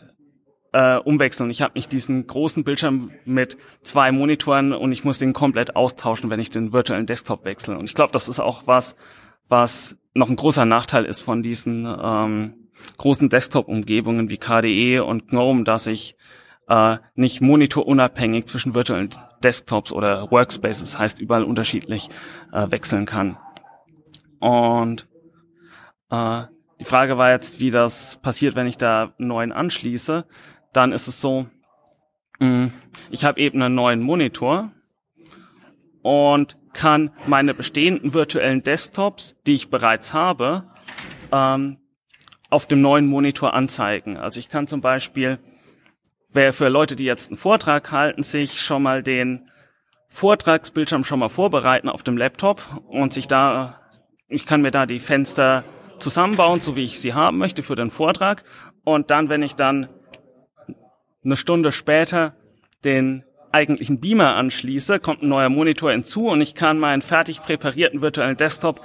äh, 0.73 0.97
umwechseln. 0.97 1.51
Ich 1.51 1.63
habe 1.63 1.75
nicht 1.75 1.93
diesen 1.93 2.27
großen 2.27 2.65
Bildschirm 2.65 3.11
mit 3.25 3.57
zwei 3.83 4.11
Monitoren 4.11 4.73
und 4.73 4.93
ich 4.93 5.05
muss 5.05 5.19
den 5.19 5.33
komplett 5.33 5.77
austauschen, 5.77 6.31
wenn 6.31 6.41
ich 6.41 6.51
den 6.51 6.73
virtuellen 6.73 7.07
Desktop 7.07 7.45
wechsle. 7.45 7.79
Und 7.79 7.85
ich 7.85 7.95
glaube, 7.95 8.13
das 8.13 8.29
ist 8.29 8.41
auch 8.41 8.67
was, 8.67 8.97
was 9.49 9.97
noch 10.15 10.29
ein 10.29 10.37
großer 10.37 10.65
Nachteil 10.65 11.05
ist 11.05 11.21
von 11.21 11.43
diesen 11.43 11.87
ähm, 11.87 12.64
großen 12.97 13.29
Desktop-Umgebungen 13.29 14.31
wie 14.31 14.37
KDE 14.37 15.01
und 15.01 15.29
GNOME, 15.29 15.64
dass 15.64 15.87
ich 15.87 16.16
äh, 16.68 16.99
nicht 17.14 17.41
monitorunabhängig 17.41 18.47
zwischen 18.47 18.75
virtuellen 18.75 19.11
Desktops 19.43 19.93
oder 19.93 20.31
Workspaces, 20.31 20.99
heißt 20.99 21.20
überall 21.20 21.45
unterschiedlich 21.45 22.09
äh, 22.53 22.70
wechseln 22.70 23.07
kann. 23.07 23.37
Und 24.41 25.07
äh, 26.11 26.43
die 26.81 26.85
Frage 26.85 27.18
war 27.18 27.31
jetzt, 27.31 27.61
wie 27.61 27.70
das 27.70 28.18
passiert, 28.22 28.57
wenn 28.57 28.66
ich 28.66 28.79
da 28.79 29.14
einen 29.18 29.29
neuen 29.29 29.53
anschließe. 29.53 30.27
Dann 30.72 30.93
ist 30.93 31.07
es 31.07 31.20
so, 31.20 31.47
mh, 32.41 32.70
ich 33.11 33.25
habe 33.25 33.41
eben 33.41 33.62
einen 33.62 33.75
neuen 33.75 34.03
Monitor 34.03 34.72
und 36.03 36.59
kann 36.72 37.11
meine 37.27 37.55
bestehenden 37.55 38.12
virtuellen 38.12 38.62
Desktops, 38.62 39.37
die 39.47 39.55
ich 39.55 39.70
bereits 39.70 40.12
habe, 40.12 40.64
ähm, 41.33 41.79
auf 42.51 42.67
dem 42.67 42.81
neuen 42.81 43.07
Monitor 43.07 43.55
anzeigen. 43.55 44.17
Also 44.17 44.41
ich 44.41 44.49
kann 44.49 44.67
zum 44.67 44.81
Beispiel, 44.81 45.39
wer 46.31 46.53
für 46.53 46.69
Leute, 46.69 46.97
die 46.97 47.05
jetzt 47.05 47.31
einen 47.31 47.37
Vortrag 47.37 47.91
halten, 47.93 48.23
sich 48.23 48.61
schon 48.61 48.83
mal 48.83 49.03
den 49.03 49.51
Vortragsbildschirm 50.09 51.05
schon 51.05 51.19
mal 51.19 51.29
vorbereiten 51.29 51.89
auf 51.89 52.03
dem 52.03 52.17
Laptop 52.17 52.63
und 52.87 53.13
sich 53.13 53.27
da, 53.27 53.81
ich 54.29 54.47
kann 54.47 54.63
mir 54.63 54.71
da 54.71 54.87
die 54.87 55.01
Fenster 55.01 55.65
zusammenbauen, 55.99 56.61
so 56.61 56.77
wie 56.77 56.85
ich 56.85 57.01
sie 57.01 57.15
haben 57.15 57.39
möchte 57.39 57.63
für 57.63 57.75
den 57.75 57.91
Vortrag. 57.91 58.45
Und 58.85 59.11
dann, 59.11 59.29
wenn 59.29 59.43
ich 59.43 59.55
dann 59.55 59.89
eine 61.25 61.37
Stunde 61.37 61.73
später 61.73 62.37
den 62.85 63.25
eigentlichen 63.51 64.01
Beamer 64.01 64.35
anschließe, 64.37 65.01
kommt 65.01 65.23
ein 65.23 65.29
neuer 65.29 65.49
Monitor 65.49 65.91
hinzu 65.93 66.29
und 66.29 66.41
ich 66.41 66.55
kann 66.55 66.79
meinen 66.79 67.03
fertig 67.03 67.41
präparierten 67.41 68.03
virtuellen 68.03 68.37
Desktop 68.37 68.81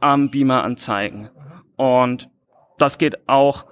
am 0.00 0.30
Beamer 0.30 0.64
anzeigen. 0.64 1.30
Und 1.76 2.28
das 2.78 2.98
geht 2.98 3.28
auch 3.28 3.66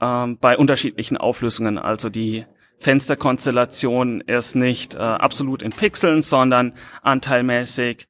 ähm, 0.00 0.38
bei 0.38 0.56
unterschiedlichen 0.56 1.16
Auflösungen. 1.16 1.78
Also 1.78 2.08
die 2.08 2.46
Fensterkonstellation 2.78 4.20
ist 4.20 4.54
nicht 4.54 4.94
äh, 4.94 4.98
absolut 4.98 5.62
in 5.62 5.70
Pixeln, 5.70 6.22
sondern 6.22 6.74
anteilmäßig 7.02 8.08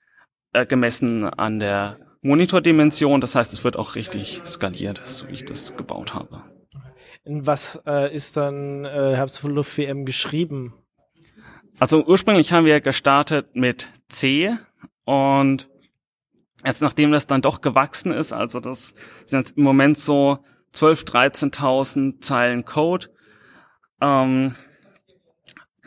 äh, 0.53 0.66
gemessen 0.66 1.24
an 1.24 1.59
der 1.59 1.99
Monitordimension. 2.20 3.20
Das 3.20 3.35
heißt, 3.35 3.53
es 3.53 3.64
wird 3.64 3.76
auch 3.76 3.95
richtig 3.95 4.43
skaliert, 4.45 5.01
so 5.05 5.29
wie 5.29 5.35
ich 5.35 5.45
das 5.45 5.76
gebaut 5.76 6.14
habe. 6.14 6.43
In 7.24 7.47
was 7.47 7.81
äh, 7.87 8.14
ist 8.14 8.37
dann 8.37 8.85
äh, 8.85 9.14
Herbst 9.16 9.39
von 9.39 9.55
Luft 9.55 9.76
WM 9.79 10.05
geschrieben? 10.05 10.74
Also 11.79 12.05
ursprünglich 12.05 12.53
haben 12.53 12.66
wir 12.66 12.81
gestartet 12.81 13.55
mit 13.55 13.89
C 14.09 14.57
und 15.05 15.68
jetzt 16.64 16.82
nachdem 16.82 17.12
das 17.12 17.26
dann 17.26 17.42
doch 17.42 17.61
gewachsen 17.61 18.12
ist, 18.12 18.32
also 18.32 18.61
das 18.61 18.94
sind 19.24 19.40
jetzt 19.40 19.56
im 19.56 19.64
Moment 19.64 19.98
so 19.98 20.38
12, 20.72 21.02
13.000 21.02 22.20
Zeilen 22.20 22.64
Code, 22.64 23.09
ähm, 24.00 24.54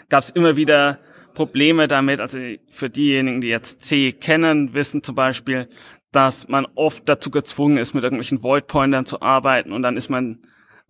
gab 0.10 0.24
es 0.24 0.32
immer 0.32 0.56
wieder 0.56 1.00
Probleme 1.34 1.88
damit. 1.88 2.20
Also 2.20 2.40
für 2.70 2.90
diejenigen, 2.90 3.42
die 3.42 3.48
jetzt 3.48 3.84
C 3.84 4.12
kennen, 4.12 4.74
wissen 4.74 5.04
zum 5.04 5.16
Beispiel, 5.16 5.70
dass 6.12 6.48
man 6.50 6.66
oft 6.76 7.08
dazu 7.08 7.32
gezwungen 7.32 7.78
ist, 7.78 7.94
mit 7.94 8.04
irgendwelchen 8.04 8.44
Void 8.44 8.68
Pointern 8.68 9.06
zu 9.06 9.22
arbeiten 9.22 9.72
und 9.72 9.82
dann 9.82 9.96
ist 9.96 10.10
man 10.10 10.40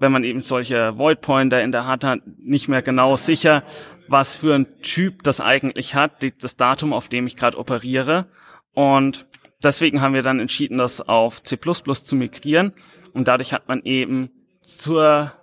wenn 0.01 0.11
man 0.11 0.23
eben 0.23 0.41
solche 0.41 0.97
Void 0.97 1.21
Pointer 1.21 1.61
in 1.61 1.71
der 1.71 1.85
Hand 1.85 2.03
hat, 2.03 2.21
nicht 2.39 2.67
mehr 2.67 2.81
genau 2.81 3.15
sicher, 3.15 3.63
was 4.07 4.35
für 4.35 4.55
ein 4.55 4.81
Typ 4.81 5.21
das 5.21 5.39
eigentlich 5.39 5.93
hat, 5.93 6.25
das 6.41 6.57
Datum, 6.57 6.91
auf 6.91 7.07
dem 7.07 7.27
ich 7.27 7.37
gerade 7.37 7.55
operiere. 7.55 8.25
Und 8.73 9.27
deswegen 9.63 10.01
haben 10.01 10.13
wir 10.13 10.21
dann 10.21 10.39
entschieden, 10.39 10.77
das 10.77 11.01
auf 11.01 11.43
C++ 11.43 11.57
zu 11.57 12.15
migrieren. 12.15 12.73
Und 13.13 13.27
dadurch 13.27 13.53
hat 13.53 13.67
man 13.67 13.81
eben 13.83 14.29
zur 14.61 15.33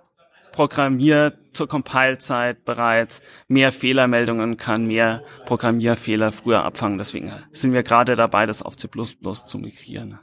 Programmier, 0.51 1.37
zur 1.53 1.67
Compile-Zeit 1.67 2.65
bereits 2.65 3.21
mehr 3.47 3.71
Fehlermeldungen, 3.71 4.57
kann 4.57 4.87
mehr 4.87 5.23
Programmierfehler 5.45 6.31
früher 6.31 6.63
abfangen. 6.63 6.97
Deswegen 6.97 7.31
sind 7.51 7.73
wir 7.73 7.83
gerade 7.83 8.15
dabei, 8.15 8.45
das 8.45 8.61
auf 8.61 8.75
C++ 8.75 8.87
zu 8.89 9.57
migrieren. 9.59 10.19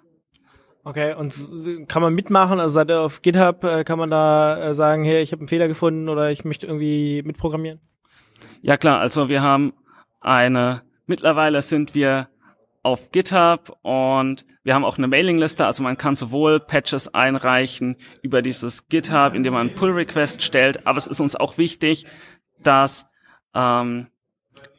Okay, 0.85 1.15
und 1.15 1.35
kann 1.89 2.01
man 2.01 2.15
mitmachen? 2.15 2.61
Also 2.61 2.75
seid 2.75 2.91
ihr 2.91 3.01
auf 3.01 3.21
GitHub, 3.21 3.65
äh, 3.65 3.83
kann 3.83 3.99
man 3.99 4.09
da 4.09 4.69
äh, 4.69 4.75
sagen, 4.75 5.03
hey, 5.03 5.21
ich 5.21 5.33
habe 5.33 5.41
einen 5.41 5.49
Fehler 5.49 5.67
gefunden 5.67 6.09
oder 6.09 6.31
ich 6.31 6.45
möchte 6.45 6.69
irgendwie 6.69 7.23
mitprogrammieren? 7.25 7.81
Ja 8.63 8.77
klar, 8.77 9.01
also 9.01 9.29
wir 9.29 9.43
haben 9.43 9.73
eine, 10.21 10.83
mittlerweile 11.07 11.61
sind 11.61 11.97
wir 11.97 12.29
auf 12.87 13.11
GitHub 13.11 13.77
und 13.83 14.47
wir 14.63 14.73
haben 14.73 14.85
auch 14.85 14.97
eine 14.97 15.09
Mailingliste, 15.09 15.67
also 15.67 15.83
man 15.83 15.99
kann 15.99 16.15
sowohl 16.15 16.61
Patches 16.61 17.13
einreichen 17.13 17.97
über 18.23 18.43
dieses 18.43 18.87
GitHub, 18.87 19.35
indem 19.35 19.55
man 19.55 19.67
einen 19.67 19.77
Pull-Request 19.77 20.41
stellt, 20.41 20.87
aber 20.87 20.97
es 20.97 21.09
ist 21.09 21.19
uns 21.19 21.35
auch 21.35 21.59
wichtig, 21.59 22.07
dass 22.63 23.09
ähm, 23.55 24.07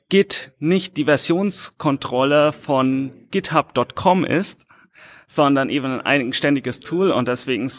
Git 0.08 0.53
nicht 0.58 0.95
die 0.95 1.03
Versionskontrolle 1.03 2.53
von 2.53 3.28
github.com 3.30 4.24
ist, 4.24 4.66
sondern 5.28 5.70
eben 5.70 5.91
ein 5.91 6.01
eigenständiges 6.01 6.80
Tool 6.80 7.12
und 7.12 7.28
deswegen 7.28 7.70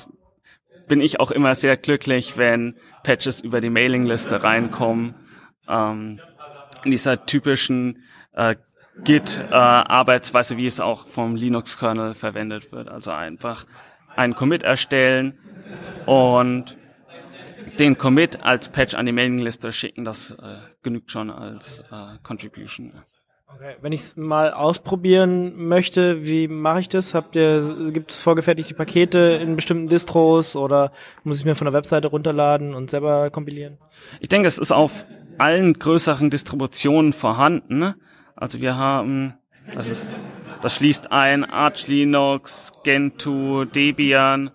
bin 0.89 1.01
ich 1.01 1.20
auch 1.20 1.31
immer 1.31 1.55
sehr 1.55 1.79
glücklich, 1.79 2.37
wenn 2.37 2.76
Patches 3.03 3.41
über 3.41 3.62
die 3.62 3.70
Mailingliste 3.70 4.43
reinkommen. 4.43 5.14
Ähm, 5.66 6.20
in 6.85 6.91
dieser 6.91 7.24
typischen 7.24 8.05
äh, 8.33 8.57
Git-Arbeitsweise, 9.05 10.55
äh, 10.55 10.57
wie 10.59 10.66
es 10.66 10.80
auch 10.80 11.07
vom 11.07 11.36
Linux-Kernel 11.36 12.14
verwendet 12.14 12.72
wird. 12.72 12.88
Also 12.88 13.11
einfach 13.11 13.64
einen 14.16 14.34
Commit 14.34 14.62
erstellen 14.62 15.38
und 16.07 16.76
den 17.78 17.96
Commit 17.96 18.42
als 18.42 18.70
Patch 18.70 18.94
an 18.94 19.07
die 19.07 19.12
Mailingliste 19.12 19.72
schicken, 19.72 20.05
das 20.05 20.32
äh, 20.32 20.57
genügt 20.82 21.11
schon 21.11 21.30
als 21.30 21.80
äh, 21.92 22.18
Contribution. 22.22 22.92
Okay. 23.55 23.76
Wenn 23.80 23.92
ich 23.92 24.01
es 24.03 24.16
mal 24.16 24.53
ausprobieren 24.53 25.57
möchte, 25.57 26.26
wie 26.26 26.49
mache 26.49 26.80
ich 26.80 26.88
das? 26.88 27.14
Habt 27.14 27.34
ihr, 27.34 27.90
gibt 27.92 28.11
es 28.11 28.18
vorgefertigte 28.18 28.74
Pakete 28.74 29.18
in 29.40 29.57
bestimmten 29.57 29.88
Distros 29.88 30.55
oder 30.55 30.92
muss 31.24 31.38
ich 31.38 31.44
mir 31.46 31.55
von 31.55 31.64
der 31.64 31.72
Webseite 31.72 32.09
runterladen 32.09 32.74
und 32.74 32.90
selber 32.90 33.30
kompilieren? 33.30 33.78
Ich 34.20 34.28
denke, 34.28 34.49
es 34.49 34.59
ist 34.59 34.70
auf 34.70 35.07
allen 35.38 35.72
größeren 35.72 36.28
Distributionen 36.30 37.12
vorhanden. 37.12 37.94
Also 38.41 38.61
wir 38.61 38.76
haben, 38.76 39.34
das 39.74 39.89
ist, 39.89 40.09
das 40.62 40.76
schließt 40.76 41.11
ein 41.11 41.45
Arch 41.45 41.89
Linux, 41.89 42.72
Gentoo, 42.84 43.64
Debian 43.64 44.53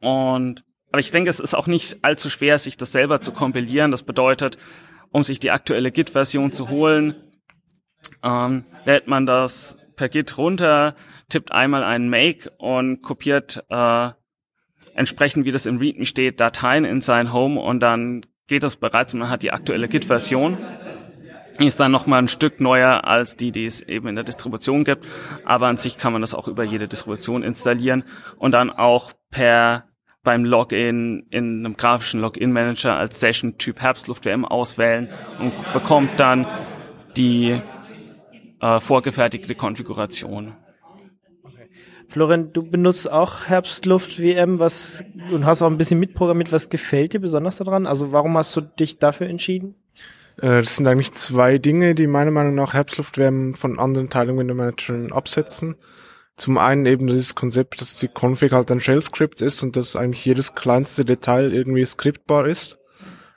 und 0.00 0.64
aber 0.90 1.00
ich 1.00 1.10
denke, 1.10 1.30
es 1.30 1.40
ist 1.40 1.54
auch 1.54 1.66
nicht 1.66 2.04
allzu 2.04 2.28
schwer, 2.28 2.58
sich 2.58 2.76
das 2.76 2.92
selber 2.92 3.22
zu 3.22 3.32
kompilieren. 3.32 3.90
Das 3.90 4.02
bedeutet, 4.02 4.58
um 5.10 5.22
sich 5.22 5.40
die 5.40 5.50
aktuelle 5.50 5.90
Git-Version 5.90 6.52
zu 6.52 6.68
holen, 6.68 7.14
ähm, 8.22 8.66
lädt 8.84 9.06
man 9.06 9.24
das 9.24 9.78
per 9.96 10.10
Git 10.10 10.36
runter, 10.36 10.94
tippt 11.30 11.50
einmal 11.50 11.82
einen 11.82 12.10
Make 12.10 12.50
und 12.58 13.00
kopiert 13.00 13.64
äh, 13.70 14.10
entsprechend, 14.94 15.46
wie 15.46 15.52
das 15.52 15.64
im 15.64 15.78
README 15.78 16.04
steht, 16.04 16.40
Dateien 16.40 16.84
in 16.84 17.00
sein 17.00 17.32
Home 17.32 17.58
und 17.58 17.80
dann 17.80 18.26
geht 18.46 18.62
das 18.62 18.76
bereits 18.76 19.14
und 19.14 19.20
man 19.20 19.30
hat 19.30 19.42
die 19.42 19.52
aktuelle 19.52 19.88
Git-Version. 19.88 20.58
Ist 21.58 21.80
dann 21.80 21.92
nochmal 21.92 22.20
ein 22.20 22.28
Stück 22.28 22.60
neuer 22.60 23.04
als 23.04 23.36
die, 23.36 23.52
die 23.52 23.64
es 23.64 23.82
eben 23.82 24.08
in 24.08 24.14
der 24.14 24.24
Distribution 24.24 24.84
gibt. 24.84 25.06
Aber 25.44 25.66
an 25.66 25.76
sich 25.76 25.98
kann 25.98 26.12
man 26.12 26.22
das 26.22 26.34
auch 26.34 26.48
über 26.48 26.64
jede 26.64 26.88
Distribution 26.88 27.42
installieren 27.42 28.04
und 28.38 28.52
dann 28.52 28.70
auch 28.70 29.12
per 29.30 29.84
beim 30.24 30.44
Login 30.44 31.26
in 31.30 31.64
einem 31.66 31.76
grafischen 31.76 32.20
Login-Manager 32.20 32.96
als 32.96 33.18
Session-Typ 33.20 33.80
Herbstluft-WM 33.80 34.44
auswählen 34.44 35.08
und 35.40 35.52
bekommt 35.72 36.20
dann 36.20 36.46
die 37.16 37.60
äh, 38.60 38.80
vorgefertigte 38.80 39.54
Konfiguration. 39.54 40.54
Florian, 42.08 42.52
du 42.52 42.62
benutzt 42.62 43.10
auch 43.10 43.46
Herbstluft 43.46 44.20
WM, 44.20 44.58
was 44.58 45.02
und 45.32 45.46
hast 45.46 45.62
auch 45.62 45.70
ein 45.70 45.78
bisschen 45.78 45.98
mitprogrammiert. 45.98 46.52
Was 46.52 46.68
gefällt 46.68 47.14
dir 47.14 47.20
besonders 47.20 47.56
daran? 47.56 47.86
Also 47.86 48.12
warum 48.12 48.36
hast 48.36 48.54
du 48.54 48.60
dich 48.60 48.98
dafür 48.98 49.28
entschieden? 49.28 49.74
Äh, 50.42 50.60
das 50.60 50.76
sind 50.76 50.86
eigentlich 50.86 51.12
zwei 51.12 51.56
Dinge, 51.56 51.94
die 51.94 52.06
meiner 52.06 52.32
Meinung 52.32 52.54
nach 52.54 52.74
Herbstluft 52.74 53.16
WM 53.16 53.54
von 53.54 53.78
anderen 53.78 54.10
Teilen 54.10 54.36
Window 54.36 54.54
Managern 54.54 55.12
absetzen. 55.12 55.76
Zum 56.36 56.58
einen 56.58 56.84
eben 56.86 57.06
dieses 57.06 57.34
Konzept, 57.34 57.80
dass 57.80 57.98
die 57.98 58.08
Config 58.08 58.52
halt 58.52 58.70
ein 58.70 58.80
Shell-Script 58.80 59.40
ist 59.40 59.62
und 59.62 59.76
dass 59.76 59.96
eigentlich 59.96 60.24
jedes 60.24 60.54
kleinste 60.54 61.04
Detail 61.04 61.52
irgendwie 61.52 61.84
skriptbar 61.84 62.46
ist. 62.46 62.78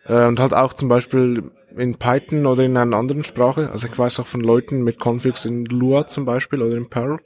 Äh, 0.05 0.25
und 0.25 0.39
halt 0.39 0.53
auch 0.53 0.73
zum 0.73 0.89
Beispiel 0.89 1.51
in 1.77 1.95
Python 1.95 2.47
oder 2.47 2.63
in 2.63 2.75
einer 2.75 2.97
anderen 2.97 3.23
Sprache. 3.23 3.69
Also 3.71 3.87
ich 3.87 3.97
weiß 3.97 4.19
auch 4.19 4.27
von 4.27 4.41
Leuten 4.41 4.83
mit 4.83 4.99
Configs 4.99 5.45
in 5.45 5.65
Lua 5.65 6.07
zum 6.07 6.25
Beispiel 6.25 6.61
oder 6.61 6.75
in 6.75 6.89
Perl. 6.89 7.19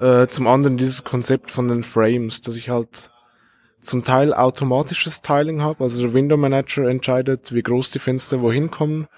Äh, 0.00 0.26
zum 0.26 0.46
anderen 0.46 0.76
dieses 0.76 1.04
Konzept 1.04 1.50
von 1.50 1.68
den 1.68 1.84
Frames, 1.84 2.42
dass 2.42 2.56
ich 2.56 2.68
halt 2.68 3.10
zum 3.80 4.04
Teil 4.04 4.34
automatisches 4.34 5.22
Tiling 5.22 5.62
habe. 5.62 5.84
Also 5.84 6.02
der 6.02 6.12
Window 6.12 6.36
Manager 6.36 6.88
entscheidet, 6.88 7.52
wie 7.52 7.62
groß 7.62 7.90
die 7.90 7.98
Fenster 7.98 8.40
wohin 8.40 8.70
kommen 8.70 9.08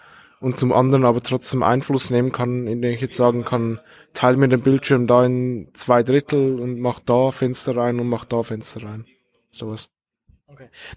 und 0.40 0.56
zum 0.56 0.72
anderen 0.72 1.04
aber 1.04 1.22
trotzdem 1.22 1.62
Einfluss 1.62 2.10
nehmen 2.10 2.32
kann, 2.32 2.66
indem 2.66 2.92
ich 2.92 3.00
jetzt 3.00 3.16
sagen 3.16 3.44
kann, 3.44 3.80
teile 4.14 4.36
mir 4.36 4.48
den 4.48 4.62
Bildschirm 4.62 5.06
da 5.06 5.24
in 5.24 5.68
zwei 5.74 6.02
Drittel 6.02 6.58
und 6.60 6.80
mach 6.80 7.00
da 7.00 7.30
Fenster 7.30 7.76
rein 7.76 8.00
und 8.00 8.08
mach 8.08 8.24
da 8.24 8.42
Fenster 8.42 8.82
rein. 8.82 9.04
Sowas. 9.50 9.88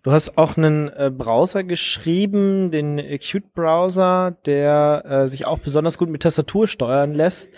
Du 0.02 0.12
hast 0.12 0.38
auch 0.38 0.58
einen 0.58 0.90
äh, 0.90 1.12
Browser 1.16 1.64
geschrieben, 1.64 2.72
den 2.72 2.98
Qt 2.98 3.54
Browser, 3.54 4.36
der 4.46 5.04
äh, 5.06 5.28
sich 5.28 5.46
auch 5.46 5.60
besonders 5.60 5.98
gut 5.98 6.10
mit 6.10 6.24
Tastatur 6.24 6.68
steuern 6.68 7.14
lässt. 7.14 7.52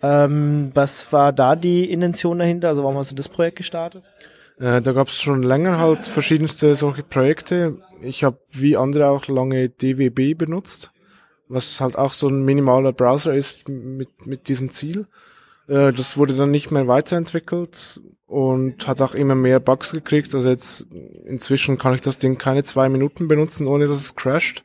Ähm, 0.00 0.70
was 0.74 1.12
war 1.12 1.32
da 1.32 1.56
die 1.56 1.90
Intention 1.90 2.38
dahinter? 2.38 2.68
Also 2.68 2.82
warum 2.82 2.96
hast 2.96 3.10
du 3.10 3.16
das 3.16 3.28
Projekt 3.28 3.56
gestartet? 3.56 4.04
Äh, 4.60 4.82
da 4.82 4.92
gab 4.92 5.08
es 5.08 5.20
schon 5.20 5.42
länger 5.42 5.78
halt 5.78 6.04
verschiedenste 6.06 6.74
solche 6.76 7.02
Projekte. 7.02 7.78
Ich 8.02 8.24
habe 8.24 8.38
wie 8.50 8.76
andere 8.76 9.08
auch 9.08 9.26
lange 9.26 9.70
DWB 9.70 10.36
benutzt, 10.36 10.92
was 11.48 11.80
halt 11.80 11.96
auch 11.96 12.12
so 12.12 12.28
ein 12.28 12.44
minimaler 12.44 12.92
Browser 12.92 13.34
ist 13.34 13.68
mit, 13.68 14.26
mit 14.26 14.48
diesem 14.48 14.70
Ziel. 14.72 15.06
Äh, 15.66 15.94
das 15.94 16.18
wurde 16.18 16.36
dann 16.36 16.50
nicht 16.50 16.70
mehr 16.70 16.86
weiterentwickelt 16.88 18.02
und 18.26 18.86
hat 18.86 19.00
auch 19.00 19.14
immer 19.14 19.34
mehr 19.34 19.60
Bugs 19.60 19.92
gekriegt. 19.92 20.34
Also 20.34 20.50
jetzt 20.50 20.86
inzwischen 21.24 21.78
kann 21.78 21.94
ich 21.94 22.02
das 22.02 22.18
Ding 22.18 22.36
keine 22.36 22.62
zwei 22.62 22.90
Minuten 22.90 23.28
benutzen, 23.28 23.66
ohne 23.66 23.88
dass 23.88 24.00
es 24.00 24.14
crasht, 24.14 24.62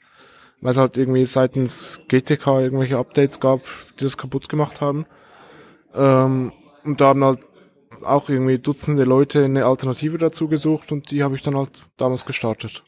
weil 0.60 0.72
es 0.72 0.78
halt 0.78 0.98
irgendwie 0.98 1.26
seitens 1.26 2.02
GTK 2.10 2.48
irgendwelche 2.60 2.98
Updates 2.98 3.40
gab, 3.40 3.62
die 3.98 4.04
das 4.04 4.18
kaputt 4.18 4.50
gemacht 4.50 4.82
haben. 4.82 5.06
Ähm, 5.94 6.52
und 6.84 7.00
da 7.00 7.08
haben 7.08 7.24
halt 7.24 7.40
auch 8.06 8.30
irgendwie 8.30 8.60
Dutzende 8.60 9.04
Leute 9.04 9.44
eine 9.44 9.66
Alternative 9.66 10.18
dazu 10.18 10.48
gesucht 10.48 10.92
und 10.92 11.12
die 11.12 11.24
habe 11.24 11.36
ich 11.36 11.42
dann 11.42 11.56
halt 11.56 11.72
damals 11.98 12.26
gestartet. 12.26 12.84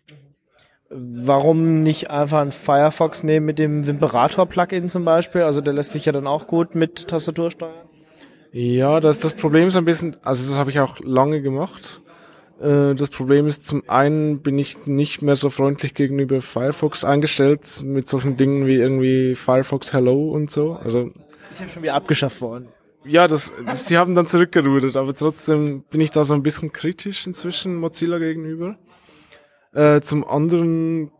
Warum 0.89 1.83
nicht 1.83 2.09
einfach 2.09 2.39
einen 2.39 2.53
Firefox 2.53 3.23
nehmen 3.23 3.45
mit 3.45 3.59
dem 3.59 3.85
Wimperator-Plugin 3.85 4.87
zum 4.87 5.03
Beispiel? 5.03 5.41
Also 5.41 5.59
der 5.59 5.73
lässt 5.73 5.91
sich 5.91 6.05
ja 6.05 6.13
dann 6.13 6.27
auch 6.27 6.47
gut 6.47 6.75
mit 6.75 7.09
Tastatur 7.09 7.51
steuern. 7.51 7.89
Ja, 8.53 9.01
das 9.01 9.19
das 9.19 9.33
Problem 9.33 9.69
so 9.69 9.79
ein 9.79 9.85
bisschen, 9.85 10.15
also 10.23 10.49
das 10.49 10.57
habe 10.57 10.69
ich 10.71 10.79
auch 10.79 10.99
lange 10.99 11.41
gemacht. 11.41 12.01
Äh, 12.61 12.95
Das 12.95 13.09
Problem 13.09 13.47
ist, 13.47 13.67
zum 13.67 13.83
einen 13.89 14.41
bin 14.41 14.57
ich 14.57 14.85
nicht 14.85 15.21
mehr 15.21 15.35
so 15.35 15.49
freundlich 15.49 15.93
gegenüber 15.93 16.41
Firefox 16.41 17.03
eingestellt 17.03 17.81
mit 17.83 18.07
solchen 18.07 18.37
Dingen 18.37 18.65
wie 18.65 18.75
irgendwie 18.77 19.35
Firefox 19.35 19.91
Hello 19.93 20.31
und 20.31 20.49
so. 20.49 20.73
Also 20.73 21.11
Ist 21.51 21.59
ja 21.59 21.67
schon 21.67 21.83
wieder 21.83 21.95
abgeschafft 21.95 22.41
worden. 22.41 22.69
Ja, 23.07 23.27
das, 23.27 23.51
das 23.65 23.87
sie 23.87 23.97
haben 23.97 24.15
dann 24.15 24.27
zurückgerudert, 24.27 24.95
aber 24.95 25.13
trotzdem 25.13 25.83
bin 25.89 26.01
ich 26.01 26.11
da 26.11 26.25
so 26.25 26.33
ein 26.33 26.43
bisschen 26.43 26.71
kritisch 26.71 27.25
inzwischen 27.27 27.75
Mozilla 27.75 28.17
gegenüber. 28.17 28.77
Äh, 29.73 30.01
zum 30.01 30.27
anderen 30.27 31.11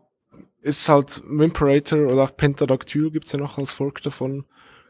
ist 0.60 0.88
halt 0.88 1.22
Wimperator 1.26 2.00
oder 2.08 2.24
auch 2.24 2.36
Pentadactyl 2.36 3.10
gibt's 3.10 3.32
ja 3.32 3.38
noch 3.38 3.58
als 3.58 3.70
Fork 3.70 4.02
davon. 4.02 4.44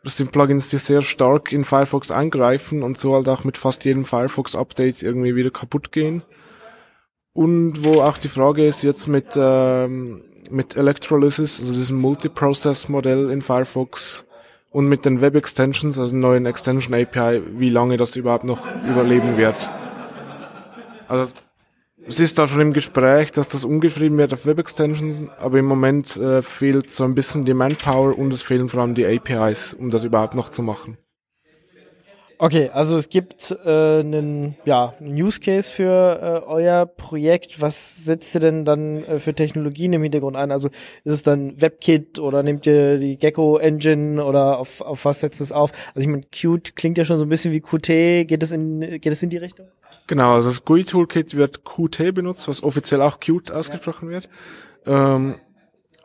Das 0.04 0.16
sind 0.16 0.32
Plugins, 0.32 0.68
die 0.68 0.78
sehr 0.78 1.02
stark 1.02 1.52
in 1.52 1.64
Firefox 1.64 2.10
eingreifen 2.10 2.82
und 2.82 2.98
so 2.98 3.14
halt 3.14 3.28
auch 3.28 3.44
mit 3.44 3.58
fast 3.58 3.84
jedem 3.84 4.04
Firefox-Update 4.04 5.02
irgendwie 5.02 5.34
wieder 5.34 5.50
kaputt 5.50 5.92
gehen. 5.92 6.22
Und 7.32 7.84
wo 7.84 8.00
auch 8.00 8.18
die 8.18 8.28
Frage 8.28 8.66
ist 8.66 8.82
jetzt 8.82 9.06
mit, 9.06 9.26
ähm, 9.36 10.24
mit 10.50 10.76
Electrolysis, 10.76 11.60
also 11.60 11.72
diesem 11.72 12.00
Multiprocess-Modell 12.00 13.30
in 13.30 13.42
Firefox 13.42 14.26
und 14.70 14.88
mit 14.88 15.04
den 15.04 15.20
Web-Extensions, 15.20 15.98
also 15.98 16.14
neuen 16.14 16.46
Extension 16.46 16.94
API, 16.94 17.42
wie 17.58 17.70
lange 17.70 17.96
das 17.96 18.16
überhaupt 18.16 18.44
noch 18.44 18.66
überleben 18.88 19.36
wird. 19.36 19.56
Also 21.08 21.32
es 22.06 22.20
ist 22.20 22.38
da 22.38 22.48
schon 22.48 22.60
im 22.60 22.72
Gespräch, 22.72 23.32
dass 23.32 23.48
das 23.48 23.64
umgeschrieben 23.64 24.18
wird 24.18 24.32
auf 24.32 24.46
Web-Extensions, 24.46 25.30
aber 25.38 25.58
im 25.58 25.66
Moment 25.66 26.16
äh, 26.16 26.42
fehlt 26.42 26.90
so 26.90 27.04
ein 27.04 27.14
bisschen 27.14 27.44
die 27.44 27.54
Manpower 27.54 28.18
und 28.18 28.32
es 28.32 28.42
fehlen 28.42 28.68
vor 28.68 28.80
allem 28.80 28.94
die 28.94 29.06
APIs, 29.06 29.74
um 29.74 29.90
das 29.90 30.04
überhaupt 30.04 30.34
noch 30.34 30.48
zu 30.48 30.62
machen. 30.62 30.98
Okay, 32.40 32.70
also 32.72 32.96
es 32.96 33.08
gibt 33.08 33.50
äh, 33.64 33.98
einen 33.98 34.54
ja, 34.64 34.94
Use 35.00 35.40
Case 35.40 35.72
für 35.72 36.44
äh, 36.44 36.46
euer 36.46 36.86
Projekt. 36.86 37.60
Was 37.60 38.04
setzt 38.04 38.32
ihr 38.36 38.40
denn 38.40 38.64
dann 38.64 39.02
äh, 39.02 39.18
für 39.18 39.34
Technologien 39.34 39.92
im 39.92 40.04
Hintergrund 40.04 40.36
ein? 40.36 40.52
Also 40.52 40.68
ist 41.02 41.12
es 41.12 41.22
dann 41.24 41.60
WebKit 41.60 42.20
oder 42.20 42.44
nehmt 42.44 42.64
ihr 42.64 42.98
die 42.98 43.18
Gecko 43.18 43.58
Engine 43.58 44.24
oder 44.24 44.58
auf, 44.58 44.80
auf 44.80 45.04
was 45.04 45.18
setzt 45.18 45.40
es 45.40 45.50
auf? 45.50 45.72
Also 45.94 46.00
ich 46.00 46.06
meine, 46.06 46.22
Qt 46.22 46.76
klingt 46.76 46.96
ja 46.96 47.04
schon 47.04 47.18
so 47.18 47.24
ein 47.24 47.28
bisschen 47.28 47.52
wie 47.52 47.60
Qt. 47.60 48.28
Geht 48.28 48.42
es 48.44 48.52
in 48.52 48.80
geht 49.00 49.12
es 49.12 49.22
in 49.22 49.30
die 49.30 49.38
Richtung? 49.38 49.66
Genau, 50.06 50.34
also 50.34 50.48
das 50.48 50.64
GUI 50.64 50.84
Toolkit 50.84 51.34
wird 51.36 51.64
Qt 51.64 52.14
benutzt, 52.14 52.46
was 52.46 52.62
offiziell 52.62 53.02
auch 53.02 53.18
Qt 53.18 53.50
ausgesprochen 53.50 54.10
wird. 54.10 54.28
Ähm, 54.86 55.34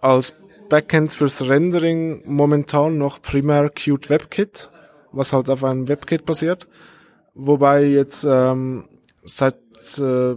als 0.02 0.34
Backend 0.68 1.14
fürs 1.14 1.48
Rendering 1.48 2.24
momentan 2.26 2.98
noch 2.98 3.22
primär 3.22 3.70
Qt 3.70 4.10
WebKit, 4.10 4.70
was 5.14 5.32
halt 5.32 5.50
auf 5.50 5.64
einem 5.64 5.88
WebKit 5.88 6.26
basiert. 6.26 6.68
Wobei 7.34 7.86
jetzt 7.86 8.26
ähm, 8.26 8.88
seit 9.24 9.56
äh, 9.98 10.36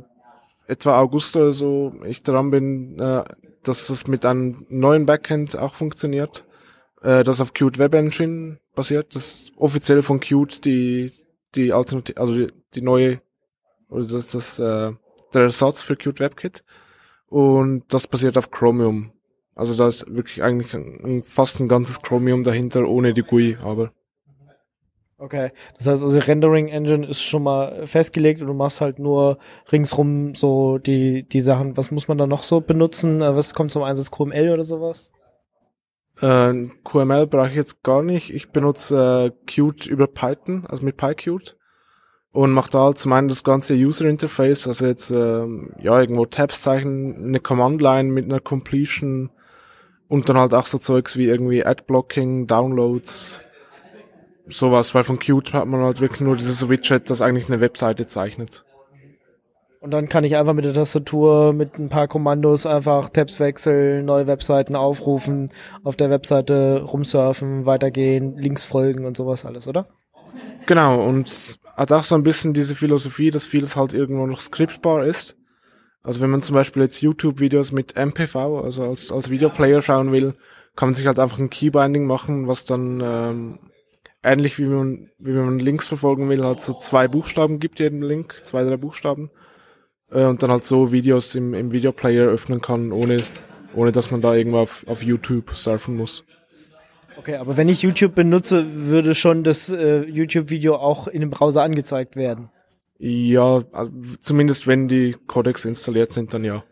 etwa 0.66 1.01
August 1.01 1.37
oder 1.37 1.53
so 1.53 1.95
ich 2.07 2.22
dran 2.22 2.51
bin, 2.51 2.99
äh, 2.99 3.24
dass 3.62 3.89
das 3.89 4.07
mit 4.07 4.24
einem 4.24 4.66
neuen 4.68 5.07
Backend 5.07 5.57
auch 5.59 5.74
funktioniert, 5.74 6.45
äh, 7.03 7.24
das 7.24 7.41
auf 7.41 7.53
Qt 7.53 7.79
Web 7.79 7.95
Engine 7.95 8.59
basiert. 8.74 9.14
Das 9.14 9.51
offiziell 9.57 10.03
von 10.03 10.20
Qt 10.20 10.64
die 10.64 11.12
die 11.55 11.72
Alternative, 11.72 12.20
also 12.20 12.35
die, 12.35 12.49
die 12.74 12.83
neue 12.83 13.20
oder 13.89 14.07
das 14.07 14.29
das 14.29 14.59
äh, 14.59 14.93
der 15.35 15.43
Ersatz 15.43 15.83
für 15.83 15.97
Qt 15.97 16.20
WebKit 16.20 16.64
und 17.29 17.85
das 17.89 18.07
basiert 18.07 18.39
auf 18.39 18.51
Chromium. 18.51 19.12
Also 19.55 19.74
da 19.74 19.89
ist 19.89 20.14
wirklich 20.14 20.43
eigentlich 20.43 20.74
ein, 20.74 21.22
fast 21.27 21.61
ein 21.61 21.68
ganzes 21.68 22.03
Chromium 22.03 22.45
dahinter 22.45 22.87
ohne 22.87 23.14
die 23.14 23.22
GUI, 23.22 23.57
aber 23.62 23.93
Okay, 25.19 25.51
das 25.79 25.87
heißt 25.87 26.03
also 26.03 26.19
Rendering 26.19 26.69
Engine 26.69 27.07
ist 27.07 27.23
schon 27.23 27.43
mal 27.43 27.87
festgelegt 27.87 28.43
und 28.43 28.49
du 28.49 28.53
machst 28.55 28.83
halt 28.83 28.99
nur 28.99 29.39
ringsrum 29.73 30.35
so 30.35 30.77
die 30.77 31.27
die 31.27 31.41
Sachen. 31.41 31.77
Was 31.79 31.91
muss 31.91 32.07
man 32.07 32.19
da 32.19 32.27
noch 32.27 32.43
so 32.43 32.61
benutzen? 32.61 33.23
Äh, 33.23 33.35
Was 33.35 33.55
kommt 33.55 33.71
zum 33.73 33.83
Einsatz? 33.83 34.11
QML 34.11 34.51
oder 34.51 34.64
sowas? 34.64 35.11
äh, 36.21 36.69
QML 36.85 37.27
brauche 37.27 37.49
ich 37.49 37.55
jetzt 37.55 37.83
gar 37.83 38.03
nicht. 38.03 38.33
Ich 38.33 38.51
benutze 38.51 39.33
äh, 39.33 39.45
Qt 39.47 39.87
über 39.87 40.07
Python, 40.07 40.67
also 40.69 40.85
mit 40.85 40.97
PyQt 40.97 41.57
und 42.33 42.53
mache 42.53 42.71
da 42.71 42.85
halt 42.85 42.99
zum 42.99 43.12
einen 43.14 43.29
das 43.29 43.45
ganze 43.45 43.75
User 43.75 44.05
Interface, 44.07 44.67
also 44.67 44.87
jetzt 44.87 45.11
ähm, 45.11 45.73
ja 45.81 45.99
irgendwo 45.99 46.27
Tabs 46.27 46.62
zeichnen, 46.62 47.25
eine 47.25 47.41
Command 47.41 47.81
Line 47.81 48.11
mit 48.11 48.27
einer 48.27 48.41
Completion 48.41 49.31
und 50.09 50.29
dann 50.29 50.37
halt 50.37 50.53
auch 50.55 50.67
so 50.67 50.79
Zeugs 50.79 51.17
wie 51.17 51.27
irgendwie 51.27 51.64
Adblocking, 51.64 52.47
Downloads, 52.47 53.41
sowas, 54.49 54.94
weil 54.94 55.05
von 55.05 55.18
Qt 55.18 55.53
hat 55.53 55.66
man 55.66 55.80
halt 55.82 56.01
wirklich 56.01 56.20
nur 56.20 56.36
dieses 56.36 56.68
Widget, 56.68 57.11
das 57.11 57.20
eigentlich 57.20 57.49
eine 57.49 57.61
Webseite 57.61 58.07
zeichnet. 58.07 58.64
Und 59.80 59.92
dann 59.92 60.09
kann 60.09 60.24
ich 60.24 60.36
einfach 60.36 60.55
mit 60.55 60.64
der 60.64 60.74
Tastatur 60.74 61.53
mit 61.53 61.78
ein 61.78 61.88
paar 61.88 62.09
Kommandos 62.09 62.66
einfach 62.66 63.09
Tabs 63.09 63.38
wechseln, 63.38 64.05
neue 64.05 64.26
Webseiten 64.26 64.74
aufrufen, 64.74 65.51
auf 65.84 65.94
der 65.94 66.11
Webseite 66.11 66.82
rumsurfen, 66.82 67.66
weitergehen, 67.66 68.36
Links 68.36 68.64
folgen 68.64 69.05
und 69.05 69.16
sowas 69.16 69.44
alles, 69.44 69.68
oder? 69.68 69.86
Genau, 70.66 71.05
und 71.05 71.61
hat 71.76 71.92
auch 71.92 72.03
so 72.03 72.16
ein 72.16 72.24
bisschen 72.24 72.53
diese 72.53 72.74
Philosophie, 72.74 73.30
dass 73.30 73.47
vieles 73.47 73.76
halt 73.76 73.94
irgendwo 73.94 74.26
noch 74.26 74.40
skriptbar 74.40 75.07
ist. 75.07 75.36
Also 76.03 76.20
wenn 76.20 76.30
man 76.30 76.42
zum 76.42 76.55
Beispiel 76.55 76.82
jetzt 76.82 77.01
YouTube-Videos 77.01 77.72
mit 77.72 77.94
MPV, 77.97 78.62
also 78.64 78.82
als, 78.82 79.12
als 79.12 79.30
Videoplayer 79.30 79.82
schauen 79.82 80.11
will, 80.11 80.34
kann 80.74 80.88
man 80.88 80.94
sich 80.94 81.07
halt 81.07 81.18
einfach 81.18 81.38
ein 81.38 81.51
Keybinding 81.51 82.07
machen, 82.07 82.49
was 82.49 82.64
dann 82.64 83.01
ähm, 83.05 83.59
ähnlich 84.27 84.59
wie 84.59 84.66
man, 84.66 85.11
wie 85.18 85.33
man 85.33 85.59
Links 85.59 85.87
verfolgen 85.87 86.29
will, 86.29 86.45
halt 86.45 86.61
so 86.61 86.74
zwei 86.74 87.09
Buchstaben 87.09 87.61
gibt 87.61 87.79
jedem 87.79 88.03
Link, 88.03 88.45
zwei, 88.45 88.64
drei 88.64 88.77
Buchstaben. 88.77 89.31
Äh, 90.11 90.24
und 90.24 90.43
dann 90.43 90.51
halt 90.51 90.64
so 90.64 90.93
Videos 90.93 91.35
im, 91.35 91.55
im 91.55 91.72
Videoplayer 91.72 92.27
öffnen 92.27 92.61
kann, 92.61 92.93
ohne, 92.93 93.22
ohne 93.74 93.93
dass 93.93 94.11
man 94.11 94.20
da 94.20 94.35
irgendwo 94.35 94.59
auf, 94.59 94.85
auf 94.87 95.03
YouTube 95.03 95.55
surfen 95.55 95.97
muss. 95.97 96.24
Okay, 97.18 97.37
aber 97.37 97.57
wenn 97.57 97.68
ich 97.68 97.83
YouTube 97.83 98.14
benutze, 98.14 98.66
würde 98.89 99.14
schon 99.14 99.43
das 99.43 99.70
äh, 99.70 100.03
YouTube-Video 100.03 100.77
auch 100.77 101.09
in 101.09 101.20
dem 101.20 101.31
Browser 101.31 101.62
angezeigt 101.62 102.14
werden. 102.14 102.51
Ja, 102.99 103.62
also 103.72 103.91
zumindest 104.20 104.66
wenn 104.66 104.89
die 104.89 105.16
Codecs 105.27 105.64
installiert 105.64 106.12
sind, 106.12 106.35
dann 106.35 106.45
ja. 106.45 106.64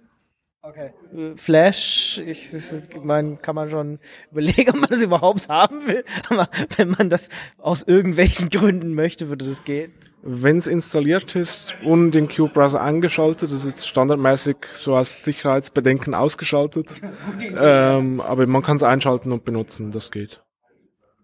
Okay. 0.66 0.92
Äh, 1.14 1.36
Flash, 1.36 2.22
ich, 2.24 2.54
ich 2.54 3.02
meine, 3.02 3.36
kann 3.36 3.54
man 3.54 3.68
schon 3.68 3.98
überlegen, 4.30 4.70
ob 4.74 4.76
man 4.76 4.88
das 4.88 5.02
überhaupt 5.02 5.48
haben 5.48 5.86
will. 5.86 6.04
Aber 6.30 6.48
wenn 6.76 6.90
man 6.90 7.10
das 7.10 7.28
aus 7.58 7.82
irgendwelchen 7.82 8.48
Gründen 8.48 8.94
möchte, 8.94 9.28
würde 9.28 9.44
das 9.44 9.64
gehen. 9.64 9.92
Wenn 10.22 10.56
es 10.56 10.66
installiert 10.66 11.36
ist 11.36 11.76
und 11.84 12.12
den 12.12 12.28
Qt-Browser 12.28 12.80
angeschaltet, 12.80 13.52
das 13.52 13.60
ist 13.60 13.66
jetzt 13.66 13.86
standardmäßig 13.86 14.56
so 14.72 14.94
als 14.94 15.22
Sicherheitsbedenken 15.22 16.14
ausgeschaltet. 16.14 16.94
ähm, 17.60 18.22
aber 18.22 18.46
man 18.46 18.62
kann 18.62 18.78
es 18.78 18.82
einschalten 18.82 19.32
und 19.32 19.44
benutzen, 19.44 19.92
das 19.92 20.10
geht. 20.10 20.42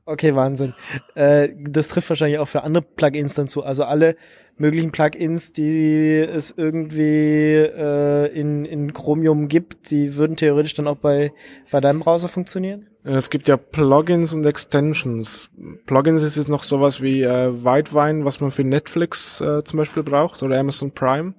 Okay, 0.04 0.34
Wahnsinn. 0.34 0.74
Äh, 1.14 1.48
das 1.56 1.88
trifft 1.88 2.10
wahrscheinlich 2.10 2.38
auch 2.40 2.48
für 2.48 2.62
andere 2.62 2.82
Plugins 2.82 3.34
dann 3.34 3.48
zu. 3.48 3.62
Also 3.62 3.84
alle 3.84 4.16
möglichen 4.60 4.92
Plugins, 4.92 5.52
die 5.52 6.18
es 6.18 6.54
irgendwie 6.56 7.54
äh, 7.54 8.26
in, 8.38 8.64
in 8.64 8.92
Chromium 8.92 9.48
gibt, 9.48 9.90
die 9.90 10.16
würden 10.16 10.36
theoretisch 10.36 10.74
dann 10.74 10.86
auch 10.86 10.98
bei, 10.98 11.32
bei 11.70 11.80
deinem 11.80 12.00
Browser 12.00 12.28
funktionieren? 12.28 12.86
Es 13.02 13.30
gibt 13.30 13.48
ja 13.48 13.56
Plugins 13.56 14.34
und 14.34 14.44
Extensions. 14.44 15.50
Plugins 15.86 16.22
ist 16.22 16.36
jetzt 16.36 16.50
noch 16.50 16.62
sowas 16.62 17.00
wie 17.00 17.22
äh, 17.22 17.64
Whitewine, 17.64 18.26
was 18.26 18.40
man 18.40 18.50
für 18.50 18.62
Netflix 18.62 19.40
äh, 19.40 19.64
zum 19.64 19.78
Beispiel 19.78 20.02
braucht 20.02 20.42
oder 20.42 20.60
Amazon 20.60 20.92
Prime. 20.92 21.34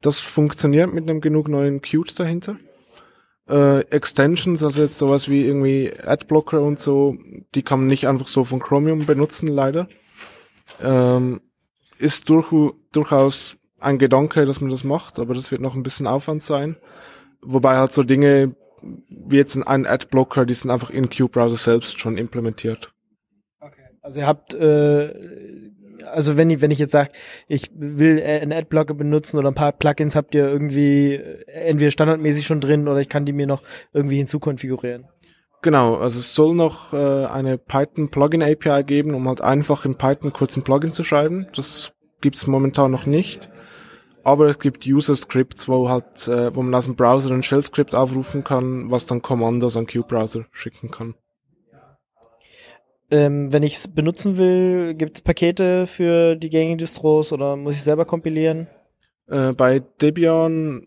Das 0.00 0.18
funktioniert 0.20 0.92
mit 0.92 1.08
einem 1.08 1.20
genug 1.20 1.48
neuen 1.48 1.80
Qt 1.80 2.18
dahinter. 2.18 2.56
Äh, 3.48 3.82
Extensions, 3.90 4.64
also 4.64 4.82
jetzt 4.82 4.98
sowas 4.98 5.28
wie 5.28 5.46
irgendwie 5.46 5.92
Adblocker 6.04 6.60
und 6.60 6.80
so, 6.80 7.16
die 7.54 7.62
kann 7.62 7.80
man 7.80 7.86
nicht 7.86 8.08
einfach 8.08 8.26
so 8.26 8.42
von 8.42 8.58
Chromium 8.58 9.06
benutzen, 9.06 9.46
leider. 9.46 9.86
Ähm, 10.82 11.40
ist 11.98 12.28
durch, 12.28 12.52
durchaus 12.92 13.56
ein 13.80 13.98
Gedanke, 13.98 14.44
dass 14.46 14.60
man 14.60 14.70
das 14.70 14.84
macht, 14.84 15.18
aber 15.18 15.34
das 15.34 15.50
wird 15.50 15.60
noch 15.60 15.74
ein 15.74 15.82
bisschen 15.82 16.06
Aufwand 16.06 16.42
sein. 16.42 16.76
Wobei 17.42 17.76
halt 17.76 17.92
so 17.92 18.02
Dinge 18.02 18.54
wie 19.08 19.36
jetzt 19.36 19.56
ein 19.56 19.86
Adblocker, 19.86 20.46
die 20.46 20.54
sind 20.54 20.70
einfach 20.70 20.90
in 20.90 21.08
Q-Browser 21.08 21.56
selbst 21.56 21.98
schon 21.98 22.18
implementiert. 22.18 22.92
Also 24.04 24.20
ihr 24.20 24.26
habt, 24.26 24.52
äh, 24.52 25.14
also 26.04 26.36
wenn 26.36 26.50
ich, 26.50 26.60
wenn 26.60 26.70
ich 26.70 26.78
jetzt 26.78 26.92
sage, 26.92 27.10
ich 27.48 27.70
will 27.74 28.22
einen 28.22 28.52
Adblocker 28.52 28.92
benutzen 28.92 29.38
oder 29.38 29.48
ein 29.48 29.54
paar 29.54 29.72
Plugins 29.72 30.14
habt 30.14 30.34
ihr 30.34 30.46
irgendwie 30.46 31.14
äh, 31.14 31.44
entweder 31.46 31.90
standardmäßig 31.90 32.46
schon 32.46 32.60
drin 32.60 32.86
oder 32.86 33.00
ich 33.00 33.08
kann 33.08 33.24
die 33.24 33.32
mir 33.32 33.46
noch 33.46 33.62
irgendwie 33.94 34.18
hinzukonfigurieren. 34.18 35.06
Genau, 35.64 35.96
also 35.96 36.18
es 36.18 36.34
soll 36.34 36.54
noch 36.54 36.92
äh, 36.92 37.24
eine 37.24 37.56
Python 37.56 38.10
Plugin 38.10 38.42
API 38.42 38.84
geben, 38.84 39.14
um 39.14 39.26
halt 39.26 39.40
einfach 39.40 39.86
in 39.86 39.96
Python 39.96 40.30
kurz 40.30 40.58
ein 40.58 40.62
Plugin 40.62 40.92
zu 40.92 41.04
schreiben. 41.04 41.46
Das 41.56 41.94
gibt's 42.20 42.46
momentan 42.46 42.90
noch 42.90 43.06
nicht. 43.06 43.48
Aber 44.24 44.50
es 44.50 44.58
gibt 44.58 44.86
User 44.86 45.16
Scripts, 45.16 45.66
wo 45.66 45.88
halt, 45.88 46.28
äh, 46.28 46.54
wo 46.54 46.60
man 46.60 46.74
aus 46.74 46.84
dem 46.84 46.96
Browser 46.96 47.30
ein 47.30 47.42
Shell 47.42 47.62
Script 47.62 47.94
aufrufen 47.94 48.44
kann, 48.44 48.90
was 48.90 49.06
dann 49.06 49.22
Kommandos 49.22 49.74
an 49.78 49.86
Q-Browser 49.86 50.44
schicken 50.52 50.90
kann. 50.90 51.14
Ähm, 53.10 53.50
wenn 53.50 53.62
ich 53.62 53.76
es 53.76 53.88
benutzen 53.88 54.36
will, 54.36 54.92
gibt 54.92 55.16
es 55.16 55.22
Pakete 55.22 55.86
für 55.86 56.36
die 56.36 56.50
gängigen 56.50 56.76
Distros 56.76 57.32
oder 57.32 57.56
muss 57.56 57.76
ich 57.76 57.82
selber 57.82 58.04
kompilieren? 58.04 58.68
Äh, 59.28 59.52
bei 59.52 59.80
Debian 60.00 60.86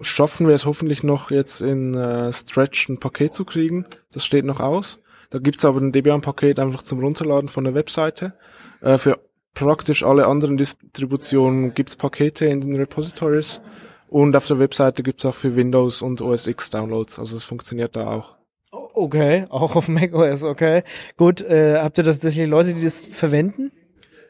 schaffen 0.00 0.48
wir 0.48 0.54
es 0.54 0.66
hoffentlich 0.66 1.02
noch 1.02 1.30
jetzt 1.30 1.60
in 1.60 1.94
äh, 1.94 2.32
Stretch 2.32 2.88
ein 2.88 2.98
Paket 2.98 3.34
zu 3.34 3.44
kriegen. 3.44 3.86
Das 4.12 4.24
steht 4.24 4.44
noch 4.44 4.60
aus. 4.60 4.98
Da 5.30 5.38
gibt's 5.38 5.64
aber 5.64 5.80
ein 5.80 5.92
Debian-Paket 5.92 6.58
einfach 6.58 6.82
zum 6.82 7.00
Runterladen 7.00 7.48
von 7.48 7.64
der 7.64 7.74
Webseite. 7.74 8.34
Äh, 8.80 8.98
für 8.98 9.18
praktisch 9.54 10.02
alle 10.02 10.26
anderen 10.26 10.56
Distributionen 10.56 11.74
gibt's 11.74 11.96
Pakete 11.96 12.46
in 12.46 12.60
den 12.60 12.76
Repositories. 12.76 13.60
Und 14.08 14.34
auf 14.36 14.46
der 14.46 14.58
Webseite 14.58 15.02
gibt's 15.02 15.26
auch 15.26 15.34
für 15.34 15.54
Windows 15.54 16.00
und 16.00 16.22
OS 16.22 16.46
X 16.46 16.70
Downloads. 16.70 17.18
Also 17.18 17.36
es 17.36 17.44
funktioniert 17.44 17.94
da 17.94 18.06
auch. 18.06 18.36
Okay, 18.70 19.44
auch 19.50 19.76
auf 19.76 19.88
macOS, 19.88 20.42
okay. 20.42 20.82
Gut, 21.16 21.42
äh, 21.42 21.78
habt 21.78 21.98
ihr 21.98 22.04
tatsächlich 22.04 22.48
Leute, 22.48 22.74
die 22.74 22.82
das 22.82 23.06
verwenden? 23.06 23.70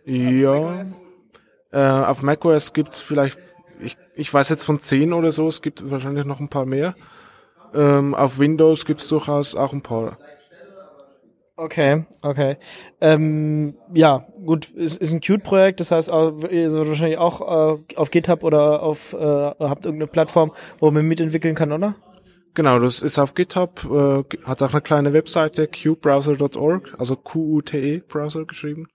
Ja. 0.05 0.85
Äh, 1.73 1.79
auf 1.81 2.23
macOS 2.23 2.73
gibt's 2.73 3.01
vielleicht, 3.01 3.39
ich, 3.81 3.97
ich 4.15 4.33
weiß 4.33 4.49
jetzt 4.49 4.65
von 4.65 4.81
zehn 4.81 5.13
oder 5.13 5.33
so, 5.33 5.49
es 5.49 5.63
gibt 5.63 5.91
wahrscheinlich 5.91 6.25
noch 6.25 6.41
ein 6.41 6.49
paar 6.49 6.67
mehr. 6.67 6.95
Ähm, 7.75 8.15
auf 8.15 8.39
Windows 8.39 8.85
gibt's 8.85 9.09
durchaus 9.09 9.55
auch 9.55 9.73
ein 9.73 9.83
paar. 9.83 10.19
Okay, 11.57 12.05
okay. 12.23 12.57
Ähm, 13.01 13.75
ja, 13.93 14.25
gut, 14.47 14.71
ist, 14.71 14.97
ist 14.99 15.13
ein 15.13 15.21
Qt-Projekt, 15.21 15.81
das 15.81 15.91
heißt, 15.91 16.09
ihr 16.09 16.71
seid 16.71 16.87
wahrscheinlich 16.87 17.19
auch 17.19 17.41
äh, 17.41 17.97
auf 17.97 18.13
GitHub 18.13 18.45
oder 18.45 18.81
auf, 18.81 19.13
äh, 19.13 19.19
habt 19.19 19.85
irgendeine 19.85 20.07
Plattform, 20.07 20.53
wo 20.79 20.91
man 20.93 21.05
mitentwickeln 21.05 21.57
kann, 21.57 21.73
oder? 21.73 21.97
Genau, 22.55 22.79
das 22.79 23.03
ist 23.03 23.19
auf 23.19 23.35
GitHub, 23.35 23.85
äh, 23.85 24.23
hat 24.45 24.63
auch 24.63 24.73
eine 24.73 24.83
kleine 24.83 25.13
Webseite, 25.13 25.67
qbrowser.org, 25.67 26.95
also 26.97 27.17
Q-U-T-E 27.17 28.03
Browser 28.07 28.45
geschrieben. 28.45 28.87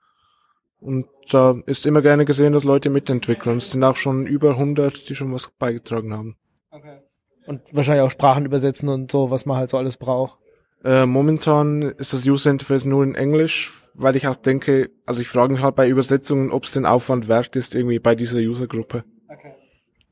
Und 0.80 1.08
da 1.30 1.56
ist 1.66 1.86
immer 1.86 2.02
gerne 2.02 2.26
gesehen, 2.26 2.54
dass 2.54 2.64
Leute 2.64 2.90
mitentwickeln. 2.90 3.58
Es 3.58 3.72
sind 3.72 3.84
auch 3.84 3.96
schon 3.96 4.26
über 4.26 4.52
100, 4.52 5.10
die 5.10 5.16
schon 5.16 5.34
was 5.34 5.50
beigetragen 5.58 6.14
haben. 6.14 6.36
Okay. 6.72 7.00
Und 7.46 7.62
wahrscheinlich 7.72 8.04
auch 8.04 8.12
Sprachen 8.12 8.46
übersetzen 8.46 8.90
und 8.90 9.12
so, 9.12 9.32
was 9.32 9.46
man 9.46 9.58
halt 9.58 9.70
so 9.70 9.78
alles 9.78 9.98
braucht. 9.98 10.40
Äh, 10.84 11.06
momentan 11.06 11.82
ist 11.82 12.14
das 12.14 12.26
User 12.26 12.52
Interface 12.52 12.86
nur 12.86 13.04
in 13.04 13.16
Englisch, 13.16 13.72
weil 13.94 14.16
ich 14.16 14.28
auch 14.28 14.36
denke, 14.36 14.92
also 15.06 15.22
ich 15.22 15.28
frage 15.28 15.54
mich 15.54 15.62
halt 15.62 15.76
bei 15.76 15.88
Übersetzungen, 15.88 16.52
ob 16.52 16.66
es 16.66 16.72
den 16.72 16.86
Aufwand 16.86 17.28
wert 17.28 17.56
ist, 17.56 17.76
irgendwie 17.76 18.00
bei 18.00 18.16
dieser 18.16 18.40
Usergruppe. 18.40 19.06
Okay. 19.30 19.54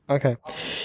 Okay. 0.08 0.36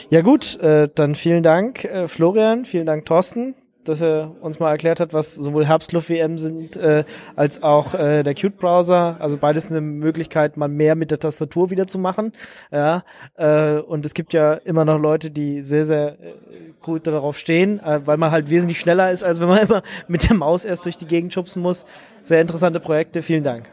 Ja 0.10 0.22
gut, 0.22 0.60
äh, 0.60 0.90
dann 0.94 1.16
vielen 1.16 1.44
Dank, 1.44 1.86
äh, 1.86 2.08
Florian, 2.08 2.66
vielen 2.66 2.86
Dank, 2.86 3.06
Thorsten, 3.06 3.56
dass 3.88 4.02
er 4.02 4.36
uns 4.42 4.60
mal 4.60 4.72
erklärt 4.72 5.00
hat, 5.00 5.14
was 5.14 5.36
sowohl 5.36 5.66
Herbstluft-WM 5.66 6.38
sind, 6.38 6.76
äh, 6.76 7.04
als 7.36 7.64
auch 7.64 7.94
äh, 7.94 8.24
der 8.24 8.34
Qt-Browser. 8.34 9.18
Also 9.20 9.38
beides 9.38 9.70
eine 9.70 9.82
Möglichkeit, 9.82 10.58
mal 10.58 10.68
mehr 10.68 10.96
mit 10.96 11.12
der 11.12 11.20
Tastatur 11.20 11.70
wieder 11.70 11.88
zu 11.88 12.00
machen. 12.00 12.34
Ja, 12.72 13.04
äh, 13.36 13.78
und 13.80 14.06
es 14.06 14.14
gibt 14.14 14.34
ja 14.34 14.54
immer 14.54 14.86
noch 14.86 15.00
Leute, 15.00 15.32
die 15.32 15.62
sehr, 15.62 15.86
sehr 15.86 16.20
äh, 16.20 16.34
gut 16.82 17.08
darauf 17.08 17.38
stehen, 17.38 17.80
äh, 17.80 18.02
weil 18.06 18.18
man 18.18 18.32
halt 18.32 18.50
wesentlich 18.50 18.80
schneller 18.80 19.12
ist, 19.12 19.24
als 19.24 19.40
wenn 19.40 19.48
man 19.48 19.60
immer 19.68 19.84
mit 20.08 20.30
der 20.30 20.36
Maus 20.36 20.66
erst 20.66 20.86
durch 20.86 20.98
die 20.98 21.08
Gegend 21.08 21.34
schubsen 21.34 21.62
muss. 21.62 21.86
Sehr 22.24 22.42
interessante 22.42 22.80
Projekte. 22.80 23.22
Vielen 23.22 23.44
Dank. 23.44 23.70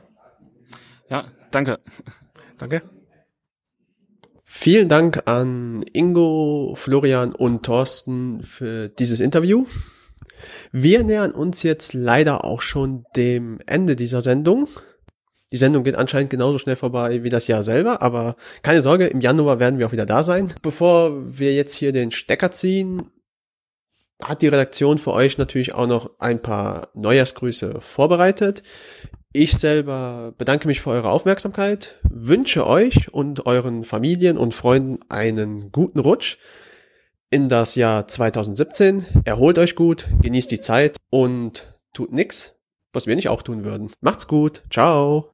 Ja, 1.09 1.25
danke. 1.51 1.79
Danke. 2.59 2.83
Vielen 4.57 4.89
Dank 4.89 5.23
an 5.27 5.85
Ingo, 5.93 6.75
Florian 6.77 7.35
und 7.35 7.65
Thorsten 7.65 8.43
für 8.45 8.89
dieses 8.89 9.19
Interview. 9.19 9.67
Wir 10.73 11.05
nähern 11.05 11.33
uns 11.33 11.63
jetzt 11.63 11.95
leider 11.95 12.45
auch 12.45 12.61
schon 12.61 13.05
dem 13.17 13.61
Ende 13.67 13.97
dieser 13.97 14.21
Sendung. 14.21 14.69
Die 15.53 15.59
Sendung 15.59 15.85
geht 15.85 15.95
anscheinend 15.95 16.31
genauso 16.31 16.59
schnell 16.59 16.77
vorbei 16.77 17.23
wie 17.23 17.29
das 17.29 17.47
Jahr 17.47 17.63
selber, 17.63 18.03
aber 18.03 18.35
keine 18.63 18.83
Sorge, 18.83 19.07
im 19.07 19.21
Januar 19.21 19.61
werden 19.61 19.79
wir 19.79 19.87
auch 19.87 19.93
wieder 19.93 20.07
da 20.07 20.25
sein. 20.25 20.53
Bevor 20.63 21.39
wir 21.39 21.55
jetzt 21.55 21.77
hier 21.77 21.93
den 21.93 22.11
Stecker 22.11 22.51
ziehen, 22.51 23.11
hat 24.23 24.43
die 24.43 24.49
Redaktion 24.49 24.99
für 24.99 25.13
euch 25.13 25.39
natürlich 25.39 25.75
auch 25.75 25.87
noch 25.87 26.11
ein 26.19 26.41
paar 26.41 26.89
Neujahrsgrüße 26.95 27.81
vorbereitet. 27.81 28.63
Ich 29.33 29.57
selber 29.57 30.33
bedanke 30.39 30.69
mich 30.69 30.81
für 30.81 30.91
eure 30.91 31.11
Aufmerksamkeit, 31.11 32.01
wünsche 32.09 32.67
euch 32.67 33.13
und 33.13 33.47
euren 33.47 33.85
Familien 33.85 34.39
und 34.39 34.55
Freunden 34.55 35.01
einen 35.09 35.73
guten 35.73 35.99
Rutsch 35.99 36.39
in 37.35 37.49
das 37.49 37.75
Jahr 37.75 38.07
2017. 38.07 39.07
Erholt 39.25 39.59
euch 39.59 39.75
gut, 39.75 40.07
genießt 40.23 40.53
die 40.53 40.61
Zeit 40.61 40.97
und 41.11 41.75
tut 41.93 42.13
nix, 42.13 42.55
was 42.93 43.09
wir 43.09 43.17
nicht 43.17 43.29
auch 43.29 43.43
tun 43.43 43.65
würden. 43.65 43.91
Macht's 44.01 44.29
gut, 44.29 44.63
ciao. 44.71 45.33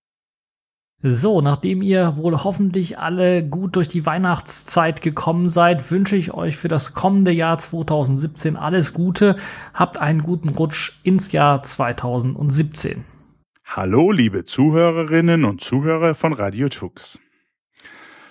So, 1.02 1.42
nachdem 1.42 1.82
ihr 1.82 2.16
wohl 2.16 2.42
hoffentlich 2.42 2.98
alle 2.98 3.46
gut 3.46 3.76
durch 3.76 3.86
die 3.86 4.06
Weihnachtszeit 4.06 5.02
gekommen 5.02 5.50
seid, 5.50 5.90
wünsche 5.90 6.16
ich 6.16 6.32
euch 6.32 6.56
für 6.56 6.68
das 6.68 6.94
kommende 6.94 7.32
Jahr 7.32 7.58
2017 7.58 8.56
alles 8.56 8.94
Gute. 8.94 9.36
Habt 9.74 9.98
einen 9.98 10.22
guten 10.22 10.48
Rutsch 10.48 10.92
ins 11.02 11.32
Jahr 11.32 11.62
2017. 11.62 13.04
Hallo, 13.66 14.10
liebe 14.10 14.46
Zuhörerinnen 14.46 15.44
und 15.44 15.60
Zuhörer 15.60 16.14
von 16.14 16.32
Radio 16.32 16.70
Tux. 16.70 17.18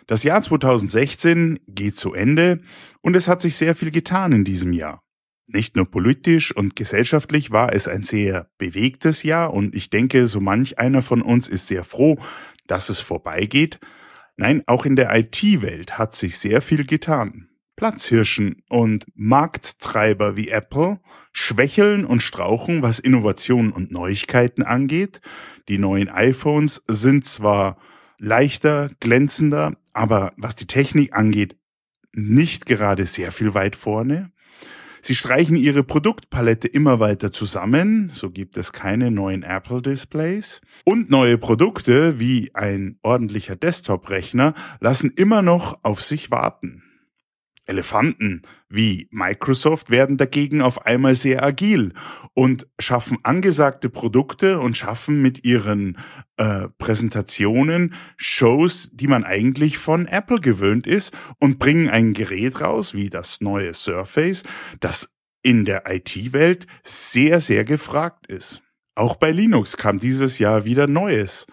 Das 0.10 0.24
Jahr 0.24 0.42
2016 0.42 1.60
geht 1.68 1.96
zu 1.96 2.16
Ende 2.16 2.62
und 3.02 3.16
es 3.16 3.28
hat 3.28 3.44
sich 3.44 3.56
sehr 3.56 3.76
viel 3.76 3.92
getan 3.92 4.32
in 4.32 4.44
diesem 4.44 4.74
Jahr. 4.74 5.04
Nicht 5.46 5.76
nur 5.76 5.86
politisch 5.86 6.52
und 6.52 6.76
gesellschaftlich 6.76 7.52
war 7.52 7.74
es 7.74 7.88
ein 7.88 8.02
sehr 8.02 8.50
bewegtes 8.58 9.22
Jahr 9.22 9.54
und 9.54 9.76
ich 9.76 9.92
denke, 9.92 10.26
so 10.26 10.40
manch 10.40 10.80
einer 10.80 11.04
von 11.04 11.22
uns 11.22 11.48
ist 11.48 11.68
sehr 11.68 11.84
froh, 11.84 12.18
dass 12.66 12.90
es 12.90 13.00
vorbeigeht. 13.00 13.80
Nein, 14.36 14.64
auch 14.66 14.88
in 14.88 14.96
der 14.96 15.16
IT-Welt 15.16 16.00
hat 16.00 16.16
sich 16.16 16.40
sehr 16.40 16.64
viel 16.64 16.88
getan. 16.88 17.50
Platzhirschen 17.76 18.64
und 18.68 19.06
Markttreiber 19.14 20.36
wie 20.36 20.50
Apple 20.50 21.02
schwächeln 21.34 22.04
und 22.04 22.24
strauchen, 22.24 22.82
was 22.82 22.98
Innovationen 22.98 23.72
und 23.72 23.92
Neuigkeiten 23.92 24.64
angeht. 24.64 25.22
Die 25.68 25.78
neuen 25.78 26.10
iPhones 26.10 26.82
sind 26.88 27.26
zwar 27.26 27.78
leichter, 28.20 28.90
glänzender, 29.00 29.78
aber 30.00 30.32
was 30.38 30.56
die 30.56 30.66
Technik 30.66 31.14
angeht, 31.14 31.58
nicht 32.14 32.66
gerade 32.66 33.06
sehr 33.06 33.34
viel 33.34 33.54
weit 33.54 33.76
vorne. 33.76 34.32
Sie 35.02 35.14
streichen 35.14 35.58
ihre 35.58 35.84
Produktpalette 35.84 36.70
immer 36.70 37.02
weiter 37.02 37.34
zusammen, 37.34 38.10
so 38.14 38.32
gibt 38.32 38.58
es 38.58 38.72
keine 38.72 39.12
neuen 39.12 39.44
Apple-Displays. 39.44 40.62
Und 40.86 41.10
neue 41.10 41.38
Produkte 41.38 42.18
wie 42.18 42.50
ein 42.54 42.98
ordentlicher 43.04 43.58
Desktop-Rechner 43.58 44.54
lassen 44.80 45.12
immer 45.16 45.42
noch 45.42 45.84
auf 45.84 46.02
sich 46.02 46.32
warten. 46.32 46.89
Elefanten 47.70 48.42
wie 48.68 49.08
Microsoft 49.12 49.90
werden 49.90 50.18
dagegen 50.18 50.62
auf 50.62 50.86
einmal 50.86 51.14
sehr 51.14 51.44
agil 51.44 51.94
und 52.34 52.68
schaffen 52.80 53.18
angesagte 53.24 53.90
Produkte 53.90 54.60
und 54.60 54.76
schaffen 54.76 55.22
mit 55.22 55.46
ihren 55.46 55.98
äh, 56.38 56.68
Präsentationen 56.78 57.94
Shows, 58.18 58.90
die 58.94 59.08
man 59.08 59.24
eigentlich 59.24 59.78
von 59.78 60.08
Apple 60.08 60.42
gewöhnt 60.42 60.88
ist 60.88 61.14
und 61.40 61.60
bringen 61.60 61.90
ein 61.90 62.14
Gerät 62.14 62.62
raus 62.62 62.94
wie 62.94 63.10
das 63.10 63.42
neue 63.42 63.74
Surface, 63.74 64.44
das 64.80 65.10
in 65.42 65.66
der 65.66 65.84
IT-Welt 65.90 66.68
sehr, 66.84 67.40
sehr 67.40 67.64
gefragt 67.64 68.28
ist. 68.28 68.62
Auch 68.96 69.16
bei 69.16 69.32
Linux 69.32 69.78
kam 69.78 69.98
dieses 69.98 70.40
Jahr 70.40 70.66
wieder 70.66 70.88
Neues 70.88 71.48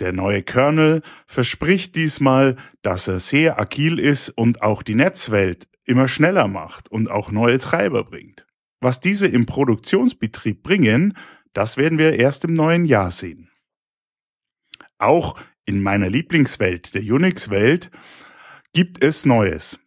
Der 0.00 0.12
neue 0.12 0.42
Kernel 0.42 1.02
verspricht 1.26 1.94
diesmal, 1.94 2.56
dass 2.82 3.08
er 3.08 3.18
sehr 3.18 3.58
agil 3.58 3.98
ist 3.98 4.30
und 4.30 4.62
auch 4.62 4.82
die 4.82 4.94
Netzwelt 4.94 5.68
immer 5.84 6.08
schneller 6.08 6.48
macht 6.48 6.90
und 6.90 7.10
auch 7.10 7.30
neue 7.30 7.58
Treiber 7.58 8.04
bringt. 8.04 8.46
Was 8.80 9.00
diese 9.00 9.26
im 9.26 9.46
Produktionsbetrieb 9.46 10.62
bringen, 10.62 11.16
das 11.54 11.78
werden 11.78 11.98
wir 11.98 12.14
erst 12.14 12.44
im 12.44 12.52
neuen 12.52 12.84
Jahr 12.84 13.10
sehen. 13.10 13.48
Auch 14.98 15.38
in 15.64 15.82
meiner 15.82 16.10
Lieblingswelt, 16.10 16.94
der 16.94 17.02
Unix-Welt, 17.02 17.90
gibt 18.72 19.02
es 19.02 19.24
Neues. 19.24 19.78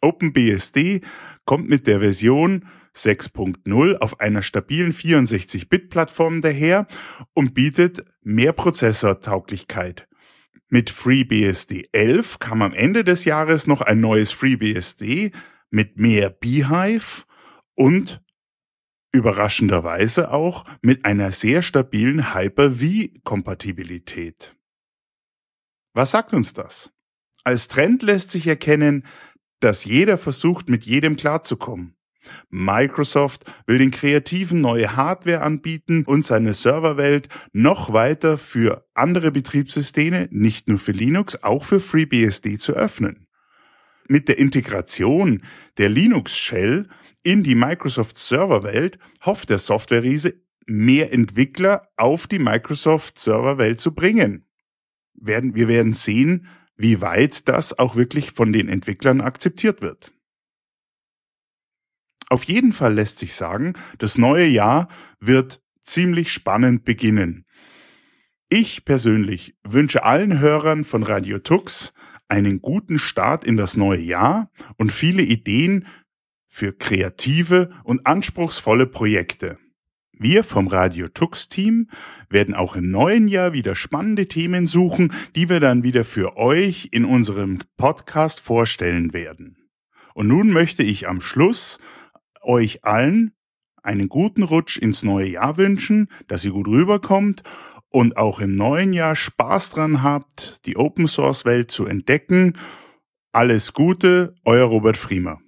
OpenBSD 0.00 1.02
kommt 1.44 1.68
mit 1.68 1.86
der 1.86 2.00
Version 2.00 2.66
6.0 3.04 3.98
auf 3.98 4.20
einer 4.20 4.42
stabilen 4.42 4.92
64-Bit-Plattform 4.92 6.42
daher 6.42 6.86
und 7.34 7.54
bietet 7.54 8.04
mehr 8.22 8.52
Prozessortauglichkeit. 8.52 10.06
Mit 10.68 10.90
FreeBSD 10.90 11.88
11 11.92 12.38
kam 12.38 12.62
am 12.62 12.72
Ende 12.72 13.02
des 13.02 13.24
Jahres 13.24 13.66
noch 13.66 13.80
ein 13.80 14.00
neues 14.00 14.30
FreeBSD 14.30 15.32
mit 15.70 15.98
mehr 15.98 16.30
Beehive 16.30 17.24
und 17.74 18.22
überraschenderweise 19.12 20.30
auch 20.30 20.64
mit 20.82 21.04
einer 21.04 21.32
sehr 21.32 21.62
stabilen 21.62 22.32
Hyper-V-Kompatibilität. 22.34 24.54
Was 25.92 26.12
sagt 26.12 26.32
uns 26.32 26.54
das? 26.54 26.92
Als 27.42 27.66
Trend 27.68 28.02
lässt 28.02 28.30
sich 28.30 28.46
erkennen, 28.46 29.06
dass 29.60 29.84
jeder 29.84 30.18
versucht, 30.18 30.68
mit 30.68 30.84
jedem 30.84 31.16
klarzukommen. 31.16 31.96
Microsoft 32.48 33.44
will 33.66 33.78
den 33.78 33.90
Kreativen 33.90 34.60
neue 34.60 34.96
Hardware 34.96 35.42
anbieten 35.42 36.04
und 36.04 36.24
seine 36.24 36.54
Serverwelt 36.54 37.28
noch 37.52 37.92
weiter 37.92 38.38
für 38.38 38.86
andere 38.94 39.30
Betriebssysteme, 39.30 40.28
nicht 40.30 40.68
nur 40.68 40.78
für 40.78 40.92
Linux, 40.92 41.42
auch 41.42 41.64
für 41.64 41.80
FreeBSD 41.80 42.58
zu 42.58 42.72
öffnen. 42.72 43.26
Mit 44.08 44.28
der 44.28 44.38
Integration 44.38 45.44
der 45.78 45.88
Linux 45.88 46.36
Shell 46.36 46.88
in 47.22 47.42
die 47.42 47.54
Microsoft 47.54 48.18
Serverwelt 48.18 48.98
hofft 49.24 49.50
der 49.50 49.58
Software-Riese, 49.58 50.34
mehr 50.66 51.12
Entwickler 51.12 51.88
auf 51.96 52.26
die 52.26 52.38
Microsoft 52.38 53.18
Serverwelt 53.18 53.80
zu 53.80 53.94
bringen. 53.94 54.46
Wir 55.14 55.68
werden 55.68 55.92
sehen, 55.92 56.46
wie 56.76 57.00
weit 57.00 57.48
das 57.48 57.78
auch 57.78 57.94
wirklich 57.94 58.32
von 58.32 58.52
den 58.52 58.68
Entwicklern 58.68 59.20
akzeptiert 59.20 59.82
wird. 59.82 60.12
Auf 62.30 62.44
jeden 62.44 62.72
Fall 62.72 62.94
lässt 62.94 63.18
sich 63.18 63.34
sagen, 63.34 63.74
das 63.98 64.16
neue 64.16 64.46
Jahr 64.46 64.88
wird 65.18 65.60
ziemlich 65.82 66.32
spannend 66.32 66.84
beginnen. 66.84 67.44
Ich 68.48 68.84
persönlich 68.84 69.56
wünsche 69.64 70.04
allen 70.04 70.38
Hörern 70.38 70.84
von 70.84 71.02
Radio 71.02 71.40
Tux 71.40 71.92
einen 72.28 72.62
guten 72.62 73.00
Start 73.00 73.44
in 73.44 73.56
das 73.56 73.76
neue 73.76 74.00
Jahr 74.00 74.50
und 74.78 74.92
viele 74.92 75.22
Ideen 75.22 75.88
für 76.48 76.72
kreative 76.72 77.70
und 77.82 78.06
anspruchsvolle 78.06 78.86
Projekte. 78.86 79.58
Wir 80.12 80.44
vom 80.44 80.68
Radio 80.68 81.08
Tux 81.08 81.48
Team 81.48 81.88
werden 82.28 82.54
auch 82.54 82.76
im 82.76 82.92
neuen 82.92 83.26
Jahr 83.26 83.52
wieder 83.52 83.74
spannende 83.74 84.28
Themen 84.28 84.68
suchen, 84.68 85.12
die 85.34 85.48
wir 85.48 85.58
dann 85.58 85.82
wieder 85.82 86.04
für 86.04 86.36
euch 86.36 86.90
in 86.92 87.04
unserem 87.04 87.58
Podcast 87.76 88.38
vorstellen 88.38 89.12
werden. 89.12 89.56
Und 90.14 90.28
nun 90.28 90.50
möchte 90.50 90.82
ich 90.82 91.08
am 91.08 91.20
Schluss 91.20 91.80
euch 92.42 92.84
allen 92.84 93.34
einen 93.82 94.08
guten 94.08 94.42
Rutsch 94.42 94.76
ins 94.76 95.02
neue 95.02 95.28
Jahr 95.28 95.56
wünschen, 95.56 96.08
dass 96.28 96.44
ihr 96.44 96.52
gut 96.52 96.68
rüberkommt 96.68 97.42
und 97.88 98.16
auch 98.16 98.40
im 98.40 98.54
neuen 98.54 98.92
Jahr 98.92 99.16
Spaß 99.16 99.70
dran 99.70 100.02
habt, 100.02 100.66
die 100.66 100.76
Open 100.76 101.08
Source 101.08 101.44
Welt 101.44 101.70
zu 101.70 101.86
entdecken. 101.86 102.58
Alles 103.32 103.72
Gute, 103.72 104.34
euer 104.44 104.66
Robert 104.66 104.96
Friemer. 104.96 105.40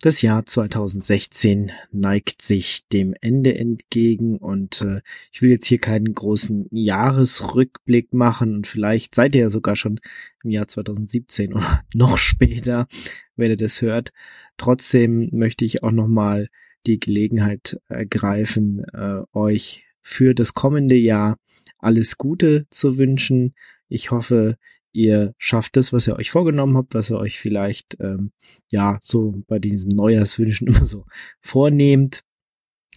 Das 0.00 0.22
Jahr 0.22 0.46
2016 0.46 1.72
neigt 1.90 2.42
sich 2.42 2.86
dem 2.86 3.16
Ende 3.20 3.58
entgegen 3.58 4.38
und 4.38 4.80
äh, 4.82 5.00
ich 5.32 5.42
will 5.42 5.50
jetzt 5.50 5.66
hier 5.66 5.80
keinen 5.80 6.14
großen 6.14 6.68
Jahresrückblick 6.70 8.14
machen 8.14 8.54
und 8.54 8.68
vielleicht 8.68 9.16
seid 9.16 9.34
ihr 9.34 9.40
ja 9.40 9.50
sogar 9.50 9.74
schon 9.74 9.98
im 10.44 10.50
Jahr 10.50 10.68
2017 10.68 11.52
oder 11.52 11.82
noch 11.94 12.16
später, 12.16 12.86
wenn 13.34 13.50
ihr 13.50 13.56
das 13.56 13.82
hört. 13.82 14.12
Trotzdem 14.56 15.30
möchte 15.32 15.64
ich 15.64 15.82
auch 15.82 15.90
nochmal 15.90 16.48
die 16.86 17.00
Gelegenheit 17.00 17.80
ergreifen, 17.88 18.84
äh, 18.92 19.22
euch 19.32 19.84
für 20.00 20.32
das 20.32 20.54
kommende 20.54 20.96
Jahr 20.96 21.38
alles 21.78 22.18
Gute 22.18 22.68
zu 22.70 22.98
wünschen. 22.98 23.52
Ich 23.88 24.12
hoffe, 24.12 24.58
ihr 24.92 25.34
schafft 25.38 25.76
es, 25.76 25.92
was 25.92 26.06
ihr 26.06 26.16
euch 26.16 26.30
vorgenommen 26.30 26.76
habt, 26.76 26.94
was 26.94 27.10
ihr 27.10 27.18
euch 27.18 27.38
vielleicht 27.38 27.96
ähm, 28.00 28.32
ja 28.68 28.98
so 29.02 29.42
bei 29.46 29.58
diesen 29.58 29.90
Neujahrswünschen 29.90 30.66
immer 30.68 30.86
so 30.86 31.04
vornehmt, 31.40 32.22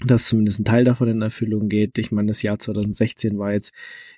dass 0.05 0.27
zumindest 0.27 0.59
ein 0.59 0.65
Teil 0.65 0.83
davon 0.83 1.09
in 1.09 1.21
Erfüllung 1.21 1.69
geht. 1.69 1.97
Ich 1.97 2.11
meine, 2.11 2.29
das 2.29 2.41
Jahr 2.41 2.57
2016 2.57 3.37
war 3.37 3.53
jetzt 3.53 3.71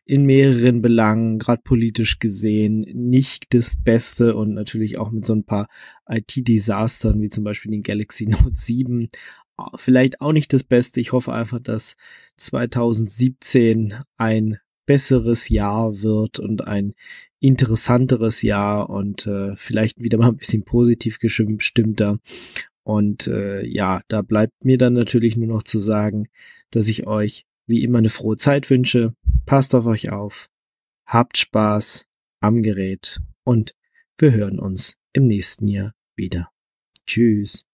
in 0.06 0.26
mehreren 0.26 0.82
Belangen, 0.82 1.40
gerade 1.40 1.62
politisch 1.64 2.20
gesehen, 2.20 2.82
nicht 2.94 3.54
das 3.54 3.76
Beste 3.82 4.36
und 4.36 4.54
natürlich 4.54 4.98
auch 4.98 5.12
mit 5.12 5.26
so 5.26 5.34
ein 5.34 5.44
paar 5.44 5.68
IT-Desastern 6.08 7.22
wie 7.22 7.30
zum 7.30 7.44
Beispiel 7.44 7.72
den 7.72 7.84
Galaxy 7.84 8.26
Note 8.28 8.56
7 8.56 9.10
vielleicht 9.76 10.22
auch 10.22 10.34
nicht 10.34 10.54
das 10.54 10.64
Beste. 10.64 11.00
Ich 11.00 11.12
hoffe 11.12 11.34
einfach, 11.34 11.60
dass 11.60 11.96
2017 12.38 13.96
ein 14.18 14.58
besseres 14.86 15.50
Jahr 15.50 16.02
wird 16.02 16.40
und 16.40 16.68
ein 16.68 16.94
interessanteres 17.40 18.42
Jahr 18.42 18.90
und 18.90 19.28
äh, 19.28 19.56
vielleicht 19.56 20.02
wieder 20.02 20.18
mal 20.18 20.30
ein 20.30 20.38
bisschen 20.38 20.64
positiv 20.64 21.20
gestimmter. 21.20 22.20
Und 22.84 23.28
äh, 23.28 23.66
ja, 23.66 24.02
da 24.08 24.22
bleibt 24.22 24.66
mir 24.66 24.78
dann 24.78 24.94
natürlich 24.94 25.38
nur 25.38 25.48
noch 25.48 25.64
zu 25.64 25.80
sagen, 25.80 26.28
dass 26.72 26.88
ich 26.88 27.08
euch 27.08 27.46
wie 27.66 27.84
immer 27.84 28.00
eine 28.00 28.10
frohe 28.10 28.38
Zeit 28.38 28.70
wünsche. 28.70 29.14
Passt 29.46 29.74
auf 29.76 29.86
euch 29.86 30.12
auf, 30.12 30.50
habt 31.06 31.38
Spaß 31.38 32.06
am 32.40 32.62
Gerät 32.62 33.20
und 33.44 33.76
wir 34.18 34.34
hören 34.34 34.60
uns 34.60 34.98
im 35.14 35.28
nächsten 35.28 35.68
Jahr 35.68 35.94
wieder. 36.16 36.50
Tschüss. 37.06 37.66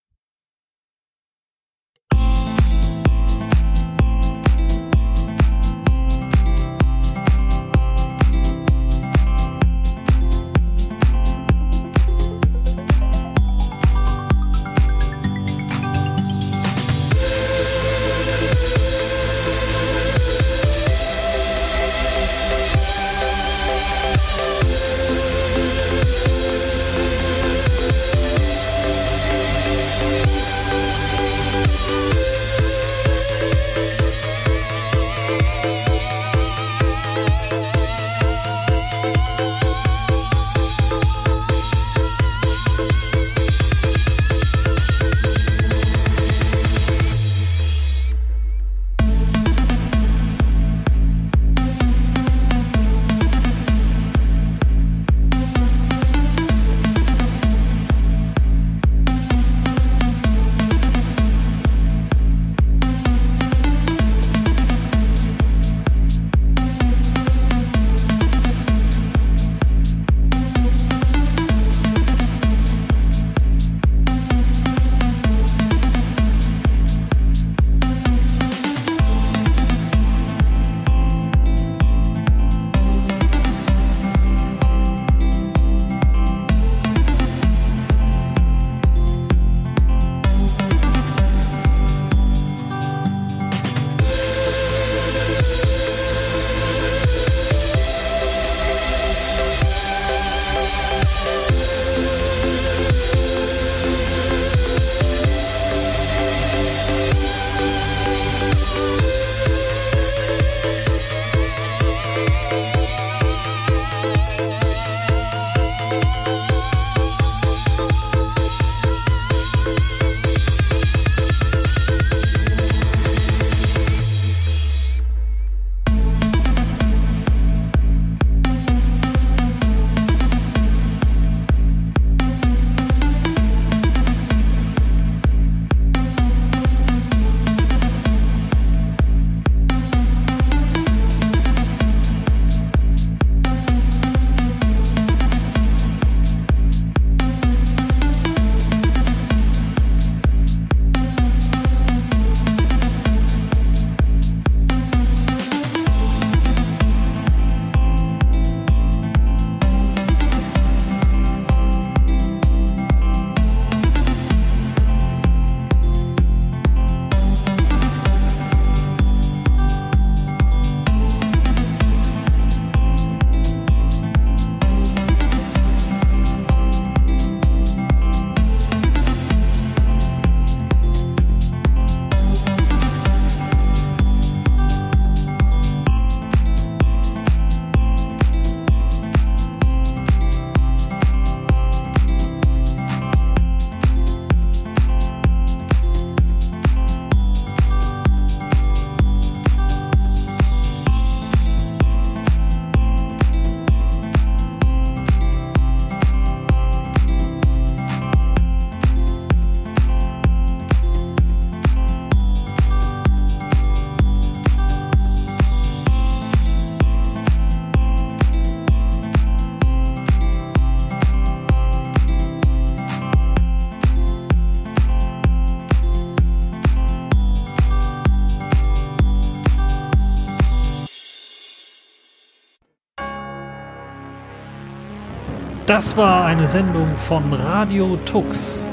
Das 235.70 235.95
war 235.95 236.26
eine 236.26 236.47
Sendung 236.47 236.95
von 236.95 237.32
Radio 237.32 237.95
Tux, 237.97 238.67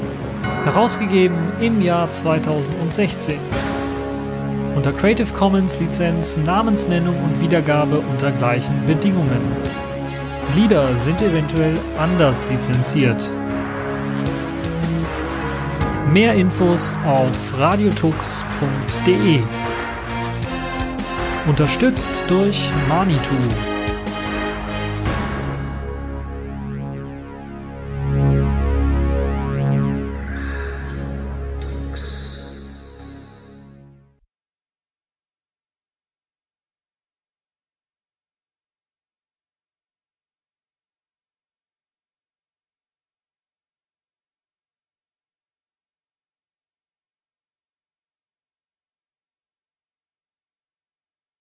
herausgegeben 0.63 1.37
im 1.61 1.79
Jahr 1.79 2.09
2016. 2.09 3.37
Unter 4.75 4.91
Creative 4.93 5.31
Commons 5.31 5.79
Lizenz, 5.79 6.37
Namensnennung 6.37 7.15
und 7.23 7.39
Wiedergabe 7.39 7.99
unter 7.99 8.31
gleichen 8.31 8.83
Bedingungen. 8.87 9.39
Lieder 10.55 10.97
sind 10.97 11.21
eventuell 11.21 11.77
anders 11.99 12.47
lizenziert. 12.49 13.23
Mehr 16.11 16.33
Infos 16.33 16.95
auf 17.05 17.59
radiotux.de. 17.59 19.43
Unterstützt 21.45 22.23
durch 22.27 22.71
Manitou. 22.89 23.76